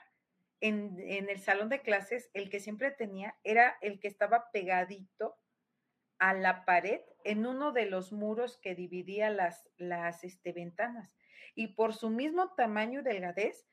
en, 0.62 1.00
en, 1.00 1.30
el 1.30 1.39
salón 1.39 1.70
de 1.70 1.82
clases, 1.82 2.30
el 2.34 2.50
que 2.50 2.60
siempre 2.60 2.91
tenía, 2.91 3.36
era 3.43 3.78
el 3.82 4.00
que 4.00 4.08
estaba 4.08 4.50
pegadito 4.52 5.38
a 6.20 6.34
la 6.34 6.65
pared 6.65 7.02
en 7.24 7.46
uno 7.46 7.72
de 7.72 7.86
los 7.86 8.12
muros 8.12 8.58
que 8.58 8.76
dividía 8.76 9.30
las, 9.30 9.70
las 9.78 10.24
este, 10.24 10.52
ventanas. 10.52 11.13
Y 11.56 11.70
por 11.70 11.93
su 11.93 12.10
mismo 12.10 12.54
tamaño 12.56 13.02
y 13.02 13.04
delgadez, 13.04 13.67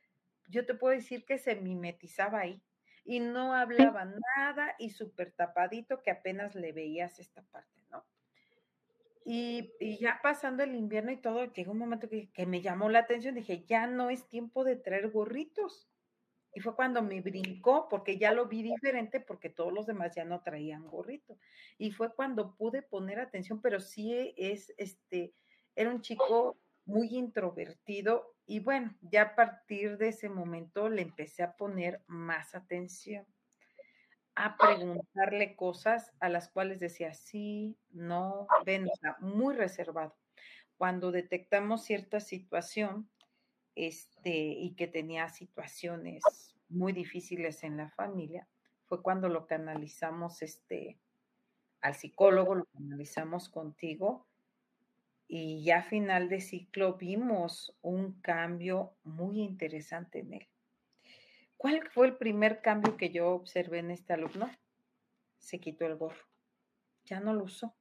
yo 0.48 0.66
te 0.66 0.74
puedo 0.74 0.94
decir 0.94 1.24
que 1.24 1.38
se 1.38 1.56
mimetizaba 1.56 2.40
ahí 2.40 2.62
y 3.04 3.20
no 3.20 3.54
hablaba 3.54 4.06
nada 4.36 4.74
y 4.78 4.90
súper 4.90 5.32
tapadito 5.32 6.02
que 6.02 6.10
apenas 6.10 6.54
le 6.54 6.72
veías 6.72 7.18
esta 7.18 7.42
parte, 7.42 7.82
Y, 9.24 9.72
ya 10.00 10.20
pasando 10.22 10.62
el 10.62 10.74
invierno 10.74 11.10
y 11.10 11.16
todo, 11.16 11.44
llegó 11.52 11.72
un 11.72 11.78
momento 11.78 12.08
que, 12.08 12.30
que, 12.30 12.46
me 12.46 12.60
llamó 12.60 12.90
la 12.90 13.00
atención, 13.00 13.34
dije, 13.34 13.64
ya 13.64 13.86
no 13.86 14.10
es 14.10 14.28
tiempo 14.28 14.64
de 14.64 14.76
traer 14.76 15.10
gorritos. 15.10 15.88
Y 16.52 16.60
fue 16.60 16.76
cuando 16.76 17.02
me 17.02 17.20
brincó, 17.20 17.88
porque 17.88 18.18
ya 18.18 18.32
lo 18.32 18.46
vi 18.46 18.62
diferente, 18.62 19.20
porque 19.20 19.50
todos 19.50 19.72
los 19.72 19.86
demás 19.86 20.14
ya 20.14 20.24
no 20.24 20.42
traían 20.42 20.86
gorrito. 20.86 21.36
Y 21.78 21.90
fue 21.90 22.14
cuando 22.14 22.54
pude 22.54 22.82
poner 22.82 23.18
atención, 23.18 23.60
pero 23.60 23.80
sí 23.80 24.34
es, 24.36 24.72
este, 24.76 25.34
era 25.74 25.90
un 25.90 26.00
chico 26.00 26.56
muy 26.84 27.16
introvertido 27.16 28.34
y 28.46 28.60
bueno, 28.60 28.94
ya 29.00 29.22
a 29.22 29.34
partir 29.34 29.96
de 29.96 30.08
ese 30.08 30.28
momento 30.28 30.88
le 30.88 31.02
empecé 31.02 31.42
a 31.42 31.56
poner 31.56 32.02
más 32.06 32.54
atención, 32.54 33.26
a 34.36 34.56
preguntarle 34.56 35.54
cosas 35.56 36.12
a 36.20 36.28
las 36.28 36.48
cuales 36.48 36.80
decía 36.80 37.14
sí, 37.14 37.76
no, 37.90 38.46
ven, 38.64 38.88
muy 39.20 39.54
reservado. 39.54 40.16
Cuando 40.76 41.12
detectamos 41.12 41.84
cierta 41.84 42.20
situación, 42.20 43.08
este, 43.76 44.30
y 44.30 44.74
que 44.76 44.86
tenía 44.86 45.28
situaciones 45.28 46.22
muy 46.68 46.92
difíciles 46.92 47.62
en 47.64 47.76
la 47.76 47.90
familia, 47.90 48.48
fue 48.86 49.02
cuando 49.02 49.28
lo 49.28 49.46
canalizamos 49.46 50.42
este, 50.42 50.98
al 51.80 51.94
psicólogo, 51.94 52.54
lo 52.54 52.64
canalizamos 52.66 53.48
contigo 53.48 54.26
y 55.26 55.64
ya 55.64 55.78
a 55.78 55.82
final 55.82 56.28
de 56.28 56.40
ciclo 56.40 56.94
vimos 56.94 57.76
un 57.82 58.20
cambio 58.20 58.94
muy 59.04 59.40
interesante 59.40 60.20
en 60.20 60.34
él. 60.34 60.48
¿Cuál 61.64 61.88
fue 61.88 62.08
el 62.08 62.16
primer 62.18 62.60
cambio 62.60 62.98
que 62.98 63.08
yo 63.08 63.30
observé 63.30 63.78
en 63.78 63.90
este 63.90 64.12
alumno? 64.12 64.50
Se 65.38 65.60
quitó 65.60 65.86
el 65.86 65.96
gorro. 65.96 66.26
Ya 67.06 67.20
no 67.20 67.32
lo 67.32 67.44
usó. 67.44 67.74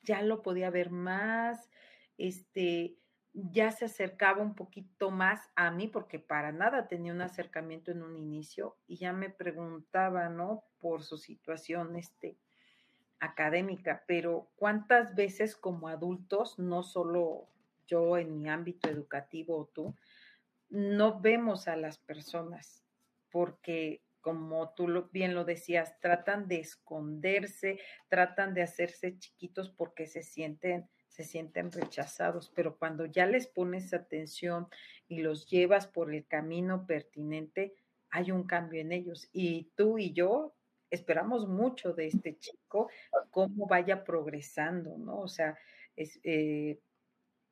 Ya 0.00 0.22
lo 0.22 0.40
podía 0.40 0.70
ver 0.70 0.88
más, 0.88 1.68
este, 2.16 2.96
ya 3.34 3.72
se 3.72 3.84
acercaba 3.84 4.40
un 4.40 4.54
poquito 4.54 5.10
más 5.10 5.50
a 5.54 5.70
mí 5.70 5.86
porque 5.86 6.18
para 6.18 6.50
nada 6.50 6.88
tenía 6.88 7.12
un 7.12 7.20
acercamiento 7.20 7.90
en 7.90 8.02
un 8.02 8.16
inicio 8.16 8.78
y 8.86 8.96
ya 8.96 9.12
me 9.12 9.28
preguntaba, 9.28 10.30
¿no? 10.30 10.64
Por 10.80 11.02
su 11.02 11.18
situación, 11.18 11.96
este, 11.96 12.38
académica, 13.20 14.02
pero 14.06 14.48
¿cuántas 14.56 15.14
veces 15.14 15.56
como 15.56 15.88
adultos, 15.88 16.58
no 16.58 16.82
solo 16.82 17.48
yo 17.86 18.16
en 18.16 18.40
mi 18.40 18.48
ámbito 18.48 18.88
educativo 18.88 19.58
o 19.58 19.66
tú, 19.66 19.94
no 20.70 21.20
vemos 21.20 21.68
a 21.68 21.76
las 21.76 21.98
personas 21.98 22.83
porque 23.34 24.00
como 24.20 24.72
tú 24.74 25.08
bien 25.10 25.34
lo 25.34 25.44
decías, 25.44 25.98
tratan 25.98 26.46
de 26.46 26.60
esconderse, 26.60 27.80
tratan 28.08 28.54
de 28.54 28.62
hacerse 28.62 29.18
chiquitos 29.18 29.70
porque 29.70 30.06
se 30.06 30.22
sienten 30.22 30.88
se 31.08 31.24
sienten 31.24 31.72
rechazados, 31.72 32.52
pero 32.54 32.76
cuando 32.76 33.06
ya 33.06 33.26
les 33.26 33.48
pones 33.48 33.92
atención 33.92 34.68
y 35.08 35.18
los 35.18 35.46
llevas 35.46 35.88
por 35.88 36.14
el 36.14 36.26
camino 36.26 36.86
pertinente, 36.86 37.74
hay 38.10 38.30
un 38.30 38.44
cambio 38.44 38.80
en 38.80 38.92
ellos. 38.92 39.28
Y 39.32 39.70
tú 39.76 39.98
y 39.98 40.12
yo 40.12 40.54
esperamos 40.90 41.48
mucho 41.48 41.92
de 41.92 42.06
este 42.08 42.38
chico, 42.38 42.88
cómo 43.30 43.66
vaya 43.66 44.04
progresando, 44.04 44.96
¿no? 44.98 45.20
O 45.20 45.28
sea, 45.28 45.56
es, 45.96 46.20
eh, 46.24 46.80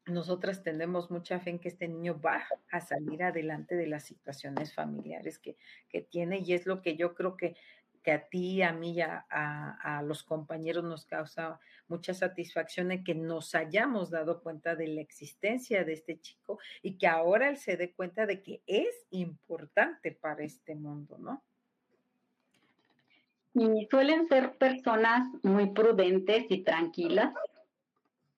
nosotras 0.07 0.63
tenemos 0.63 1.11
mucha 1.11 1.39
fe 1.39 1.51
en 1.51 1.59
que 1.59 1.69
este 1.69 1.89
niño 1.89 2.21
va 2.21 2.43
a 2.71 2.81
salir 2.81 3.23
adelante 3.23 3.77
de 3.77 3.87
las 3.87 4.05
situaciones 4.05 4.75
familiares 4.75 5.39
que, 5.39 5.57
que 5.89 6.01
tiene 6.01 6.39
y 6.39 6.55
es 6.55 6.67
lo 6.67 6.83
que 6.83 6.97
yo 6.97 7.15
creo 7.15 7.37
que, 7.37 7.57
que 8.03 8.13
a 8.13 8.29
ti, 8.29 8.63
a 8.63 8.73
mí 8.73 8.95
y 8.95 9.01
a, 9.01 9.25
a, 9.31 10.03
los 10.03 10.25
compañeros 10.25 10.83
nos 10.83 11.07
causa 11.07 11.61
mucha 11.87 12.15
satisfacción 12.15 12.91
en 12.91 13.05
que 13.05 13.15
nos 13.15 13.55
hayamos 13.55 14.11
dado 14.11 14.43
cuenta 14.43 14.75
de 14.75 14.89
la 14.89 15.01
existencia 15.01 15.85
de 15.85 15.93
este 15.93 16.19
chico 16.21 16.59
y 16.83 16.99
que 16.99 17.07
ahora 17.07 17.49
él 17.49 17.57
se 17.59 17.77
dé 17.77 17.93
cuenta 17.93 18.27
de 18.27 18.43
que 18.43 18.61
es 18.67 19.07
importante 19.11 20.11
para 20.13 20.43
este 20.43 20.75
mundo, 20.75 21.17
¿no? 21.19 21.43
Y 23.55 23.87
suelen 23.91 24.27
ser 24.29 24.57
personas 24.57 25.29
muy 25.43 25.71
prudentes 25.71 26.47
y 26.49 26.63
tranquilas 26.63 27.35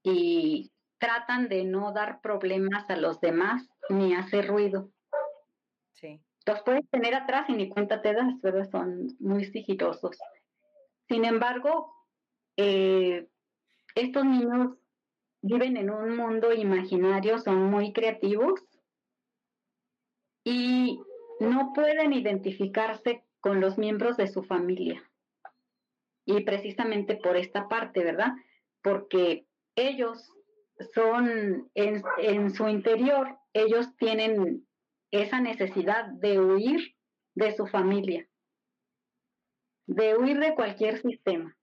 y 0.02 0.72
tratan 1.04 1.48
de 1.48 1.64
no 1.64 1.92
dar 1.92 2.22
problemas 2.22 2.88
a 2.88 2.96
los 2.96 3.20
demás 3.20 3.68
ni 3.90 4.14
hacer 4.14 4.48
ruido. 4.48 4.90
Sí. 5.92 6.18
Los 6.46 6.62
puedes 6.62 6.88
tener 6.88 7.14
atrás 7.14 7.46
y 7.50 7.52
ni 7.52 7.68
cuenta 7.68 8.00
te 8.00 8.14
das, 8.14 8.40
¿verdad? 8.40 8.70
Son 8.70 9.08
muy 9.20 9.44
sigilosos. 9.44 10.16
Sin 11.06 11.26
embargo, 11.26 11.94
eh, 12.56 13.28
estos 13.94 14.24
niños 14.24 14.78
viven 15.42 15.76
en 15.76 15.90
un 15.90 16.16
mundo 16.16 16.54
imaginario, 16.54 17.38
son 17.38 17.70
muy 17.70 17.92
creativos 17.92 18.64
y 20.42 21.02
no 21.38 21.74
pueden 21.74 22.14
identificarse 22.14 23.24
con 23.40 23.60
los 23.60 23.76
miembros 23.76 24.16
de 24.16 24.28
su 24.28 24.42
familia. 24.42 25.02
Y 26.24 26.44
precisamente 26.44 27.16
por 27.16 27.36
esta 27.36 27.68
parte, 27.68 28.02
¿verdad? 28.02 28.32
Porque 28.82 29.46
ellos 29.76 30.30
son, 30.94 31.70
en, 31.74 32.02
en 32.18 32.54
su 32.54 32.68
interior, 32.68 33.38
ellos 33.52 33.94
tienen 33.96 34.66
esa 35.10 35.40
necesidad 35.40 36.06
de 36.06 36.40
huir 36.40 36.96
de 37.34 37.54
su 37.56 37.66
familia, 37.66 38.28
de 39.86 40.16
huir 40.16 40.38
de 40.38 40.54
cualquier 40.54 41.00
sistema, 41.00 41.56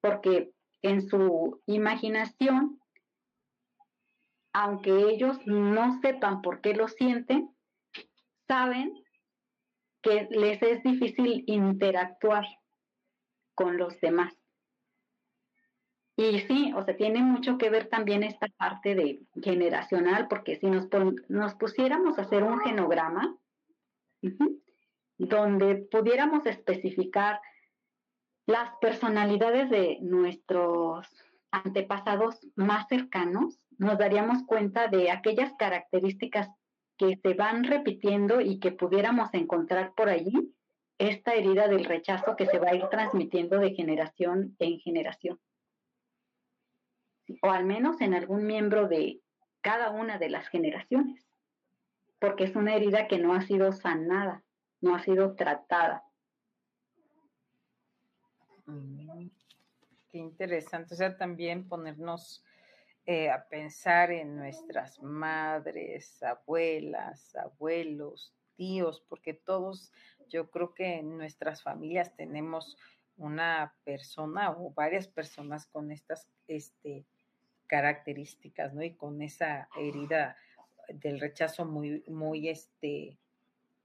porque 0.00 0.52
en 0.82 1.08
su 1.08 1.60
imaginación, 1.66 2.80
aunque 4.52 4.90
ellos 4.90 5.38
no 5.46 6.00
sepan 6.00 6.42
por 6.42 6.60
qué 6.60 6.74
lo 6.74 6.88
sienten, 6.88 7.50
saben 8.46 8.92
que 10.02 10.28
les 10.30 10.62
es 10.62 10.82
difícil 10.84 11.42
interactuar 11.46 12.44
con 13.54 13.76
los 13.76 14.00
demás. 14.00 14.32
Y 16.16 16.38
sí, 16.40 16.72
o 16.74 16.82
sea, 16.82 16.96
tiene 16.96 17.22
mucho 17.22 17.58
que 17.58 17.68
ver 17.68 17.88
también 17.88 18.22
esta 18.22 18.48
parte 18.56 18.94
de 18.94 19.20
generacional, 19.42 20.28
porque 20.28 20.56
si 20.56 20.66
nos, 20.66 20.88
nos 21.28 21.54
pusiéramos 21.54 22.18
a 22.18 22.22
hacer 22.22 22.42
un 22.42 22.60
genograma, 22.60 23.36
donde 25.18 25.76
pudiéramos 25.90 26.46
especificar 26.46 27.40
las 28.46 28.70
personalidades 28.80 29.68
de 29.68 29.98
nuestros 30.00 31.06
antepasados 31.50 32.46
más 32.54 32.86
cercanos, 32.88 33.58
nos 33.78 33.98
daríamos 33.98 34.42
cuenta 34.46 34.88
de 34.88 35.10
aquellas 35.10 35.52
características 35.58 36.48
que 36.96 37.18
se 37.22 37.34
van 37.34 37.64
repitiendo 37.64 38.40
y 38.40 38.58
que 38.58 38.72
pudiéramos 38.72 39.34
encontrar 39.34 39.92
por 39.94 40.08
allí 40.08 40.54
esta 40.98 41.34
herida 41.34 41.68
del 41.68 41.84
rechazo 41.84 42.36
que 42.36 42.46
se 42.46 42.58
va 42.58 42.70
a 42.70 42.74
ir 42.74 42.86
transmitiendo 42.90 43.58
de 43.58 43.74
generación 43.74 44.56
en 44.58 44.78
generación. 44.80 45.38
O 47.42 47.50
al 47.50 47.64
menos 47.64 48.00
en 48.00 48.14
algún 48.14 48.46
miembro 48.46 48.88
de 48.88 49.20
cada 49.60 49.90
una 49.90 50.18
de 50.18 50.30
las 50.30 50.48
generaciones, 50.48 51.26
porque 52.20 52.44
es 52.44 52.56
una 52.56 52.74
herida 52.74 53.08
que 53.08 53.18
no 53.18 53.34
ha 53.34 53.42
sido 53.42 53.72
sanada, 53.72 54.44
no 54.80 54.94
ha 54.94 55.02
sido 55.02 55.34
tratada. 55.34 56.04
Mm, 58.66 59.28
qué 60.10 60.18
interesante, 60.18 60.94
o 60.94 60.96
sea, 60.96 61.16
también 61.16 61.68
ponernos 61.68 62.44
eh, 63.06 63.30
a 63.30 63.46
pensar 63.48 64.10
en 64.10 64.36
nuestras 64.36 65.00
madres, 65.00 66.22
abuelas, 66.22 67.36
abuelos, 67.36 68.34
tíos, 68.56 69.04
porque 69.08 69.34
todos, 69.34 69.92
yo 70.28 70.50
creo 70.50 70.74
que 70.74 70.98
en 70.98 71.16
nuestras 71.16 71.62
familias 71.62 72.16
tenemos 72.16 72.76
una 73.16 73.74
persona 73.84 74.50
o 74.50 74.72
varias 74.72 75.06
personas 75.06 75.66
con 75.66 75.92
estas 75.92 76.28
este, 76.48 77.06
características, 77.66 78.74
¿no? 78.74 78.82
Y 78.82 78.94
con 78.94 79.22
esa 79.22 79.68
herida 79.76 80.36
del 80.88 81.20
rechazo 81.20 81.64
muy, 81.64 82.04
muy, 82.08 82.48
este, 82.48 83.18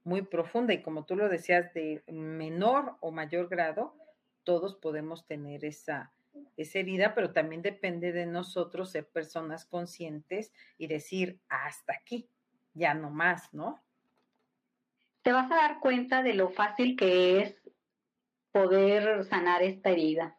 muy 0.04 0.22
profunda. 0.22 0.72
Y 0.72 0.82
como 0.82 1.04
tú 1.04 1.16
lo 1.16 1.28
decías, 1.28 1.72
de 1.74 2.02
menor 2.06 2.96
o 3.00 3.10
mayor 3.10 3.48
grado, 3.48 3.94
todos 4.44 4.74
podemos 4.76 5.26
tener 5.26 5.64
esa, 5.64 6.12
esa 6.56 6.78
herida, 6.78 7.14
pero 7.14 7.32
también 7.32 7.62
depende 7.62 8.12
de 8.12 8.26
nosotros 8.26 8.90
ser 8.90 9.06
personas 9.06 9.64
conscientes 9.64 10.52
y 10.78 10.86
decir, 10.86 11.40
hasta 11.48 11.92
aquí, 11.92 12.28
ya 12.74 12.94
no 12.94 13.10
más, 13.10 13.52
¿no? 13.52 13.82
te 15.22 15.32
vas 15.32 15.50
a 15.50 15.56
dar 15.56 15.80
cuenta 15.80 16.22
de 16.22 16.34
lo 16.34 16.50
fácil 16.50 16.96
que 16.96 17.40
es 17.40 17.62
poder 18.50 19.24
sanar 19.24 19.62
esta 19.62 19.90
herida. 19.90 20.36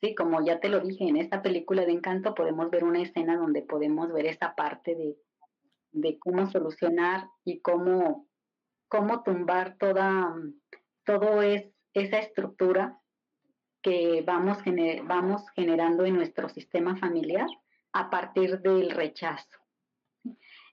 Sí, 0.00 0.14
como 0.14 0.44
ya 0.44 0.60
te 0.60 0.68
lo 0.68 0.80
dije, 0.80 1.04
en 1.04 1.16
esta 1.16 1.42
película 1.42 1.84
de 1.84 1.92
encanto 1.92 2.34
podemos 2.34 2.70
ver 2.70 2.84
una 2.84 3.00
escena 3.00 3.36
donde 3.36 3.62
podemos 3.62 4.12
ver 4.12 4.26
esa 4.26 4.54
parte 4.54 4.94
de, 4.94 5.16
de 5.92 6.18
cómo 6.18 6.46
solucionar 6.50 7.28
y 7.44 7.60
cómo 7.60 8.26
cómo 8.88 9.22
tumbar 9.22 9.76
toda, 9.78 10.34
todo 11.04 11.42
es, 11.42 11.64
esa 11.94 12.18
estructura 12.18 13.00
que 13.82 14.22
vamos, 14.26 14.58
vamos 15.04 15.42
generando 15.54 16.04
en 16.04 16.16
nuestro 16.16 16.48
sistema 16.48 16.96
familiar 16.96 17.48
a 17.92 18.10
partir 18.10 18.60
del 18.60 18.90
rechazo. 18.90 19.58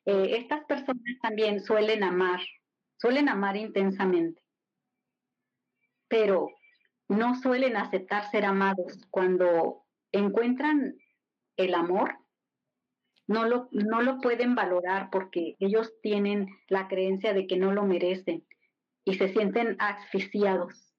Eh, 0.05 0.37
estas 0.37 0.65
personas 0.65 1.03
también 1.21 1.61
suelen 1.61 2.03
amar, 2.03 2.41
suelen 2.97 3.29
amar 3.29 3.55
intensamente, 3.55 4.41
pero 6.07 6.49
no 7.13 7.35
suelen 7.35 7.77
aceptar 7.77 8.29
ser 8.29 8.45
amados. 8.45 8.99
Cuando 9.09 9.83
encuentran 10.11 10.97
el 11.57 11.75
amor, 11.75 12.17
no 13.27 13.45
lo, 13.45 13.69
no 13.71 14.01
lo 14.01 14.19
pueden 14.19 14.55
valorar 14.55 15.09
porque 15.11 15.55
ellos 15.59 15.93
tienen 16.01 16.47
la 16.67 16.87
creencia 16.87 17.33
de 17.33 17.47
que 17.47 17.57
no 17.57 17.71
lo 17.71 17.85
merecen 17.85 18.45
y 19.05 19.15
se 19.15 19.29
sienten 19.29 19.77
asfixiados. 19.79 20.93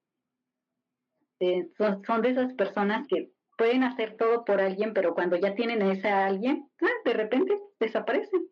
Eh, 1.39 1.69
son, 1.77 2.21
de 2.21 2.29
esas 2.29 2.53
personas 2.53 3.07
que 3.07 3.31
pueden 3.57 3.83
hacer 3.83 4.15
todo 4.17 4.45
por 4.45 4.61
alguien, 4.61 4.93
pero 4.93 5.13
cuando 5.13 5.35
ya 5.35 5.53
tienen 5.53 5.81
a 5.81 5.91
ese 5.91 6.09
alguien, 6.09 6.69
ah, 6.81 6.87
de 7.03 7.13
repente 7.13 7.59
desaparecen, 7.79 8.47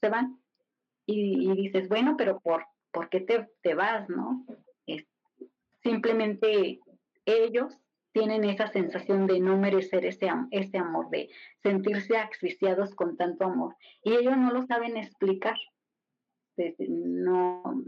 se 0.00 0.08
van. 0.08 0.40
Y, 1.08 1.54
dices, 1.54 1.88
bueno, 1.88 2.16
pero 2.16 2.40
¿por, 2.40 2.66
¿por 2.90 3.08
qué 3.08 3.20
te, 3.20 3.48
te 3.62 3.74
vas, 3.74 4.08
no? 4.08 4.44
simplemente 5.86 6.80
ellos 7.26 7.78
tienen 8.12 8.44
esa 8.44 8.68
sensación 8.68 9.26
de 9.26 9.40
no 9.40 9.58
merecer 9.58 10.06
ese, 10.06 10.30
ese 10.50 10.78
amor, 10.78 11.10
de 11.10 11.28
sentirse 11.62 12.16
asfixiados 12.16 12.94
con 12.94 13.18
tanto 13.18 13.44
amor. 13.44 13.76
Y 14.02 14.14
ellos 14.14 14.38
no 14.38 14.52
lo 14.52 14.64
saben 14.66 14.96
explicar. 14.96 15.56
No, 16.78 17.84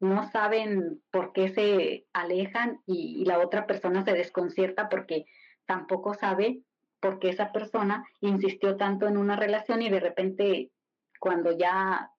no 0.00 0.30
saben 0.30 1.02
por 1.10 1.32
qué 1.32 1.48
se 1.48 2.06
alejan 2.12 2.80
y, 2.86 3.24
la 3.24 3.38
otra 3.38 3.66
persona 3.66 4.04
se 4.04 4.12
desconcierta 4.12 4.90
porque 4.90 5.24
tampoco 5.64 6.12
sabe 6.12 6.60
por 7.00 7.18
qué 7.18 7.30
esa 7.30 7.52
persona 7.52 8.04
insistió 8.20 8.76
tanto 8.76 9.08
en 9.08 9.16
una 9.16 9.36
relación 9.36 9.80
y 9.80 9.88
de 9.88 10.00
repente 10.00 10.72
cuando 11.20 11.56
ya 11.56 12.10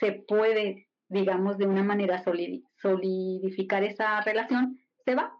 se 0.00 0.12
puede, 0.12 0.88
digamos, 1.08 1.58
de 1.58 1.66
una 1.66 1.84
manera 1.84 2.22
solidificar 2.76 3.84
esa 3.84 4.20
relación, 4.22 4.81
se 5.04 5.14
va, 5.14 5.36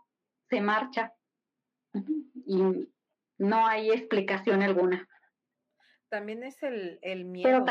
se 0.49 0.61
marcha 0.61 1.15
y 2.47 2.89
no 3.39 3.67
hay 3.67 3.91
explicación 3.91 4.63
alguna. 4.63 5.09
También 6.09 6.43
es 6.45 6.63
el, 6.63 7.25
miedo 7.25 7.65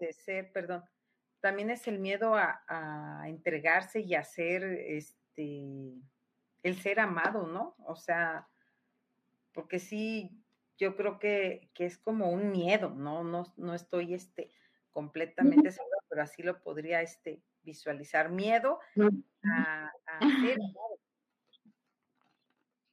de 0.00 0.12
ser, 0.12 0.50
perdón, 0.52 0.84
también 1.40 1.70
es 1.70 1.86
el 1.86 1.98
miedo 1.98 2.34
a, 2.34 3.22
entregarse 3.26 4.00
y 4.00 4.14
a 4.14 4.24
ser, 4.24 4.64
este, 4.64 5.94
el 6.62 6.76
ser 6.76 7.00
amado, 7.00 7.46
¿no? 7.46 7.76
O 7.86 7.96
sea, 7.96 8.48
porque 9.52 9.78
sí, 9.78 10.42
yo 10.78 10.96
creo 10.96 11.18
que, 11.18 11.70
es 11.78 11.98
como 11.98 12.30
un 12.30 12.50
miedo, 12.50 12.90
¿no? 12.90 13.22
No, 13.22 13.54
no 13.56 13.74
estoy, 13.74 14.14
este, 14.14 14.50
completamente 14.90 15.70
segura, 15.70 15.98
pero 16.08 16.22
así 16.22 16.42
lo 16.42 16.60
podría, 16.60 17.02
este, 17.02 17.42
visualizar. 17.62 18.30
Miedo 18.30 18.80
a, 19.44 19.92
a 20.06 20.20
ser 20.20 20.58
amado. 20.60 20.95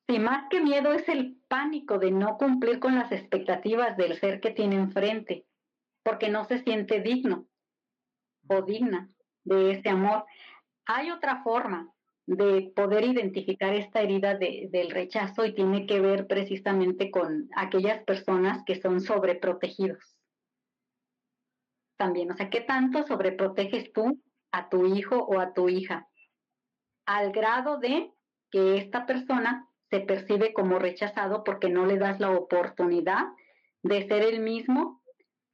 Sí, 0.08 0.20
más 0.20 0.49
que 0.49 0.60
miedo 0.60 0.91
es 0.91 1.08
el 1.08 1.38
pánico 1.47 1.97
de 1.97 2.12
no 2.12 2.38
cumplir 2.38 2.80
con 2.80 2.95
las 2.95 3.12
expectativas 3.12 3.95
del 3.95 4.20
ser 4.20 4.41
que 4.41 4.51
tiene 4.51 4.76
enfrente, 4.76 5.45
porque 6.04 6.30
no 6.30 6.43
se 6.43 6.60
siente 6.60 6.99
digno 7.01 7.47
o 8.47 8.62
digna 8.62 9.10
de 9.45 9.72
ese 9.72 9.89
amor. 9.89 10.26
Hay 10.86 11.10
otra 11.10 11.41
forma 11.43 11.89
de 12.26 12.72
poder 12.76 13.06
identificar 13.06 13.74
esta 13.74 14.01
herida 14.01 14.36
del 14.36 14.91
rechazo 14.91 15.45
y 15.45 15.54
tiene 15.54 15.86
que 15.86 15.99
ver 15.99 16.28
precisamente 16.28 17.12
con 17.12 17.49
aquellas 17.56 18.04
personas 18.04 18.64
que 18.66 18.80
son 18.80 19.01
sobreprotegidos. 19.01 20.18
También, 21.97 22.32
o 22.32 22.36
sea, 22.36 22.49
¿qué 22.49 22.62
tanto 22.62 23.06
sobreproteges 23.06 23.91
tú 23.93 24.22
a 24.51 24.70
tu 24.70 24.86
hijo 24.86 25.18
o 25.18 25.39
a 25.39 25.54
tu 25.54 25.70
hija? 25.70 26.10
Al 27.06 27.32
grado 27.32 27.78
de 27.78 28.12
que 28.51 28.78
esta 28.78 29.06
persona 29.06 29.70
se 29.94 30.00
percibe 30.00 30.54
como 30.54 30.80
rechazado 30.80 31.44
porque 31.44 31.70
no 31.70 31.86
le 31.86 32.00
das 32.00 32.20
la 32.20 32.32
oportunidad 32.32 33.26
de 33.84 34.08
ser 34.08 34.24
el 34.24 34.39
mismo 34.39 35.04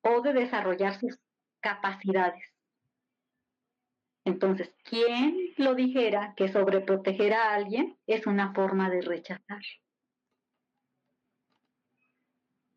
o 0.02 0.22
de 0.22 0.32
desarrollar 0.32 0.98
sus 0.98 1.20
capacidades. 1.60 2.46
Entonces, 4.24 4.74
¿quién 4.86 5.54
lo 5.58 5.76
dijera 5.76 6.36
que 6.38 6.48
sobreproteger 6.48 7.34
a 7.34 7.54
alguien 7.54 8.00
es 8.08 8.28
una 8.28 8.54
forma 8.54 8.90
de 8.90 9.02
rechazar? 9.02 9.62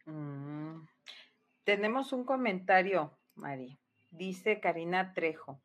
Mm. 0.07 0.85
Tenemos 1.63 2.13
un 2.13 2.25
comentario, 2.25 3.17
Mari. 3.37 3.79
Dice 4.11 4.59
Karina 4.59 5.13
Trejo. 5.15 5.63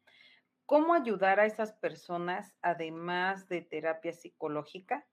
¿Cómo 0.67 0.93
ayudar 0.93 1.39
a 1.39 1.47
esas 1.47 1.73
personas 1.73 2.55
además 2.61 3.49
de 3.49 3.63
terapia 3.63 4.13
psicológica? 4.13 5.07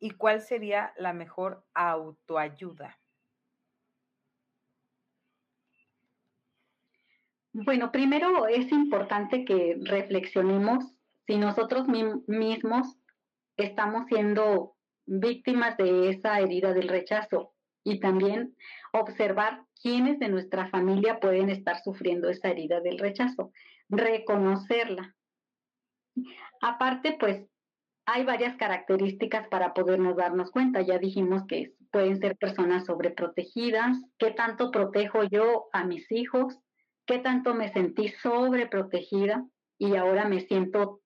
¿Y 0.00 0.10
cuál 0.12 0.40
sería 0.40 0.92
la 0.96 1.12
mejor 1.12 1.64
autoayuda? 1.74 2.98
Bueno, 7.52 7.90
primero 7.90 8.46
es 8.46 8.70
importante 8.70 9.44
que 9.44 9.76
reflexionemos 9.80 10.94
si 11.26 11.38
nosotros 11.38 11.88
mismos 11.88 12.98
estamos 13.56 14.06
siendo 14.06 14.76
víctimas 15.06 15.76
de 15.76 16.10
esa 16.10 16.38
herida 16.38 16.72
del 16.72 16.88
rechazo 16.88 17.54
y 17.82 17.98
también 17.98 18.54
observar 18.92 19.64
quiénes 19.82 20.18
de 20.18 20.28
nuestra 20.28 20.68
familia 20.68 21.18
pueden 21.20 21.50
estar 21.50 21.82
sufriendo 21.82 22.28
esa 22.28 22.48
herida 22.48 22.80
del 22.80 22.98
rechazo, 22.98 23.52
reconocerla. 23.88 25.16
Aparte, 26.60 27.16
pues 27.18 27.46
hay 28.10 28.24
varias 28.24 28.56
características 28.56 29.48
para 29.48 29.74
podernos 29.74 30.16
darnos 30.16 30.50
cuenta. 30.50 30.80
Ya 30.80 30.98
dijimos 30.98 31.42
que 31.46 31.74
pueden 31.92 32.18
ser 32.18 32.38
personas 32.38 32.86
sobreprotegidas, 32.86 33.98
qué 34.18 34.30
tanto 34.30 34.70
protejo 34.70 35.24
yo 35.24 35.66
a 35.74 35.84
mis 35.84 36.10
hijos, 36.10 36.58
qué 37.04 37.18
tanto 37.18 37.54
me 37.54 37.70
sentí 37.70 38.08
sobreprotegida 38.08 39.44
y 39.76 39.94
ahora 39.96 40.26
me 40.26 40.40
siento 40.40 41.02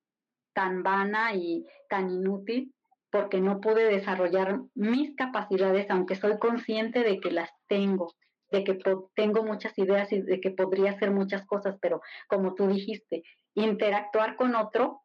tan 0.55 0.85
vana 0.85 1.35
y 1.35 1.67
tan 1.89 2.09
inútil 2.09 2.73
porque 3.11 3.41
no 3.41 3.61
pude 3.61 3.85
desarrollar 3.85 4.61
mis 4.77 5.17
capacidades, 5.17 5.91
aunque 5.91 6.15
soy 6.15 6.39
consciente 6.39 7.01
de 7.01 7.19
que 7.19 7.33
las 7.33 7.51
tengo, 7.67 8.13
de 8.53 8.63
que 8.63 8.79
tengo 9.17 9.43
muchas 9.43 9.77
ideas 9.77 10.13
y 10.13 10.23
de 10.23 10.41
que 10.41 10.53
podría 10.53 10.93
hacer 10.93 11.11
muchas 11.11 11.45
cosas, 11.47 11.77
pero 11.83 12.01
como 12.29 12.55
tú 12.55 12.69
dijiste, 12.69 13.25
interactuar 13.55 14.37
con 14.37 14.55
otro 14.55 15.02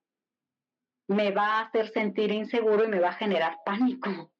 me 1.07 1.31
va 1.31 1.57
a 1.57 1.61
hacer 1.61 1.89
sentir 1.89 2.31
inseguro 2.31 2.85
y 2.85 2.87
me 2.87 2.99
va 2.99 3.09
a 3.09 3.13
generar 3.13 3.57
pánico. 3.65 4.31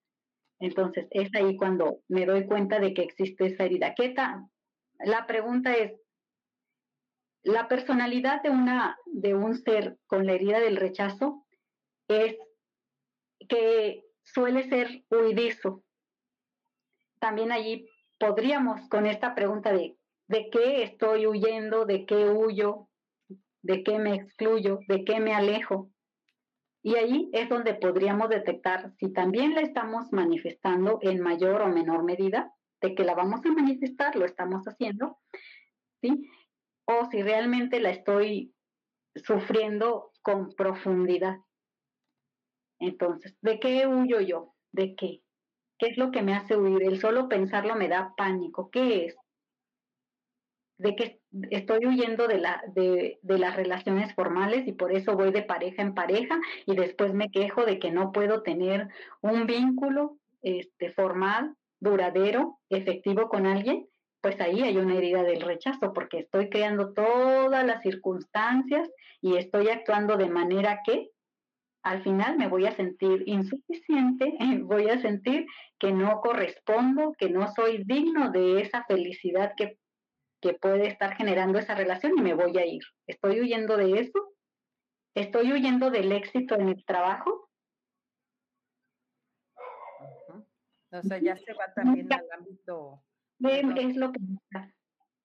Entonces, 0.60 1.08
es 1.12 1.34
ahí 1.36 1.56
cuando 1.56 2.00
me 2.08 2.26
doy 2.26 2.46
cuenta 2.46 2.80
de 2.80 2.94
que 2.94 3.04
existe 3.04 3.48
esa 3.48 3.64
herida. 3.64 3.94
¿Qué 3.96 4.10
tal? 4.10 4.48
La 5.00 5.28
pregunta 5.28 5.76
es, 5.76 5.94
la 7.44 7.68
personalidad 7.68 8.42
de, 8.42 8.50
una, 8.50 8.98
de 9.06 9.36
un 9.36 9.56
ser 9.56 9.98
con 10.08 10.26
la 10.26 10.34
herida 10.34 10.60
del 10.60 10.76
rechazo 10.76 11.46
es 12.08 12.36
que 13.48 14.04
suele 14.24 14.68
ser 14.68 15.04
huidizo. 15.10 15.84
También 17.20 17.52
allí 17.52 17.90
podríamos 18.20 18.82
con 18.90 19.06
esta 19.06 19.36
pregunta 19.36 19.72
de 19.72 19.98
¿de 20.28 20.50
qué 20.50 20.84
estoy 20.84 21.26
huyendo? 21.26 21.86
¿De 21.86 22.06
qué 22.06 22.30
huyo? 22.30 22.90
¿De 23.62 23.84
qué 23.84 23.98
me 23.98 24.16
excluyo? 24.16 24.80
¿De 24.88 25.04
qué 25.04 25.20
me 25.20 25.34
alejo? 25.34 25.90
Y 26.84 26.96
ahí 26.96 27.30
es 27.34 27.50
donde 27.50 27.74
podríamos 27.74 28.30
detectar 28.30 28.94
si 28.98 29.12
también 29.12 29.54
la 29.56 29.62
estamos 29.62 30.12
manifestando 30.12 31.00
en 31.02 31.22
mayor 31.22 31.62
o 31.62 31.68
menor 31.68 32.04
medida, 32.04 32.54
de 32.82 32.94
que 32.94 33.04
la 33.04 33.16
vamos 33.16 33.46
a 33.46 33.52
manifestar, 33.52 34.16
lo 34.16 34.26
estamos 34.26 34.64
haciendo, 34.66 35.18
¿sí? 36.02 36.30
o 36.88 37.06
si 37.12 37.22
realmente 37.22 37.80
la 37.80 37.90
estoy 37.90 38.54
sufriendo 39.16 40.12
con 40.22 40.54
profundidad. 40.54 41.38
Entonces, 42.80 43.36
¿de 43.42 43.60
qué 43.60 43.88
huyo 43.88 44.22
yo? 44.22 44.56
¿De 44.72 44.96
qué? 44.96 45.22
¿Qué 45.80 45.88
es 45.88 45.98
lo 45.98 46.12
que 46.12 46.22
me 46.22 46.34
hace 46.34 46.56
huir? 46.56 46.84
El 46.84 47.00
solo 47.00 47.28
pensarlo 47.28 47.76
me 47.76 47.88
da 47.88 48.14
pánico. 48.16 48.70
¿Qué 48.72 49.06
es? 49.06 49.18
De 50.78 50.96
que 50.96 51.22
estoy 51.50 51.86
huyendo 51.86 52.28
de, 52.28 52.40
la, 52.40 52.62
de, 52.74 53.20
de 53.22 53.38
las 53.38 53.56
relaciones 53.56 54.14
formales 54.14 54.68
y 54.68 54.74
por 54.74 54.92
eso 54.92 55.16
voy 55.16 55.32
de 55.32 55.44
pareja 55.44 55.82
en 55.82 55.94
pareja 55.94 56.40
y 56.66 56.76
después 56.76 57.14
me 57.14 57.30
quejo 57.30 57.66
de 57.66 57.80
que 57.80 57.92
no 57.92 58.12
puedo 58.12 58.44
tener 58.44 58.88
un 59.22 59.46
vínculo 59.46 60.18
este, 60.42 60.92
formal, 60.92 61.56
duradero, 61.80 62.60
efectivo 62.70 63.30
con 63.30 63.46
alguien 63.46 63.88
pues 64.22 64.42
ahí 64.42 64.62
hay 64.62 64.78
una 64.78 64.96
herida 64.96 65.24
del 65.24 65.42
rechazo, 65.42 65.94
porque 65.94 66.20
estoy 66.20 66.50
creando 66.50 66.94
todas 66.94 67.66
las 67.66 67.82
circunstancias 67.82 68.90
y 69.22 69.38
estoy 69.38 69.70
actuando 69.70 70.18
de 70.18 70.30
manera 70.30 70.82
que 70.86 71.12
al 71.84 72.04
final 72.04 72.38
me 72.38 72.50
voy 72.50 72.66
a 72.66 72.76
sentir 72.76 73.24
insuficiente, 73.26 74.38
voy 74.64 74.90
a 74.90 75.02
sentir 75.02 75.46
que 75.80 75.92
no 75.92 76.20
correspondo, 76.20 77.14
que 77.18 77.30
no 77.30 77.48
soy 77.54 77.84
digno 77.86 78.32
de 78.32 78.62
esa 78.62 78.84
felicidad 78.84 79.54
que, 79.56 79.78
que 80.42 80.54
puede 80.54 80.88
estar 80.88 81.16
generando 81.16 81.60
esa 81.60 81.76
relación 81.76 82.14
y 82.18 82.22
me 82.22 82.34
voy 82.34 82.58
a 82.58 82.66
ir. 82.66 82.84
Estoy 83.08 83.42
huyendo 83.42 83.78
de 83.78 84.00
eso, 84.00 84.34
estoy 85.16 85.52
huyendo 85.52 85.90
del 85.90 86.12
éxito 86.12 86.56
en 86.56 86.70
el 86.70 86.86
trabajo. 86.86 87.50
O 90.92 91.02
sea, 91.02 91.18
ya 91.20 91.36
se 91.36 91.54
va 91.54 91.74
también 91.76 92.12
al 92.14 92.26
ámbito. 92.32 93.04
¿Qué 93.40 93.60
es 93.60 93.96
lo 93.98 94.12
que 94.12 94.20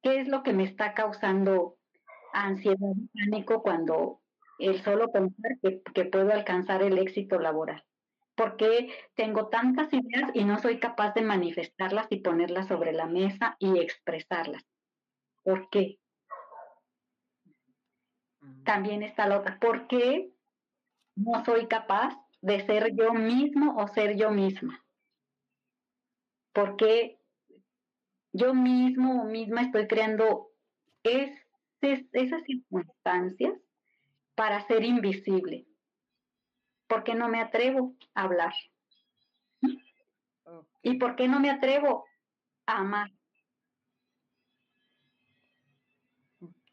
¿Qué 0.03 0.21
es 0.21 0.29
lo 0.29 0.43
que 0.43 0.53
me 0.53 0.65
está 0.65 0.95
causando 0.95 1.79
ansiedad 2.33 2.91
y 2.97 3.09
pánico 3.09 3.63
cuando 3.63 4.21
el 4.59 4.83
solo 4.83 5.11
pensar 5.13 5.59
que, 5.61 6.05
puedo 6.07 6.33
alcanzar 6.33 6.83
el 6.83 6.99
éxito 6.99 7.39
laboral. 7.39 7.85
Porque 8.35 8.91
tengo 9.15 9.49
tantas 9.49 9.93
ideas 9.93 10.31
y 10.35 10.45
no 10.45 10.59
soy 10.59 10.79
capaz 10.79 11.15
de 11.15 11.23
manifestarlas 11.23 12.07
y 12.11 12.21
ponerlas 12.21 12.67
sobre 12.69 12.93
la 12.93 13.07
mesa 13.07 13.57
y 13.59 13.79
expresarlas? 13.79 14.65
¿Por 15.43 15.68
qué? 15.70 15.99
Mm. 18.40 18.62
También 18.64 19.03
está 19.03 19.26
la 19.26 19.38
otra. 19.38 19.59
¿Por 19.59 19.86
qué 19.86 20.32
no 21.16 21.45
soy 21.45 21.66
capaz 21.66 22.14
de 22.40 22.64
ser 22.66 22.95
yo 22.95 23.12
mismo 23.12 23.76
o 23.76 23.88
ser 23.88 24.16
yo 24.16 24.30
misma? 24.30 24.84
Porque 26.53 27.18
yo 28.32 28.55
mismo 28.55 29.22
o 29.22 29.24
misma 29.24 29.62
estoy 29.62 29.86
creando 29.86 30.51
esas 31.82 32.43
circunstancias 32.45 33.55
para 34.34 34.66
ser 34.66 34.84
invisible, 34.84 35.66
porque 36.86 37.14
no 37.14 37.28
me 37.28 37.40
atrevo 37.40 37.95
a 38.14 38.22
hablar. 38.22 38.55
¿Y 40.82 40.99
por 40.99 41.16
qué 41.16 41.28
no 41.28 41.40
me 41.40 41.51
atrevo 41.51 42.05
a 42.66 42.78
amar? 42.78 43.11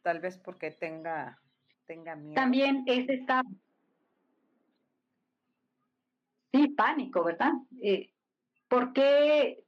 Tal 0.01 0.19
vez 0.19 0.37
porque 0.37 0.71
tenga, 0.71 1.39
tenga 1.85 2.15
miedo. 2.15 2.35
También 2.35 2.83
es 2.87 3.07
esta, 3.09 3.41
sí, 6.51 6.67
pánico, 6.69 7.23
¿verdad? 7.23 7.51
Eh, 7.81 8.11
¿Por 8.67 8.93
qué 8.93 9.63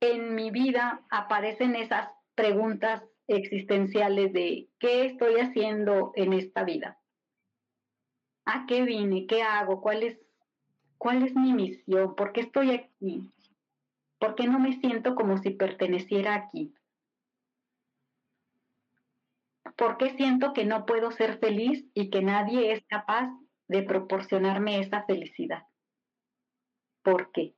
en 0.00 0.34
mi 0.34 0.50
vida 0.50 1.02
aparecen 1.10 1.76
esas 1.76 2.08
preguntas 2.34 3.02
existenciales 3.28 4.32
de 4.32 4.68
qué 4.78 5.06
estoy 5.06 5.34
haciendo 5.40 6.12
en 6.16 6.32
esta 6.32 6.64
vida, 6.64 6.98
a 8.44 8.66
qué 8.66 8.82
vine, 8.82 9.26
qué 9.26 9.42
hago, 9.42 9.80
cuál 9.80 10.02
es, 10.02 10.18
cuál 10.98 11.22
es 11.22 11.34
mi 11.36 11.52
misión, 11.52 12.16
por 12.16 12.32
qué 12.32 12.40
estoy 12.40 12.72
aquí, 12.72 13.30
por 14.18 14.34
qué 14.34 14.48
no 14.48 14.58
me 14.58 14.80
siento 14.80 15.14
como 15.14 15.38
si 15.38 15.50
perteneciera 15.50 16.34
aquí, 16.34 16.74
por 19.80 19.96
qué 19.96 20.10
siento 20.10 20.52
que 20.52 20.66
no 20.66 20.84
puedo 20.84 21.10
ser 21.10 21.38
feliz 21.38 21.86
y 21.94 22.10
que 22.10 22.20
nadie 22.20 22.72
es 22.72 22.84
capaz 22.86 23.30
de 23.66 23.82
proporcionarme 23.82 24.78
esa 24.78 25.04
felicidad. 25.04 25.62
¿Por 27.02 27.32
qué? 27.32 27.54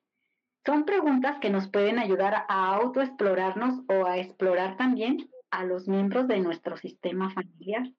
Son 0.64 0.84
preguntas 0.84 1.40
que 1.40 1.50
nos 1.50 1.68
pueden 1.68 1.98
ayudar 1.98 2.44
a 2.48 2.76
autoexplorarnos 2.76 3.80
o 3.88 4.06
a 4.06 4.18
explorar 4.18 4.76
también 4.76 5.28
a 5.50 5.64
los 5.64 5.88
miembros 5.88 6.28
de 6.28 6.38
nuestro 6.38 6.76
sistema 6.76 7.32
familiar. 7.32 7.90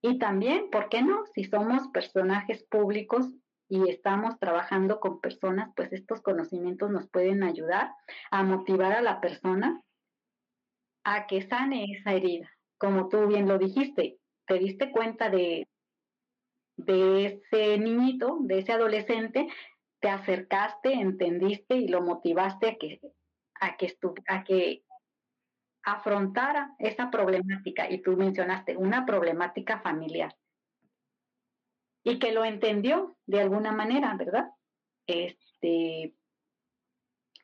Y 0.00 0.20
también, 0.20 0.70
¿por 0.70 0.88
qué 0.88 1.02
no? 1.02 1.24
Si 1.34 1.42
somos 1.42 1.88
personajes 1.88 2.62
públicos 2.70 3.32
y 3.68 3.90
estamos 3.90 4.38
trabajando 4.38 5.00
con 5.00 5.20
personas, 5.20 5.72
pues 5.74 5.92
estos 5.92 6.22
conocimientos 6.22 6.92
nos 6.92 7.08
pueden 7.08 7.42
ayudar 7.42 7.92
a 8.30 8.44
motivar 8.44 8.92
a 8.92 9.02
la 9.02 9.20
persona 9.20 9.82
a 11.02 11.26
que 11.26 11.42
sane 11.42 11.86
esa 11.90 12.12
herida. 12.12 12.48
Como 12.78 13.08
tú 13.08 13.26
bien 13.26 13.48
lo 13.48 13.58
dijiste, 13.58 14.18
te 14.46 14.58
diste 14.58 14.90
cuenta 14.90 15.30
de, 15.30 15.68
de 16.76 17.26
ese 17.26 17.78
niñito, 17.78 18.38
de 18.40 18.58
ese 18.58 18.72
adolescente, 18.72 19.48
te 20.00 20.08
acercaste, 20.08 20.92
entendiste 20.92 21.76
y 21.76 21.88
lo 21.88 22.02
motivaste 22.02 22.68
a 22.68 22.76
que, 22.76 23.00
a 23.60 23.76
que, 23.76 23.96
a 24.28 24.44
que 24.44 24.84
afrontara 25.82 26.74
esa 26.78 27.10
problemática, 27.10 27.90
y 27.90 28.02
tú 28.02 28.16
mencionaste 28.16 28.76
una 28.76 29.06
problemática 29.06 29.80
familiar, 29.80 30.36
y 32.04 32.18
que 32.18 32.32
lo 32.32 32.44
entendió 32.44 33.16
de 33.26 33.40
alguna 33.40 33.72
manera, 33.72 34.14
¿verdad? 34.16 34.50
Este, 35.06 36.14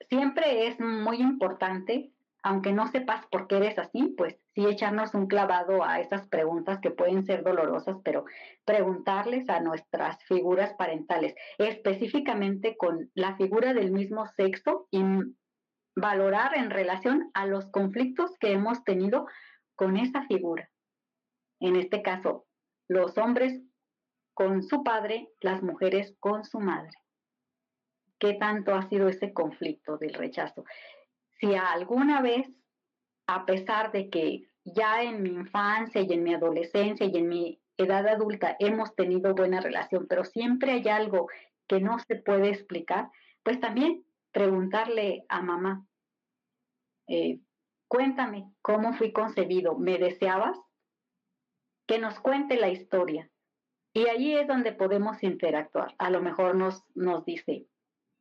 siempre 0.08 0.66
es 0.66 0.78
muy 0.80 1.18
importante, 1.18 2.12
aunque 2.42 2.72
no 2.72 2.88
sepas 2.88 3.26
por 3.26 3.46
qué 3.46 3.56
eres 3.56 3.78
así, 3.78 4.14
pues 4.16 4.41
sí 4.54 4.66
echarnos 4.66 5.14
un 5.14 5.26
clavado 5.26 5.84
a 5.84 6.00
esas 6.00 6.28
preguntas 6.28 6.78
que 6.80 6.90
pueden 6.90 7.24
ser 7.24 7.42
dolorosas, 7.42 7.96
pero 8.04 8.24
preguntarles 8.64 9.48
a 9.48 9.60
nuestras 9.60 10.22
figuras 10.24 10.74
parentales, 10.74 11.34
específicamente 11.58 12.76
con 12.76 13.10
la 13.14 13.36
figura 13.36 13.72
del 13.74 13.92
mismo 13.92 14.26
sexo 14.26 14.88
y 14.90 15.02
valorar 15.96 16.56
en 16.56 16.70
relación 16.70 17.30
a 17.34 17.46
los 17.46 17.70
conflictos 17.70 18.36
que 18.38 18.52
hemos 18.52 18.84
tenido 18.84 19.26
con 19.74 19.96
esa 19.96 20.26
figura. 20.26 20.68
En 21.60 21.76
este 21.76 22.02
caso, 22.02 22.46
los 22.88 23.16
hombres 23.18 23.60
con 24.34 24.62
su 24.62 24.82
padre, 24.82 25.28
las 25.40 25.62
mujeres 25.62 26.16
con 26.18 26.44
su 26.44 26.60
madre. 26.60 26.90
¿Qué 28.18 28.34
tanto 28.34 28.74
ha 28.74 28.88
sido 28.88 29.08
ese 29.08 29.32
conflicto 29.32 29.98
del 29.98 30.14
rechazo? 30.14 30.64
Si 31.38 31.54
alguna 31.54 32.22
vez, 32.22 32.46
a 33.26 33.46
pesar 33.46 33.92
de 33.92 34.10
que 34.10 34.48
ya 34.64 35.02
en 35.02 35.22
mi 35.22 35.30
infancia 35.30 36.00
y 36.00 36.12
en 36.12 36.22
mi 36.22 36.34
adolescencia 36.34 37.06
y 37.06 37.16
en 37.16 37.28
mi 37.28 37.60
edad 37.76 38.06
adulta 38.06 38.56
hemos 38.58 38.94
tenido 38.94 39.34
buena 39.34 39.60
relación, 39.60 40.06
pero 40.08 40.24
siempre 40.24 40.72
hay 40.72 40.88
algo 40.88 41.28
que 41.66 41.80
no 41.80 41.98
se 41.98 42.16
puede 42.16 42.50
explicar, 42.50 43.10
pues 43.42 43.60
también 43.60 44.04
preguntarle 44.30 45.24
a 45.28 45.42
mamá, 45.42 45.86
eh, 47.08 47.40
cuéntame 47.88 48.50
cómo 48.62 48.94
fui 48.94 49.12
concebido, 49.12 49.76
¿me 49.76 49.98
deseabas? 49.98 50.58
Que 51.86 51.98
nos 51.98 52.20
cuente 52.20 52.56
la 52.56 52.68
historia. 52.68 53.28
Y 53.94 54.06
ahí 54.06 54.34
es 54.34 54.46
donde 54.46 54.72
podemos 54.72 55.22
interactuar. 55.22 55.94
A 55.98 56.08
lo 56.08 56.22
mejor 56.22 56.54
nos, 56.54 56.82
nos 56.94 57.24
dice, 57.26 57.66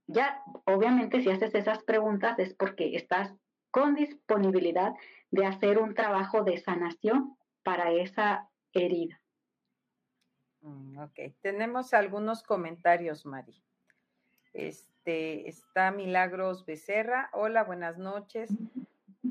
ya, 0.08 0.44
obviamente 0.66 1.22
si 1.22 1.30
haces 1.30 1.56
esas 1.56 1.82
preguntas 1.84 2.38
es 2.40 2.54
porque 2.54 2.96
estás 2.96 3.34
con 3.72 3.96
disponibilidad 3.96 4.94
de 5.32 5.46
hacer 5.46 5.80
un 5.80 5.96
trabajo 5.96 6.44
de 6.44 6.58
sanación 6.58 7.38
para 7.64 7.92
esa 7.92 8.50
herida. 8.74 9.22
Mm, 10.62 11.00
ok, 11.00 11.20
tenemos 11.42 11.94
algunos 11.94 12.44
comentarios, 12.44 13.26
Mari. 13.26 13.64
Este, 14.54 15.48
está 15.48 15.92
Milagros 15.92 16.66
Becerra. 16.66 17.30
Hola, 17.34 17.64
buenas 17.64 17.98
noches. 17.98 18.50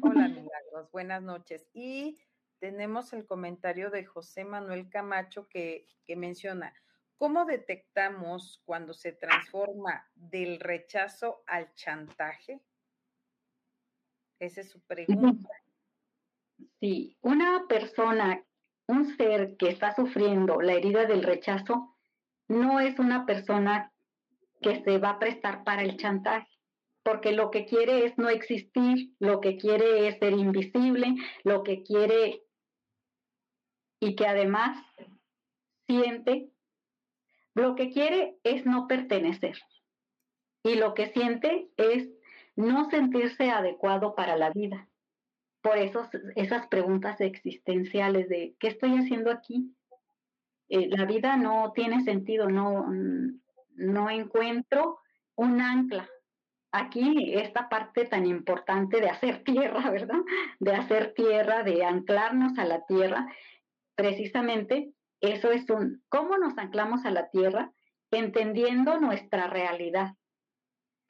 Hola, 0.03 0.29
Milagros, 0.29 0.91
buenas 0.91 1.23
noches. 1.23 1.69
Y 1.75 2.19
tenemos 2.59 3.13
el 3.13 3.27
comentario 3.27 3.91
de 3.91 4.05
José 4.05 4.45
Manuel 4.45 4.89
Camacho 4.89 5.47
que, 5.49 5.87
que 6.07 6.17
menciona, 6.17 6.75
¿cómo 7.19 7.45
detectamos 7.45 8.63
cuando 8.65 8.95
se 8.95 9.13
transforma 9.13 10.09
del 10.15 10.59
rechazo 10.59 11.43
al 11.47 11.75
chantaje? 11.75 12.61
Esa 14.41 14.63
es 14.63 14.71
su 14.71 14.81
pregunta. 14.81 15.51
Sí, 16.81 17.17
una 17.21 17.67
persona, 17.69 18.43
un 18.87 19.17
ser 19.17 19.57
que 19.59 19.69
está 19.69 19.95
sufriendo 19.95 20.63
la 20.63 20.73
herida 20.73 21.05
del 21.05 21.23
rechazo, 21.23 21.97
no 22.49 22.81
es 22.81 22.99
una 22.99 23.27
persona 23.27 23.93
que 24.63 24.83
se 24.83 24.99
va 24.99 25.11
a 25.11 25.19
prestar 25.19 25.63
para 25.63 25.83
el 25.83 25.99
chantaje, 25.99 26.49
porque 27.03 27.33
lo 27.33 27.51
que 27.51 27.67
quiere 27.67 28.07
es 28.07 28.17
no 28.17 28.31
existir, 28.31 29.15
lo 29.19 29.41
que 29.41 29.59
quiere 29.59 30.09
es 30.09 30.19
ser 30.19 30.33
invisible, 30.33 31.15
lo 31.45 31.63
que 31.63 31.83
quiere 31.83 32.43
y 34.01 34.17
que 34.17 34.27
además 34.27 34.83
siente, 35.87 36.51
lo 37.55 37.75
que 37.75 37.91
quiere 37.91 38.39
es 38.43 38.65
no 38.65 38.87
pertenecer 38.87 39.59
y 40.63 40.77
lo 40.77 40.95
que 40.95 41.13
siente 41.13 41.69
es 41.77 42.09
no 42.61 42.89
sentirse 42.91 43.51
adecuado 43.51 44.15
para 44.15 44.37
la 44.37 44.51
vida. 44.51 44.89
Por 45.63 45.77
eso 45.79 46.09
esas 46.37 46.67
preguntas 46.69 47.21
existenciales 47.21 48.29
de 48.29 48.55
¿qué 48.59 48.69
estoy 48.69 48.97
haciendo 48.97 49.31
aquí? 49.31 49.75
Eh, 50.69 50.89
la 50.89 51.05
vida 51.05 51.37
no 51.37 51.73
tiene 51.75 52.03
sentido, 52.03 52.49
no, 52.49 52.87
no 53.75 54.11
encuentro 54.11 55.01
un 55.35 55.61
ancla 55.61 56.09
aquí 56.73 57.35
esta 57.35 57.69
parte 57.69 58.07
tan 58.07 58.27
importante 58.27 59.01
de 59.01 59.11
hacer 59.11 59.43
tierra, 59.45 59.91
¿verdad? 59.91 60.21
De 60.59 60.75
hacer 60.75 61.15
tierra, 61.15 61.63
de 61.63 61.85
anclarnos 61.85 62.59
a 62.59 62.65
la 62.65 62.85
tierra, 62.87 63.27
precisamente 63.95 64.93
eso 65.21 65.51
es 65.51 65.69
un, 65.69 66.03
¿cómo 66.09 66.39
nos 66.39 66.57
anclamos 66.57 67.05
a 67.05 67.11
la 67.11 67.29
tierra? 67.29 67.73
Entendiendo 68.11 68.99
nuestra 68.99 69.47
realidad. 69.47 70.15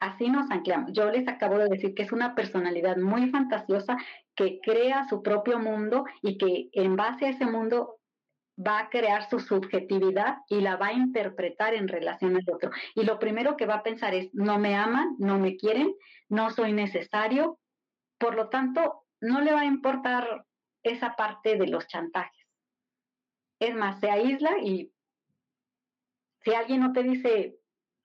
Así 0.01 0.31
nos 0.31 0.51
anclamos. 0.51 0.93
Yo 0.93 1.11
les 1.11 1.29
acabo 1.29 1.59
de 1.59 1.69
decir 1.69 1.95
que 1.95 2.03
es 2.03 2.11
una 2.11 2.35
personalidad 2.35 2.97
muy 2.97 3.29
fantasiosa 3.31 3.99
que 4.35 4.59
crea 4.63 5.07
su 5.09 5.23
propio 5.23 5.59
mundo 5.59 6.07
y 6.23 6.39
que 6.39 6.71
en 6.73 6.97
base 6.97 7.27
a 7.27 7.29
ese 7.29 7.45
mundo 7.45 8.01
va 8.59 8.79
a 8.79 8.89
crear 8.89 9.29
su 9.29 9.41
subjetividad 9.41 10.39
y 10.49 10.63
la 10.63 10.77
va 10.77 10.89
a 10.89 10.93
interpretar 10.95 11.75
en 11.75 11.87
relación 11.87 12.35
al 12.37 12.45
otro. 12.51 12.71
Y 12.95 13.05
lo 13.05 13.19
primero 13.19 13.57
que 13.57 13.67
va 13.67 13.77
a 13.77 13.83
pensar 13.83 14.15
es, 14.15 14.31
no 14.33 14.59
me 14.59 14.75
aman, 14.75 15.17
no 15.19 15.39
me 15.39 15.57
quieren, 15.57 15.95
no 16.29 16.51
soy 16.51 16.73
necesario, 16.73 17.59
por 18.19 18.35
lo 18.35 18.49
tanto, 18.49 19.05
no 19.21 19.41
le 19.43 19.53
va 19.53 19.61
a 19.61 19.67
importar 19.67 20.47
esa 20.83 21.15
parte 21.15 21.57
de 21.57 21.67
los 21.67 21.87
chantajes. 21.87 22.47
Es 23.61 23.75
más, 23.75 24.01
se 24.01 24.11
aísla 24.11 24.59
y 24.63 24.93
si 26.43 26.55
alguien 26.55 26.81
no 26.81 26.93
te 26.93 27.03
dice, 27.03 27.60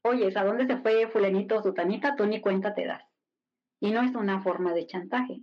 oye, 0.06 0.32
¿a 0.36 0.43
dónde 0.43 0.68
se 0.68 0.78
fue 0.78 1.08
fulanito 1.08 1.58
o 1.58 1.64
sutanita? 1.64 2.16
Tú 2.16 2.26
ni 2.28 2.39
cuenta 2.39 2.76
te 2.76 2.86
das. 2.86 3.03
Y 3.80 3.91
no 3.91 4.03
es 4.03 4.16
una 4.16 4.41
forma 4.41 4.74
de 4.74 4.86
chantaje. 4.86 5.41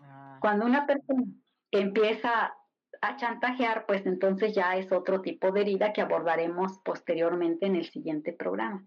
Ah. 0.00 0.38
Cuando 0.40 0.64
una 0.64 0.86
persona 0.86 1.24
empieza 1.72 2.54
a 3.00 3.16
chantajear, 3.16 3.86
pues 3.86 4.06
entonces 4.06 4.54
ya 4.54 4.76
es 4.76 4.92
otro 4.92 5.20
tipo 5.20 5.50
de 5.50 5.62
herida 5.62 5.92
que 5.92 6.00
abordaremos 6.00 6.78
posteriormente 6.84 7.66
en 7.66 7.74
el 7.74 7.90
siguiente 7.90 8.32
programa. 8.32 8.86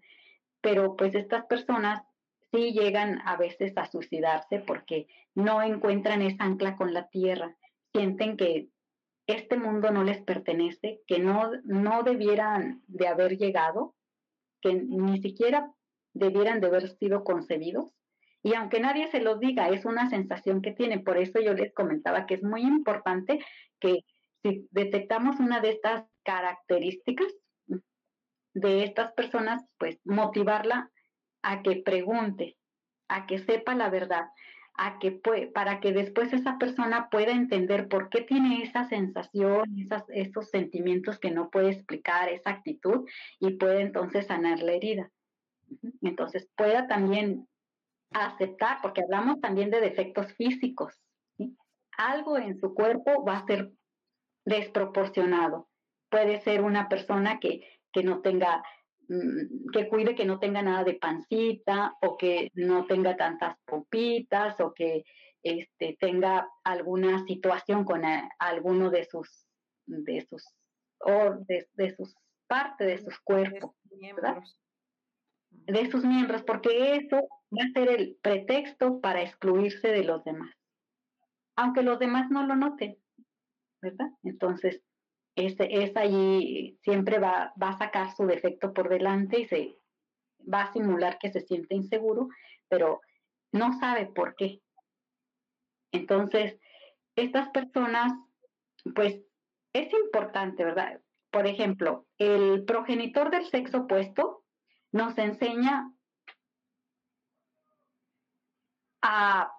Pero 0.61 0.95
pues 0.95 1.13
estas 1.13 1.45
personas 1.45 2.01
sí 2.53 2.71
llegan 2.71 3.21
a 3.25 3.35
veces 3.35 3.73
a 3.75 3.85
suicidarse 3.85 4.59
porque 4.59 5.07
no 5.33 5.61
encuentran 5.61 6.21
esa 6.21 6.45
ancla 6.45 6.77
con 6.77 6.93
la 6.93 7.09
tierra, 7.09 7.53
sienten 7.91 8.37
que 8.37 8.69
este 9.27 9.57
mundo 9.57 9.91
no 9.91 10.03
les 10.03 10.21
pertenece, 10.21 11.01
que 11.07 11.19
no, 11.19 11.51
no 11.63 12.03
debieran 12.03 12.81
de 12.87 13.07
haber 13.07 13.37
llegado, 13.37 13.95
que 14.61 14.73
ni 14.73 15.21
siquiera 15.21 15.71
debieran 16.13 16.61
de 16.61 16.67
haber 16.67 16.89
sido 16.97 17.23
concebidos. 17.23 17.91
Y 18.43 18.53
aunque 18.53 18.79
nadie 18.79 19.07
se 19.07 19.21
lo 19.21 19.37
diga, 19.37 19.69
es 19.69 19.85
una 19.85 20.09
sensación 20.09 20.61
que 20.61 20.71
tienen. 20.71 21.03
Por 21.03 21.17
eso 21.17 21.39
yo 21.39 21.53
les 21.53 21.73
comentaba 21.73 22.25
que 22.27 22.35
es 22.35 22.43
muy 22.43 22.61
importante 22.61 23.43
que 23.79 24.05
si 24.43 24.67
detectamos 24.71 25.39
una 25.39 25.59
de 25.59 25.71
estas 25.71 26.05
características 26.23 27.33
de 28.55 28.83
estas 28.83 29.11
personas, 29.13 29.63
pues 29.77 29.99
motivarla 30.05 30.89
a 31.43 31.61
que 31.61 31.75
pregunte, 31.75 32.57
a 33.07 33.27
que 33.27 33.37
sepa 33.37 33.75
la 33.75 33.89
verdad, 33.89 34.29
a 34.77 34.99
que 34.99 35.11
para 35.53 35.79
que 35.79 35.93
después 35.93 36.33
esa 36.33 36.57
persona 36.57 37.09
pueda 37.09 37.31
entender 37.31 37.87
por 37.87 38.09
qué 38.09 38.21
tiene 38.21 38.63
esa 38.63 38.87
sensación, 38.89 39.75
esos 40.09 40.49
sentimientos 40.49 41.19
que 41.19 41.31
no 41.31 41.49
puede 41.49 41.71
explicar, 41.71 42.29
esa 42.29 42.49
actitud, 42.49 43.07
y 43.39 43.51
puede 43.51 43.81
entonces 43.81 44.27
sanar 44.27 44.59
la 44.61 44.73
herida. 44.73 45.11
Entonces 46.01 46.49
pueda 46.55 46.87
también 46.87 47.47
aceptar, 48.11 48.79
porque 48.81 49.01
hablamos 49.01 49.41
también 49.41 49.71
de 49.71 49.81
defectos 49.81 50.33
físicos, 50.33 50.93
algo 51.97 52.37
en 52.37 52.59
su 52.59 52.73
cuerpo 52.73 53.23
va 53.25 53.37
a 53.37 53.45
ser 53.45 53.71
desproporcionado. 54.45 55.69
Puede 56.09 56.41
ser 56.41 56.61
una 56.61 56.87
persona 56.89 57.39
que, 57.39 57.67
que 57.91 58.03
no 58.03 58.21
tenga, 58.21 58.63
que 59.71 59.87
cuide 59.87 60.15
que 60.15 60.25
no 60.25 60.39
tenga 60.39 60.61
nada 60.61 60.83
de 60.83 60.95
pancita 60.95 61.95
o 62.01 62.17
que 62.17 62.51
no 62.53 62.85
tenga 62.85 63.15
tantas 63.15 63.57
pompitas 63.65 64.59
o 64.59 64.73
que 64.73 65.03
este, 65.43 65.97
tenga 65.99 66.49
alguna 66.63 67.25
situación 67.25 67.83
con 67.83 68.03
eh, 68.03 68.29
alguno 68.39 68.89
de 68.89 69.05
sus, 69.05 69.47
de 69.85 70.25
sus, 70.27 70.43
de, 71.47 71.95
sus 71.95 72.15
partes 72.47 72.87
de 72.87 72.97
sus 72.97 73.19
cuerpos. 73.19 73.71
De 75.49 75.89
sus 75.89 76.03
miembros, 76.03 76.43
porque 76.43 76.95
eso 76.95 77.27
va 77.51 77.63
a 77.63 77.71
ser 77.73 77.89
el 77.89 78.17
pretexto 78.21 78.99
para 78.99 79.21
excluirse 79.21 79.87
de 79.87 80.03
los 80.03 80.23
demás 80.23 80.53
aunque 81.55 81.83
los 81.83 81.99
demás 81.99 82.29
no 82.29 82.45
lo 82.45 82.55
noten, 82.55 82.97
¿verdad? 83.81 84.09
Entonces, 84.23 84.81
es, 85.35 85.95
allí, 85.97 86.77
siempre 86.81 87.19
va, 87.19 87.53
va 87.61 87.69
a 87.69 87.77
sacar 87.77 88.15
su 88.15 88.25
defecto 88.25 88.73
por 88.73 88.89
delante 88.89 89.39
y 89.39 89.47
se 89.47 89.77
va 90.51 90.63
a 90.63 90.73
simular 90.73 91.17
que 91.19 91.31
se 91.31 91.41
siente 91.41 91.75
inseguro, 91.75 92.29
pero 92.69 93.01
no 93.51 93.77
sabe 93.79 94.05
por 94.05 94.35
qué. 94.35 94.61
Entonces, 95.91 96.57
estas 97.15 97.49
personas, 97.49 98.13
pues 98.93 99.21
es 99.73 99.91
importante, 99.93 100.63
¿verdad? 100.63 101.01
Por 101.31 101.47
ejemplo, 101.47 102.05
el 102.17 102.63
progenitor 102.65 103.29
del 103.29 103.45
sexo 103.45 103.79
opuesto 103.79 104.43
nos 104.91 105.17
enseña 105.17 105.91
a 109.01 109.51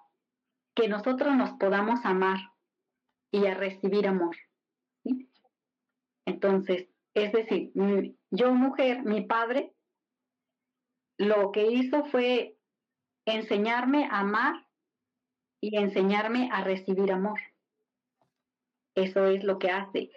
que 0.75 0.87
nosotros 0.87 1.35
nos 1.35 1.51
podamos 1.53 2.03
amar 2.05 2.37
y 3.31 3.45
a 3.45 3.53
recibir 3.53 4.07
amor. 4.07 4.35
Entonces, 6.27 6.89
es 7.13 7.31
decir, 7.31 7.71
yo 8.31 8.53
mujer, 8.53 9.03
mi 9.03 9.21
padre, 9.21 9.73
lo 11.17 11.53
que 11.53 11.71
hizo 11.71 12.03
fue 12.05 12.57
enseñarme 13.25 14.09
a 14.11 14.19
amar 14.19 14.67
y 15.61 15.77
enseñarme 15.77 16.49
a 16.51 16.65
recibir 16.65 17.13
amor. 17.13 17.39
Eso 18.93 19.25
es 19.27 19.45
lo 19.45 19.57
que 19.57 19.71
hace. 19.71 20.11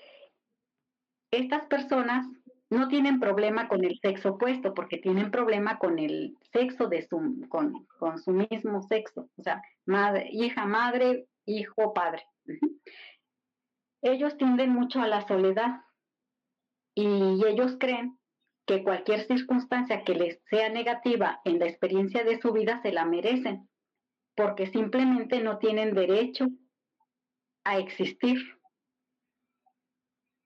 Estas 1.30 1.66
personas 1.66 2.26
no 2.70 2.88
tienen 2.88 3.20
problema 3.20 3.68
con 3.68 3.84
el 3.84 3.96
sexo 4.00 4.30
opuesto, 4.30 4.74
porque 4.74 4.98
tienen 4.98 5.30
problema 5.30 5.78
con 5.78 6.00
el 6.00 6.36
sexo 6.52 6.88
de 6.88 7.06
su, 7.06 7.46
con, 7.48 7.86
su 8.18 8.32
mismo 8.32 8.82
sexo, 8.82 9.28
o 9.36 9.42
sea, 9.44 9.62
madre, 9.86 10.28
hija, 10.32 10.66
madre, 10.66 11.28
hijo, 11.46 11.94
padre. 11.94 12.24
Ellos 14.02 14.36
tienden 14.36 14.70
mucho 14.70 15.00
a 15.00 15.06
la 15.06 15.26
soledad 15.28 15.82
y 17.03 17.46
ellos 17.46 17.76
creen 17.78 18.18
que 18.66 18.82
cualquier 18.82 19.26
circunstancia 19.26 20.05
que 20.05 20.14
les 20.14 20.40
sea 20.51 20.68
negativa 20.68 21.40
en 21.44 21.59
la 21.59 21.66
experiencia 21.66 22.24
de 22.24 22.40
su 22.40 22.53
vida 22.53 22.80
se 22.82 22.92
la 22.92 23.05
merecen, 23.05 23.68
porque 24.36 24.66
simplemente 24.66 25.40
no 25.40 25.59
tienen 25.59 25.94
derecho 25.94 26.46
a 27.64 27.78
existir 27.78 28.38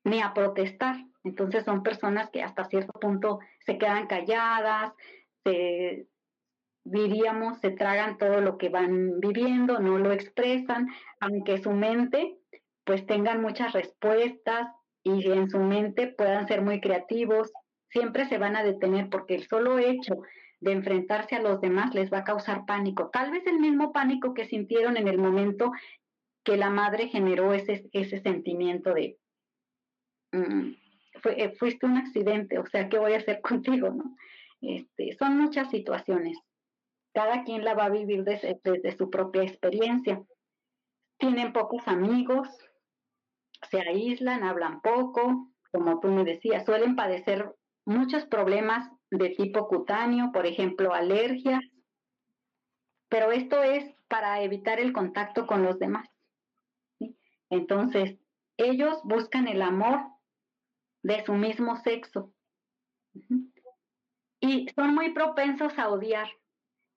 ni 0.05 0.20
a 0.20 0.32
protestar. 0.32 0.96
Entonces 1.24 1.64
son 1.64 1.82
personas 1.82 2.30
que 2.30 2.42
hasta 2.42 2.64
cierto 2.66 2.92
punto 3.00 3.40
se 3.61 3.78
quedan 3.78 4.07
calladas, 4.07 4.92
se, 5.42 6.07
diríamos, 6.84 7.59
se 7.61 7.70
tragan 7.70 8.18
todo 8.18 8.40
lo 8.40 8.59
que 8.59 8.68
van 8.68 9.18
viviendo, 9.20 9.80
no 9.80 9.98
lo 9.98 10.12
expresan, 10.12 10.88
aunque 11.20 11.59
su 11.59 11.72
mente 11.72 12.38
pues 12.84 13.07
tengan 13.07 13.40
muchas 13.40 13.72
respuestas 13.72 14.68
y 15.05 15.30
en 15.30 15.48
su 15.48 15.61
mente 15.61 16.09
puedan 16.09 16.48
ser 16.48 16.62
muy 16.62 16.80
creativos, 16.80 17.52
siempre 17.90 18.26
se 18.26 18.38
van 18.38 18.57
a 18.57 18.64
detener 18.64 19.09
porque 19.09 19.36
el 19.36 19.46
solo 19.46 19.78
hecho 19.78 20.22
de 20.61 20.72
enfrentarse 20.72 21.36
a 21.36 21.42
los 21.42 21.61
demás 21.61 21.94
les 21.94 22.12
va 22.12 22.18
a 22.18 22.24
causar 22.24 22.66
pánico, 22.66 23.11
tal 23.12 23.30
vez 23.30 23.46
el 23.46 23.61
mismo 23.61 23.92
pánico 23.92 24.34
que 24.34 24.46
sintieron 24.46 24.96
en 24.96 25.07
el 25.07 25.18
momento 25.18 25.70
que 26.42 26.57
la 26.57 26.70
madre 26.70 27.09
generó 27.09 27.52
ese, 27.55 27.88
ese 27.92 28.20
sentimiento 28.20 28.92
de, 28.92 29.18
mm, 30.32 30.72
eh, 31.36 31.55
fuiste 31.57 31.86
un 31.86 31.96
accidente, 31.96 32.59
o 32.59 32.66
sea, 32.66 32.88
¿qué 32.88 32.98
voy 32.98 33.12
a 33.12 33.18
hacer 33.18 33.40
contigo? 33.42 33.90
¿no? 33.90 34.16
Este, 34.61 35.14
son 35.18 35.38
muchas 35.38 35.70
situaciones. 35.70 36.38
Cada 37.12 37.44
quien 37.44 37.64
la 37.64 37.74
va 37.74 37.86
a 37.86 37.90
vivir 37.90 38.24
desde, 38.24 38.96
su 38.96 39.11
propia 39.11 39.42
experiencia. 39.42 40.22
Tienen 41.18 41.52
pocos 41.52 41.86
amigos, 41.86 42.48
se 43.70 43.80
aíslan, 43.80 44.42
hablan 44.42 44.80
poco, 44.80 45.50
como 45.72 46.00
tú 46.00 46.08
me 46.08 46.24
decías, 46.24 46.64
suelen 46.64 46.96
padecer 46.96 47.54
muchos 47.84 48.24
problemas 48.26 48.88
de 49.10 49.30
tipo 49.30 49.68
cutáneo, 49.68 50.30
por 50.32 50.46
ejemplo, 50.46 50.94
alergias, 50.94 51.60
pero 53.08 53.32
esto 53.32 53.62
es 53.62 53.94
para 54.08 54.42
evitar 54.42 54.80
el 54.80 54.92
contacto 54.92 55.46
con 55.46 55.62
los 55.62 55.78
demás. 55.78 56.08
Entonces, 57.50 58.18
ellos 58.56 59.00
buscan 59.04 59.48
el 59.48 59.62
amor 59.62 60.00
de 61.02 61.24
su 61.24 61.34
mismo 61.34 61.76
sexo. 61.76 62.32
Y 64.40 64.68
son 64.74 64.94
muy 64.94 65.12
propensos 65.12 65.78
a 65.78 65.88
odiar, 65.88 66.28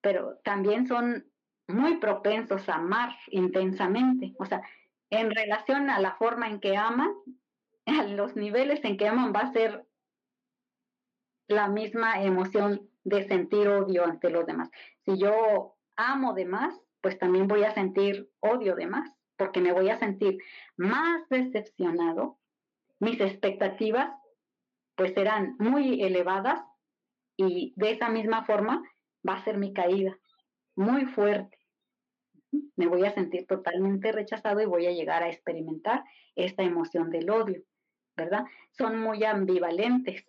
pero 0.02 0.40
también 0.44 0.88
son 0.88 1.32
muy 1.68 1.98
propensos 1.98 2.68
a 2.70 2.76
amar 2.76 3.16
intensamente. 3.28 4.34
O 4.40 4.46
sea, 4.46 4.62
en 5.10 5.32
relación 5.32 5.90
a 5.90 6.00
la 6.00 6.16
forma 6.16 6.48
en 6.48 6.60
que 6.60 6.76
aman, 6.78 7.12
a 7.86 8.04
los 8.04 8.36
niveles 8.36 8.84
en 8.84 8.98
que 8.98 9.08
aman 9.08 9.34
va 9.36 9.42
a 9.42 9.54
ser 9.54 9.86
la 11.48 11.70
misma 11.70 12.22
emoción 12.22 12.90
de 13.04 13.28
sentir 13.28 13.70
odio 13.70 14.06
ante 14.06 14.30
los 14.30 14.46
demás. 14.46 14.70
Si 15.06 15.18
yo 15.18 15.78
amo 15.96 16.34
de 16.34 16.46
más, 16.46 16.78
pues 17.02 17.18
también 17.18 17.48
voy 17.48 17.64
a 17.64 17.74
sentir 17.74 18.30
odio 18.42 18.76
de 18.76 18.88
más, 18.88 19.10
porque 19.38 19.62
me 19.62 19.72
voy 19.72 19.90
a 19.90 19.98
sentir 19.98 20.38
más 20.76 21.28
decepcionado. 21.30 22.38
Mis 23.00 23.20
expectativas 23.22 24.12
pues 24.96 25.14
serán 25.14 25.56
muy 25.60 26.02
elevadas 26.02 26.60
y 27.38 27.74
de 27.78 27.92
esa 27.92 28.10
misma 28.10 28.44
forma 28.46 28.84
va 29.28 29.36
a 29.36 29.44
ser 29.44 29.58
mi 29.58 29.74
caída, 29.74 30.18
muy 30.76 31.06
fuerte. 31.06 31.57
Me 32.76 32.88
voy 32.88 33.06
a 33.06 33.14
sentir 33.14 33.46
totalmente 33.46 34.12
rechazado 34.12 34.62
y 34.62 34.66
voy 34.66 34.86
a 34.88 34.92
llegar 34.92 35.24
a 35.24 35.30
experimentar 35.30 36.04
esta 36.36 36.64
emoción 36.64 37.10
del 37.10 37.30
odio, 37.30 37.64
¿verdad? 38.16 38.46
Son 38.72 39.00
muy 39.00 39.24
ambivalentes, 39.24 40.26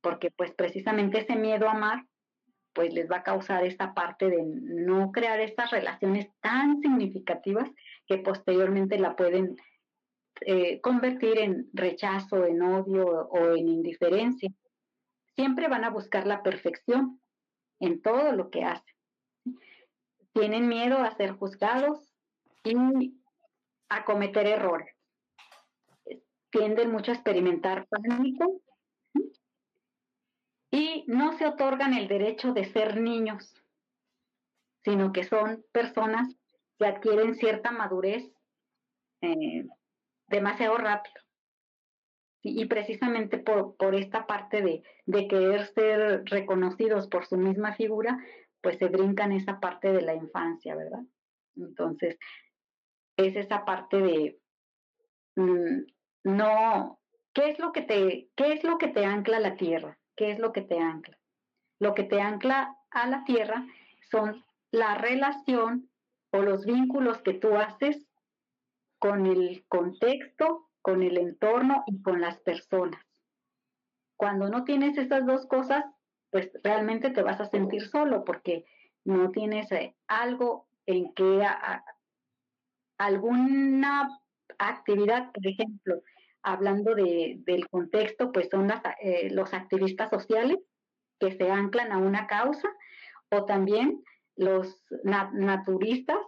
porque 0.00 0.30
pues 0.30 0.52
precisamente 0.52 1.20
ese 1.20 1.36
miedo 1.36 1.68
a 1.68 1.72
amar, 1.72 2.06
pues 2.72 2.92
les 2.92 3.10
va 3.10 3.18
a 3.18 3.22
causar 3.22 3.64
esta 3.64 3.94
parte 3.94 4.28
de 4.30 4.42
no 4.42 5.12
crear 5.12 5.40
estas 5.40 5.70
relaciones 5.70 6.28
tan 6.40 6.80
significativas 6.80 7.70
que 8.06 8.18
posteriormente 8.18 8.98
la 8.98 9.14
pueden 9.14 9.56
eh, 10.40 10.80
convertir 10.80 11.38
en 11.38 11.68
rechazo, 11.72 12.46
en 12.46 12.62
odio 12.62 13.06
o 13.06 13.54
en 13.54 13.68
indiferencia. 13.68 14.50
Siempre 15.36 15.68
van 15.68 15.84
a 15.84 15.90
buscar 15.90 16.26
la 16.26 16.42
perfección 16.42 17.20
en 17.78 18.00
todo 18.00 18.32
lo 18.32 18.50
que 18.50 18.64
hacen. 18.64 18.91
Tienen 20.32 20.68
miedo 20.68 20.98
a 20.98 21.14
ser 21.16 21.32
juzgados 21.32 22.12
y 22.64 23.14
a 23.88 24.04
cometer 24.04 24.46
errores. 24.46 24.94
Tienden 26.50 26.90
mucho 26.90 27.12
a 27.12 27.14
experimentar 27.14 27.86
pánico 27.88 28.60
y 30.70 31.04
no 31.06 31.36
se 31.36 31.46
otorgan 31.46 31.92
el 31.92 32.08
derecho 32.08 32.52
de 32.52 32.64
ser 32.64 32.98
niños, 33.00 33.54
sino 34.84 35.12
que 35.12 35.24
son 35.24 35.64
personas 35.72 36.34
que 36.78 36.86
adquieren 36.86 37.34
cierta 37.34 37.70
madurez 37.70 38.32
eh, 39.20 39.66
demasiado 40.28 40.76
rápido. 40.78 41.14
Y, 42.44 42.64
precisamente 42.66 43.38
por, 43.38 43.76
por, 43.76 43.94
esta 43.94 44.26
parte 44.26 44.62
de, 44.62 44.82
de, 45.06 45.28
querer 45.28 45.64
ser 45.74 46.24
reconocidos 46.24 47.06
por 47.06 47.24
su 47.24 47.36
misma 47.36 47.72
figura, 47.74 48.18
pues 48.62 48.78
se 48.78 48.88
brincan 48.88 49.32
esa 49.32 49.60
parte 49.60 49.92
de 49.92 50.02
la 50.02 50.14
infancia, 50.14 50.74
¿verdad? 50.74 51.02
Entonces, 51.56 52.18
es 53.16 53.36
esa 53.36 53.64
parte 53.64 54.00
de 54.00 54.40
mm, 55.36 55.80
no, 56.24 57.00
¿qué 57.34 57.50
es 57.50 57.58
lo 57.58 57.72
que 57.72 57.82
te, 57.82 58.30
qué 58.36 58.52
es 58.52 58.64
lo 58.64 58.78
que 58.78 58.88
te 58.88 59.04
ancla 59.04 59.38
a 59.38 59.40
la 59.40 59.56
tierra? 59.56 59.98
¿Qué 60.16 60.30
es 60.30 60.38
lo 60.38 60.52
que 60.52 60.62
te 60.62 60.78
ancla? 60.78 61.18
Lo 61.80 61.94
que 61.94 62.04
te 62.04 62.20
ancla 62.20 62.76
a 62.90 63.08
la 63.08 63.24
tierra 63.24 63.66
son 64.10 64.44
la 64.70 64.94
relación 64.94 65.90
o 66.30 66.42
los 66.42 66.64
vínculos 66.64 67.20
que 67.22 67.34
tú 67.34 67.56
haces 67.56 68.06
con 68.98 69.26
el 69.26 69.64
contexto, 69.68 70.70
con 70.80 71.02
el 71.02 71.18
entorno 71.18 71.82
y 71.86 72.00
con 72.02 72.20
las 72.20 72.38
personas. 72.40 73.04
Cuando 74.16 74.48
no 74.48 74.64
tienes 74.64 74.96
esas 74.96 75.26
dos 75.26 75.46
cosas, 75.46 75.84
pues 76.32 76.50
realmente 76.64 77.10
te 77.10 77.22
vas 77.22 77.40
a 77.40 77.44
sentir 77.44 77.82
solo 77.82 78.24
porque 78.24 78.64
no 79.04 79.30
tienes 79.30 79.70
eh, 79.70 79.94
algo 80.08 80.66
en 80.86 81.12
que 81.12 81.46
alguna 82.96 84.08
actividad, 84.58 85.30
por 85.30 85.46
ejemplo, 85.46 86.02
hablando 86.42 86.94
del 86.94 87.68
contexto, 87.68 88.32
pues 88.32 88.48
son 88.50 88.72
eh, 89.00 89.28
los 89.30 89.52
activistas 89.52 90.08
sociales 90.08 90.58
que 91.20 91.32
se 91.32 91.50
anclan 91.50 91.92
a 91.92 91.98
una 91.98 92.26
causa 92.26 92.68
o 93.30 93.44
también 93.44 94.02
los 94.34 94.82
naturistas 95.04 96.20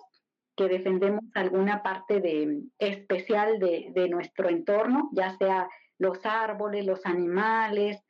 que 0.55 0.68
defendemos 0.68 1.24
alguna 1.34 1.82
parte 1.82 2.20
de, 2.20 2.62
especial 2.78 3.59
de, 3.59 3.90
de 3.94 4.09
nuestro 4.09 4.50
entorno, 4.50 5.09
ya 5.12 5.36
sea 5.38 5.68
los 5.98 6.24
árboles, 6.26 6.84
los 6.84 7.07
animales, 7.07 8.03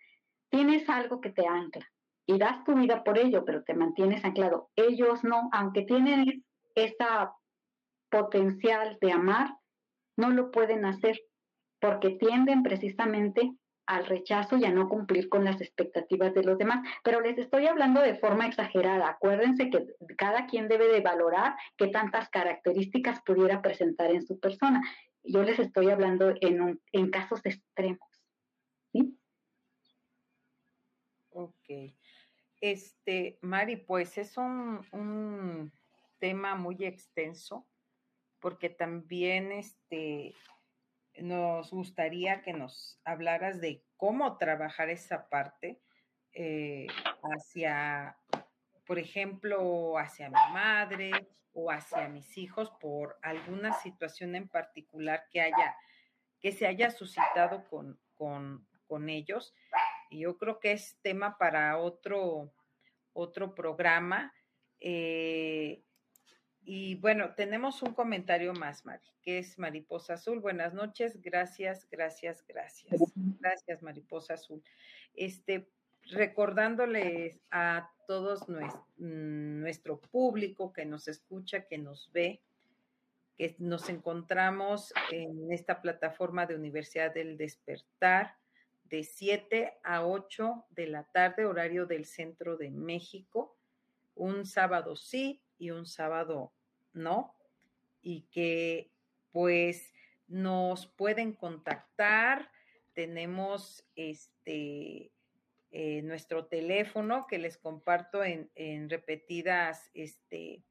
tienes 0.55 0.89
algo 0.89 1.21
que 1.21 1.31
te 1.31 1.49
ancla 1.49 1.85
y 2.27 2.39
das 2.39 2.63
tu 2.63 2.77
vida 2.77 3.03
por 3.03 3.19
ello, 3.19 3.45
pero 3.45 3.65
te 3.65 3.75
mantienes 3.75 4.25
anclado. 4.25 4.71
Ellos 4.77 5.25
no, 5.25 5.51
aunque 5.53 5.83
tienen 5.83 6.45
esa 6.77 7.35
potencial 8.09 8.97
de 9.01 9.11
amar, 9.11 9.57
no 10.17 10.31
lo 10.31 10.53
pueden 10.53 10.85
hacer 10.85 11.21
porque 11.81 12.11
tienden 12.11 12.63
precisamente 12.63 13.51
al 13.87 14.07
rechazo 14.07 14.57
y 14.57 14.65
a 14.65 14.71
no 14.71 14.89
cumplir 14.89 15.29
con 15.29 15.45
las 15.45 15.61
expectativas 15.61 16.33
de 16.35 16.45
los 16.45 16.57
demás. 16.57 16.87
Pero 17.03 17.21
les 17.21 17.37
estoy 17.37 17.67
hablando 17.67 18.01
de 18.01 18.15
forma 18.15 18.47
exagerada. 18.47 19.09
Acuérdense 19.09 19.71
que 19.71 19.85
cada 20.17 20.47
quien 20.47 20.69
debe 20.69 20.87
de 20.87 21.01
valorar 21.01 21.57
qué 21.77 21.89
tantas 21.89 22.31
características 22.31 23.21
pudiera 23.27 23.61
presentar 23.61 24.13
en 24.13 24.25
su 24.25 24.39
persona. 24.39 24.81
Yo 25.25 25.43
les 25.43 25.59
estoy 25.59 25.91
hablando 25.91 26.33
en, 26.41 26.81
en 26.93 27.11
casos 27.11 27.45
extremos. 27.45 28.09
¿sí? 28.93 29.19
Ok. 31.35 31.95
Este, 32.61 33.39
Mari, 33.43 33.77
pues 33.77 34.17
es 34.19 34.39
un, 34.39 34.87
un 34.93 35.73
tema 36.19 36.55
muy 36.55 36.85
extenso 36.85 37.69
porque 38.39 38.71
también 38.71 39.51
este, 39.53 40.33
nos 41.17 41.71
gustaría 41.71 42.43
que 42.43 42.53
nos 42.53 43.01
hablaras 43.05 43.61
de 43.61 43.85
cómo 43.97 44.39
trabajar 44.39 44.91
esa 44.91 45.29
parte 45.29 45.81
eh, 46.33 46.87
hacia, 47.23 48.17
por 48.87 48.99
ejemplo, 48.99 49.99
hacia 49.99 50.29
mi 50.29 50.53
madre 50.53 51.11
o 51.53 51.71
hacia 51.71 52.09
mis 52.09 52.39
hijos 52.39 52.71
por 52.81 53.19
alguna 53.23 53.73
situación 53.73 54.37
en 54.37 54.49
particular 54.49 55.27
que 55.31 55.41
haya, 55.41 55.77
que 56.39 56.53
se 56.53 56.67
haya 56.67 56.91
suscitado 56.91 57.67
con, 57.69 57.99
con, 58.15 58.67
con 58.87 59.09
ellos. 59.09 59.53
Y 60.11 60.21
yo 60.21 60.39
creo 60.39 60.61
que 60.61 60.73
es 60.73 60.97
tema 61.03 61.39
para 61.39 61.79
otro, 61.79 62.53
otro 63.13 63.55
programa. 63.55 64.33
Eh, 64.81 65.83
y 66.67 66.95
bueno, 66.97 67.35
tenemos 67.35 67.83
un 67.83 67.93
comentario 67.93 68.55
más, 68.55 68.87
Mari, 68.87 69.07
que 69.23 69.39
es 69.39 69.59
Mariposa 69.59 70.15
Azul. 70.15 70.41
Buenas 70.41 70.73
noches, 70.73 71.21
gracias, 71.21 71.87
gracias, 71.91 72.45
gracias. 72.47 73.13
Gracias, 73.15 73.83
Mariposa 73.83 74.35
Azul. 74.35 74.63
Este, 75.15 75.69
recordándoles 76.11 77.41
a 77.51 77.91
todos 78.07 78.49
mm, 78.49 79.61
nuestro, 79.61 80.01
público 80.01 80.73
que 80.73 80.87
nos 80.87 81.09
escucha, 81.09 81.67
que 81.67 81.79
nos 81.79 82.11
ve, 82.13 82.43
que 83.37 83.55
nos 83.59 83.89
encontramos 83.89 84.93
en 85.11 85.53
esta 85.53 85.83
plataforma 85.83 86.47
de 86.47 86.55
Universidad 86.55 87.13
del 87.13 87.37
Despertar 87.37 88.37
de 88.85 89.03
7 89.03 89.75
a 89.83 90.07
8 90.07 90.67
de 90.71 90.87
la 90.87 91.05
tarde, 91.05 91.47
horario 91.47 91.87
del 91.87 92.05
centro 92.05 92.57
de 92.57 92.71
México, 92.71 93.57
un 94.15 94.47
sábado 94.47 94.97
sí, 94.97 95.43
y 95.59 95.71
un 95.71 95.87
sábado 95.87 96.53
no, 96.93 97.35
y 98.03 98.23
que 98.31 98.91
pues 99.33 99.93
nos 100.29 100.87
pueden 100.87 101.33
contactar. 101.33 102.51
Tenemos 102.93 103.85
este 103.97 105.11
eh, 105.77 106.03
nuestro 106.03 106.47
teléfono 106.47 107.27
que 107.27 107.39
les 107.39 107.59
comparto 107.59 108.23
en, 108.23 108.89
repetidas 108.89 109.91
este, 109.93 110.63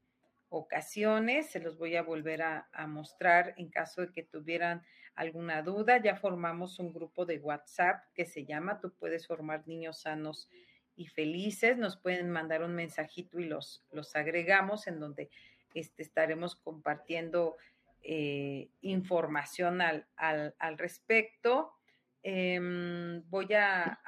ocasiones. 0.47 1.49
Se 1.49 1.59
los 1.59 1.78
voy 1.78 1.97
a 1.97 2.03
volver 2.03 2.41
a, 2.41 2.70
a, 2.72 2.88
mostrar 2.88 3.53
en 3.57 3.70
caso 3.70 3.99
de 3.99 4.14
que 4.14 4.24
tuvieran 4.24 4.82
alguna 5.16 5.61
duda. 5.61 6.01
Ya 6.01 6.16
formamos 6.16 6.80
un 6.80 6.93
grupo 6.93 7.26
de 7.26 7.39
WhatsApp 7.39 8.03
que 8.14 8.26
se 8.26 8.45
llama 8.45 8.80
Tú 8.80 8.93
puedes 8.93 9.28
formar 9.28 9.68
niños 9.68 10.01
sanos 10.01 10.49
y 10.95 11.07
felices. 11.07 11.78
Nos 11.78 11.97
pueden 11.97 12.30
mandar 12.30 12.64
un 12.64 12.76
mensajito 12.76 13.39
y 13.39 13.45
los, 13.45 13.84
los 13.91 14.16
agregamos 14.16 14.88
en 14.88 14.99
donde 14.99 15.30
este, 15.74 16.03
estaremos 16.03 16.55
compartiendo 16.55 17.57
eh, 18.01 18.70
información 18.82 19.82
al, 19.82 20.07
al, 20.18 20.78
respecto. 20.78 21.74
Em, 22.22 23.24
voy 23.30 23.53
a, 23.53 23.99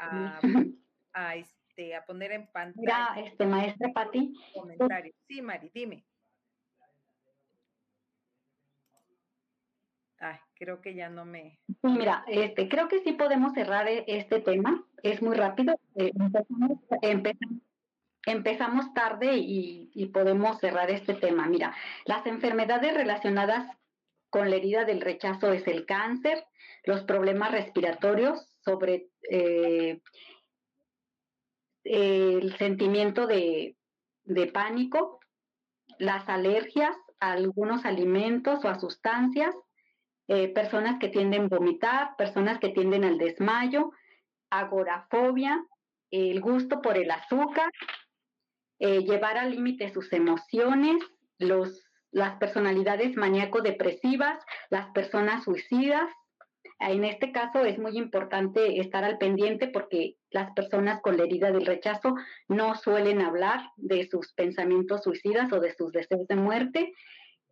a, 1.13 1.35
este, 1.35 1.95
a 1.95 2.05
poner 2.05 2.31
en 2.31 2.47
pantalla. 2.47 3.13
Mira, 3.15 3.27
este, 3.27 3.45
maestra 3.45 3.91
Pati. 3.93 4.33
Comentarios. 4.53 5.15
Sí, 5.27 5.41
Mari, 5.41 5.71
dime. 5.73 6.05
Ay, 10.19 10.39
creo 10.55 10.81
que 10.81 10.95
ya 10.95 11.09
no 11.09 11.25
me. 11.25 11.59
Mira, 11.83 12.23
este, 12.27 12.67
creo 12.67 12.87
que 12.87 12.99
sí 12.99 13.13
podemos 13.13 13.53
cerrar 13.53 13.87
e, 13.87 14.05
este 14.07 14.39
tema. 14.41 14.83
Es 15.03 15.21
muy 15.21 15.35
rápido. 15.35 15.75
Eh, 15.95 16.11
empezamos, 17.01 17.61
empezamos 18.25 18.93
tarde 18.93 19.33
y, 19.35 20.11
podemos 20.13 20.59
cerrar 20.59 20.89
este 20.89 21.13
tema. 21.13 21.47
Mira, 21.47 21.75
las 22.05 22.25
enfermedades 22.25 22.93
relacionadas 22.93 23.67
con 24.29 24.49
la 24.49 24.55
herida 24.55 24.85
del 24.85 25.01
rechazo 25.01 25.51
es 25.51 25.67
el 25.67 25.85
cáncer, 25.85 26.45
los 26.83 27.03
problemas 27.03 27.51
respiratorios, 27.51 28.47
sobre 28.63 29.09
eh, 29.29 29.99
el 31.83 32.57
sentimiento 32.57 33.27
de, 33.27 33.75
de 34.23 34.47
pánico, 34.47 35.19
las 35.99 36.27
alergias 36.27 36.95
a 37.19 37.33
algunos 37.33 37.85
alimentos 37.85 38.65
o 38.65 38.69
a 38.69 38.79
sustancias, 38.79 39.55
eh, 40.27 40.47
personas 40.49 40.97
que 40.99 41.09
tienden 41.09 41.43
a 41.43 41.47
vomitar, 41.47 42.15
personas 42.17 42.59
que 42.59 42.69
tienden 42.69 43.03
al 43.03 43.17
desmayo, 43.17 43.91
agorafobia, 44.49 45.63
el 46.11 46.41
gusto 46.41 46.81
por 46.81 46.97
el 46.97 47.11
azúcar, 47.11 47.69
eh, 48.79 49.01
llevar 49.01 49.37
al 49.37 49.51
límite 49.51 49.93
sus 49.93 50.11
emociones, 50.13 50.97
los, 51.37 51.85
las 52.11 52.37
personalidades 52.37 53.15
maníaco-depresivas, 53.15 54.43
las 54.69 54.87
personas 54.87 55.43
suicidas. 55.43 56.09
En 56.79 57.05
este 57.05 57.31
caso 57.31 57.63
es 57.63 57.77
muy 57.77 57.97
importante 57.97 58.81
estar 58.81 59.03
al 59.05 59.17
pendiente 59.17 59.67
porque 59.67 60.15
las 60.29 60.51
personas 60.51 61.01
con 61.01 61.17
la 61.17 61.23
herida 61.23 61.51
del 61.51 61.65
rechazo 61.65 62.15
no 62.49 62.75
suelen 62.75 63.21
hablar 63.21 63.61
de 63.77 64.07
sus 64.09 64.33
pensamientos 64.33 65.03
suicidas 65.03 65.51
o 65.53 65.59
de 65.61 65.73
sus 65.73 65.91
deseos 65.91 66.27
de 66.27 66.35
muerte. 66.35 66.93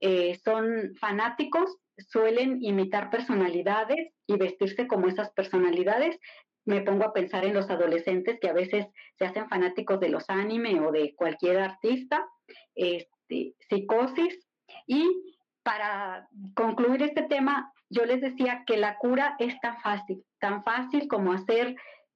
Eh, 0.01 0.39
son 0.43 0.93
fanáticos, 0.99 1.78
suelen 1.98 2.64
imitar 2.64 3.10
personalidades 3.10 4.14
y 4.28 4.38
vestirse 4.38 4.88
como 4.88 5.08
esas 5.08 5.32
personalidades, 5.32 6.20
me 6.66 6.82
pongo 6.82 7.04
a 7.04 7.14
pensar 7.14 7.46
en 7.46 7.54
los 7.54 7.70
adolescentes 7.70 8.39
que 8.39 8.50
a 8.50 8.54
veces 8.54 8.88
se 9.18 9.26
hacen 9.26 9.50
fanáticos 9.50 10.00
de 10.00 10.10
los 10.10 10.30
anime 10.30 10.80
o 10.80 10.91
de 10.91 11.14
cualquier 11.16 11.60
artista, 11.60 12.26
este, 12.76 13.56
psicosis. 13.70 14.48
Y 14.88 15.06
para 15.64 16.28
concluir 16.56 17.04
este 17.04 17.24
tema, 17.24 17.72
yo 17.89 18.06
les 18.06 18.22
decía 18.22 18.64
que 18.66 18.78
la 18.78 18.98
cura 18.98 19.36
es 19.39 19.60
tan 19.60 19.80
fácil, 19.82 20.24
tan 20.39 20.64
fácil 20.64 21.08
como 21.08 21.34
hacer 21.34 21.76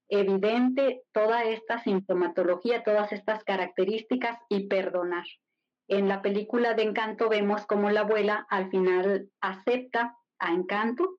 evidente 0.09 1.01
toda 1.11 1.43
esta 1.43 1.79
sintomatología, 1.83 2.83
todas 2.83 3.11
estas 3.11 3.43
características 3.43 4.39
y 4.49 4.67
perdonar. 4.67 5.25
En 5.87 6.07
la 6.07 6.21
película 6.21 6.73
de 6.73 6.83
Encanto 6.83 7.29
vemos 7.29 7.65
cómo 7.65 7.89
la 7.89 8.01
abuela 8.01 8.45
al 8.49 8.69
final 8.69 9.29
acepta 9.41 10.17
a 10.39 10.53
Encanto 10.53 11.17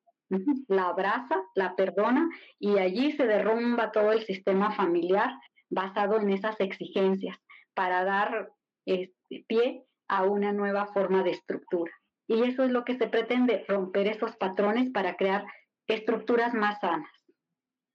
la 0.68 0.88
abraza, 0.88 1.42
la 1.54 1.74
perdona 1.74 2.28
y 2.58 2.78
allí 2.78 3.12
se 3.12 3.26
derrumba 3.26 3.92
todo 3.92 4.12
el 4.12 4.24
sistema 4.24 4.72
familiar 4.72 5.30
basado 5.70 6.20
en 6.20 6.30
esas 6.30 6.58
exigencias 6.60 7.38
para 7.74 8.04
dar 8.04 8.50
este, 8.84 9.44
pie 9.46 9.84
a 10.08 10.24
una 10.24 10.52
nueva 10.52 10.86
forma 10.88 11.22
de 11.22 11.30
estructura. 11.30 11.92
Y 12.26 12.42
eso 12.42 12.64
es 12.64 12.70
lo 12.70 12.84
que 12.84 12.96
se 12.98 13.08
pretende, 13.08 13.64
romper 13.68 14.06
esos 14.06 14.36
patrones 14.36 14.90
para 14.90 15.16
crear 15.16 15.46
estructuras 15.86 16.52
más 16.52 16.80
sanas. 16.80 17.10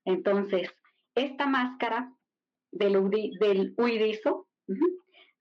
Entonces, 0.06 0.72
esta 1.16 1.46
máscara 1.46 2.12
del, 2.72 3.10
del 3.40 3.74
huidizo 3.78 4.48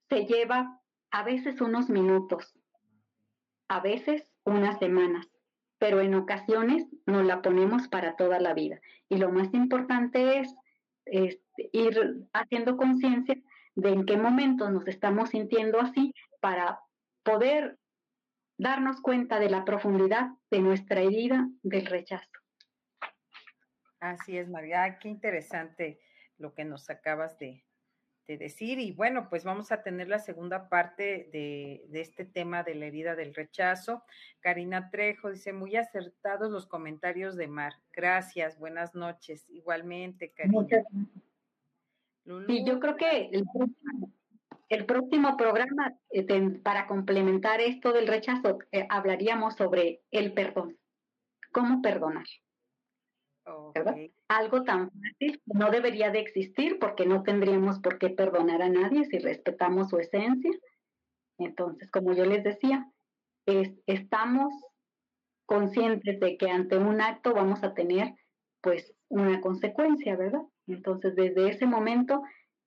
se 0.09 0.25
lleva 0.25 0.79
a 1.13 1.21
veces 1.21 1.61
unos 1.61 1.89
minutos, 1.91 2.57
a 3.67 3.79
veces 3.79 4.27
unas 4.45 4.79
semanas, 4.79 5.29
pero 5.77 6.01
en 6.01 6.15
ocasiones 6.15 6.87
nos 7.05 7.23
la 7.23 7.43
ponemos 7.43 7.87
para 7.87 8.15
toda 8.15 8.39
la 8.39 8.55
vida. 8.55 8.81
Y 9.09 9.17
lo 9.17 9.31
más 9.31 9.53
importante 9.53 10.39
es, 10.39 10.55
ir 11.71 12.27
haciendo 12.33 12.77
conciencia 12.77 13.35
de 13.75 13.89
en 13.89 14.05
qué 14.05 14.17
momento 14.17 14.71
nos 14.71 14.87
estamos 14.87 15.29
sintiendo 15.29 15.79
así 15.79 16.15
para 16.39 16.79
poder 17.21 17.77
darnos 18.57 18.99
cuenta 18.99 19.39
de 19.39 19.51
la 19.51 19.65
profundidad 19.65 20.29
de 20.49 20.61
nuestra 20.61 21.01
herida 21.01 21.47
del 21.61 21.85
rechazo. 21.85 22.39
Así 23.99 24.35
es, 24.37 24.49
María. 24.49 24.97
Qué 24.97 25.09
interesante 25.09 25.99
lo 26.37 26.55
que 26.55 26.65
nos 26.65 26.89
acabas 26.89 27.37
de, 27.37 27.63
de 28.27 28.37
decir. 28.37 28.79
Y 28.79 28.91
bueno, 28.91 29.27
pues 29.29 29.43
vamos 29.43 29.71
a 29.71 29.83
tener 29.83 30.07
la 30.07 30.19
segunda 30.19 30.69
parte 30.69 31.29
de, 31.31 31.87
este 31.93 32.25
tema 32.25 32.63
de 32.63 32.75
la 32.75 32.85
herida 32.85 33.15
del 33.15 33.33
rechazo. 33.33 34.03
Karina 34.39 34.89
Trejo 34.89 35.31
dice, 35.31 35.53
muy 35.53 35.75
acertados 35.75 36.51
los 36.51 36.67
comentarios 36.67 37.35
de 37.35 37.47
Mar. 37.47 37.73
Gracias, 37.91 38.57
buenas 38.57 38.95
noches. 38.95 39.49
Igualmente, 39.49 40.31
Karina. 40.31 40.83
Sí, 42.47 42.63
yo 42.65 42.79
creo 42.79 42.95
que 42.95 43.29
el 44.69 44.85
próximo, 44.85 45.35
programa, 45.37 45.93
eh, 46.09 46.25
para 46.63 46.87
complementar 46.87 47.61
esto 47.61 47.91
del 47.91 48.07
rechazo, 48.07 48.59
eh, 48.71 48.87
hablaríamos 48.89 49.55
sobre 49.55 50.01
el 50.09 50.33
perdón. 50.33 50.77
¿Cómo 51.51 51.81
perdonar? 51.81 52.25
Algo 54.27 54.63
tan 54.63 54.89
fácil 54.89 55.41
no 55.45 55.69
debería 55.69 56.11
de 56.11 56.19
existir 56.19 56.79
porque 56.79 57.05
no 57.05 57.23
tendríamos 57.23 57.79
por 57.79 57.97
qué 57.97 58.09
perdonar 58.09 58.61
a 58.61 58.69
nadie 58.69 59.05
si 59.05 59.19
respetamos 59.19 59.89
su 59.89 59.97
esencia. 59.97 60.51
Entonces, 61.37 61.91
como 61.91 62.13
yo 62.13 62.25
les 62.25 62.43
decía, 62.43 62.89
estamos 63.85 64.53
conscientes 65.45 66.19
de 66.19 66.37
que 66.37 66.49
ante 66.49 66.77
un 66.77 67.01
acto 67.01 67.33
vamos 67.33 67.63
a 67.63 67.73
tener 67.73 68.15
pues 68.61 68.95
una 69.09 69.41
consecuencia, 69.41 70.15
¿verdad? 70.15 70.43
Entonces, 70.67 71.15
desde 71.15 71.49
ese 71.49 71.65
momento 71.65 72.21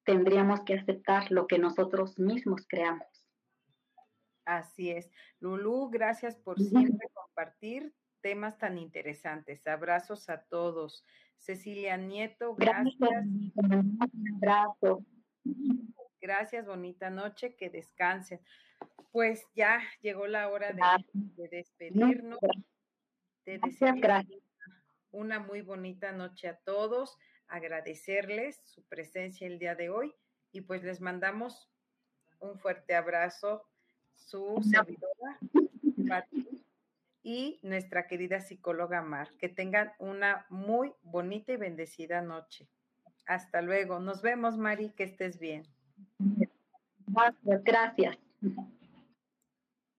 tendríamos 0.04 0.60
que 0.60 0.74
aceptar 0.74 1.32
lo 1.32 1.46
que 1.46 1.58
nosotros 1.58 2.18
mismos 2.18 2.66
creamos. 2.68 3.06
Así 4.44 4.90
es. 4.90 5.10
Lulú, 5.40 5.88
gracias 5.90 6.36
por 6.36 6.60
siempre 6.60 7.08
compartir 7.12 7.92
temas 8.26 8.58
tan 8.58 8.76
interesantes. 8.76 9.64
Abrazos 9.68 10.28
a 10.28 10.42
todos. 10.42 11.04
Cecilia 11.38 11.96
Nieto, 11.96 12.56
gracias. 12.56 12.98
Un 13.54 13.96
Gracias, 16.20 16.66
bonita 16.66 17.08
noche, 17.08 17.54
que 17.54 17.70
descansen. 17.70 18.40
Pues 19.12 19.46
ya 19.54 19.80
llegó 20.00 20.26
la 20.26 20.48
hora 20.48 20.72
de, 20.72 21.48
despedirnos. 21.48 22.40
De 23.44 23.60
desear 23.60 24.26
una 25.12 25.38
muy 25.38 25.60
bonita 25.60 26.10
noche 26.10 26.48
a 26.48 26.56
todos, 26.56 27.16
agradecerles 27.46 28.60
su 28.64 28.82
presencia 28.88 29.46
el 29.46 29.60
día 29.60 29.76
de 29.76 29.88
hoy 29.88 30.12
y 30.50 30.62
pues 30.62 30.82
les 30.82 31.00
mandamos 31.00 31.70
un 32.40 32.58
fuerte 32.58 32.96
abrazo, 32.96 33.62
su 34.16 34.60
servidora, 34.68 35.38
y 37.26 37.58
nuestra 37.64 38.06
querida 38.06 38.40
psicóloga 38.40 39.02
Mar. 39.02 39.30
Que 39.40 39.48
tengan 39.48 39.90
una 39.98 40.46
muy 40.48 40.92
bonita 41.02 41.52
y 41.52 41.56
bendecida 41.56 42.22
noche. 42.22 42.68
Hasta 43.26 43.62
luego. 43.62 43.98
Nos 43.98 44.22
vemos, 44.22 44.56
Mari, 44.56 44.90
que 44.90 45.02
estés 45.02 45.40
bien. 45.40 45.64
Gracias. 47.64 48.16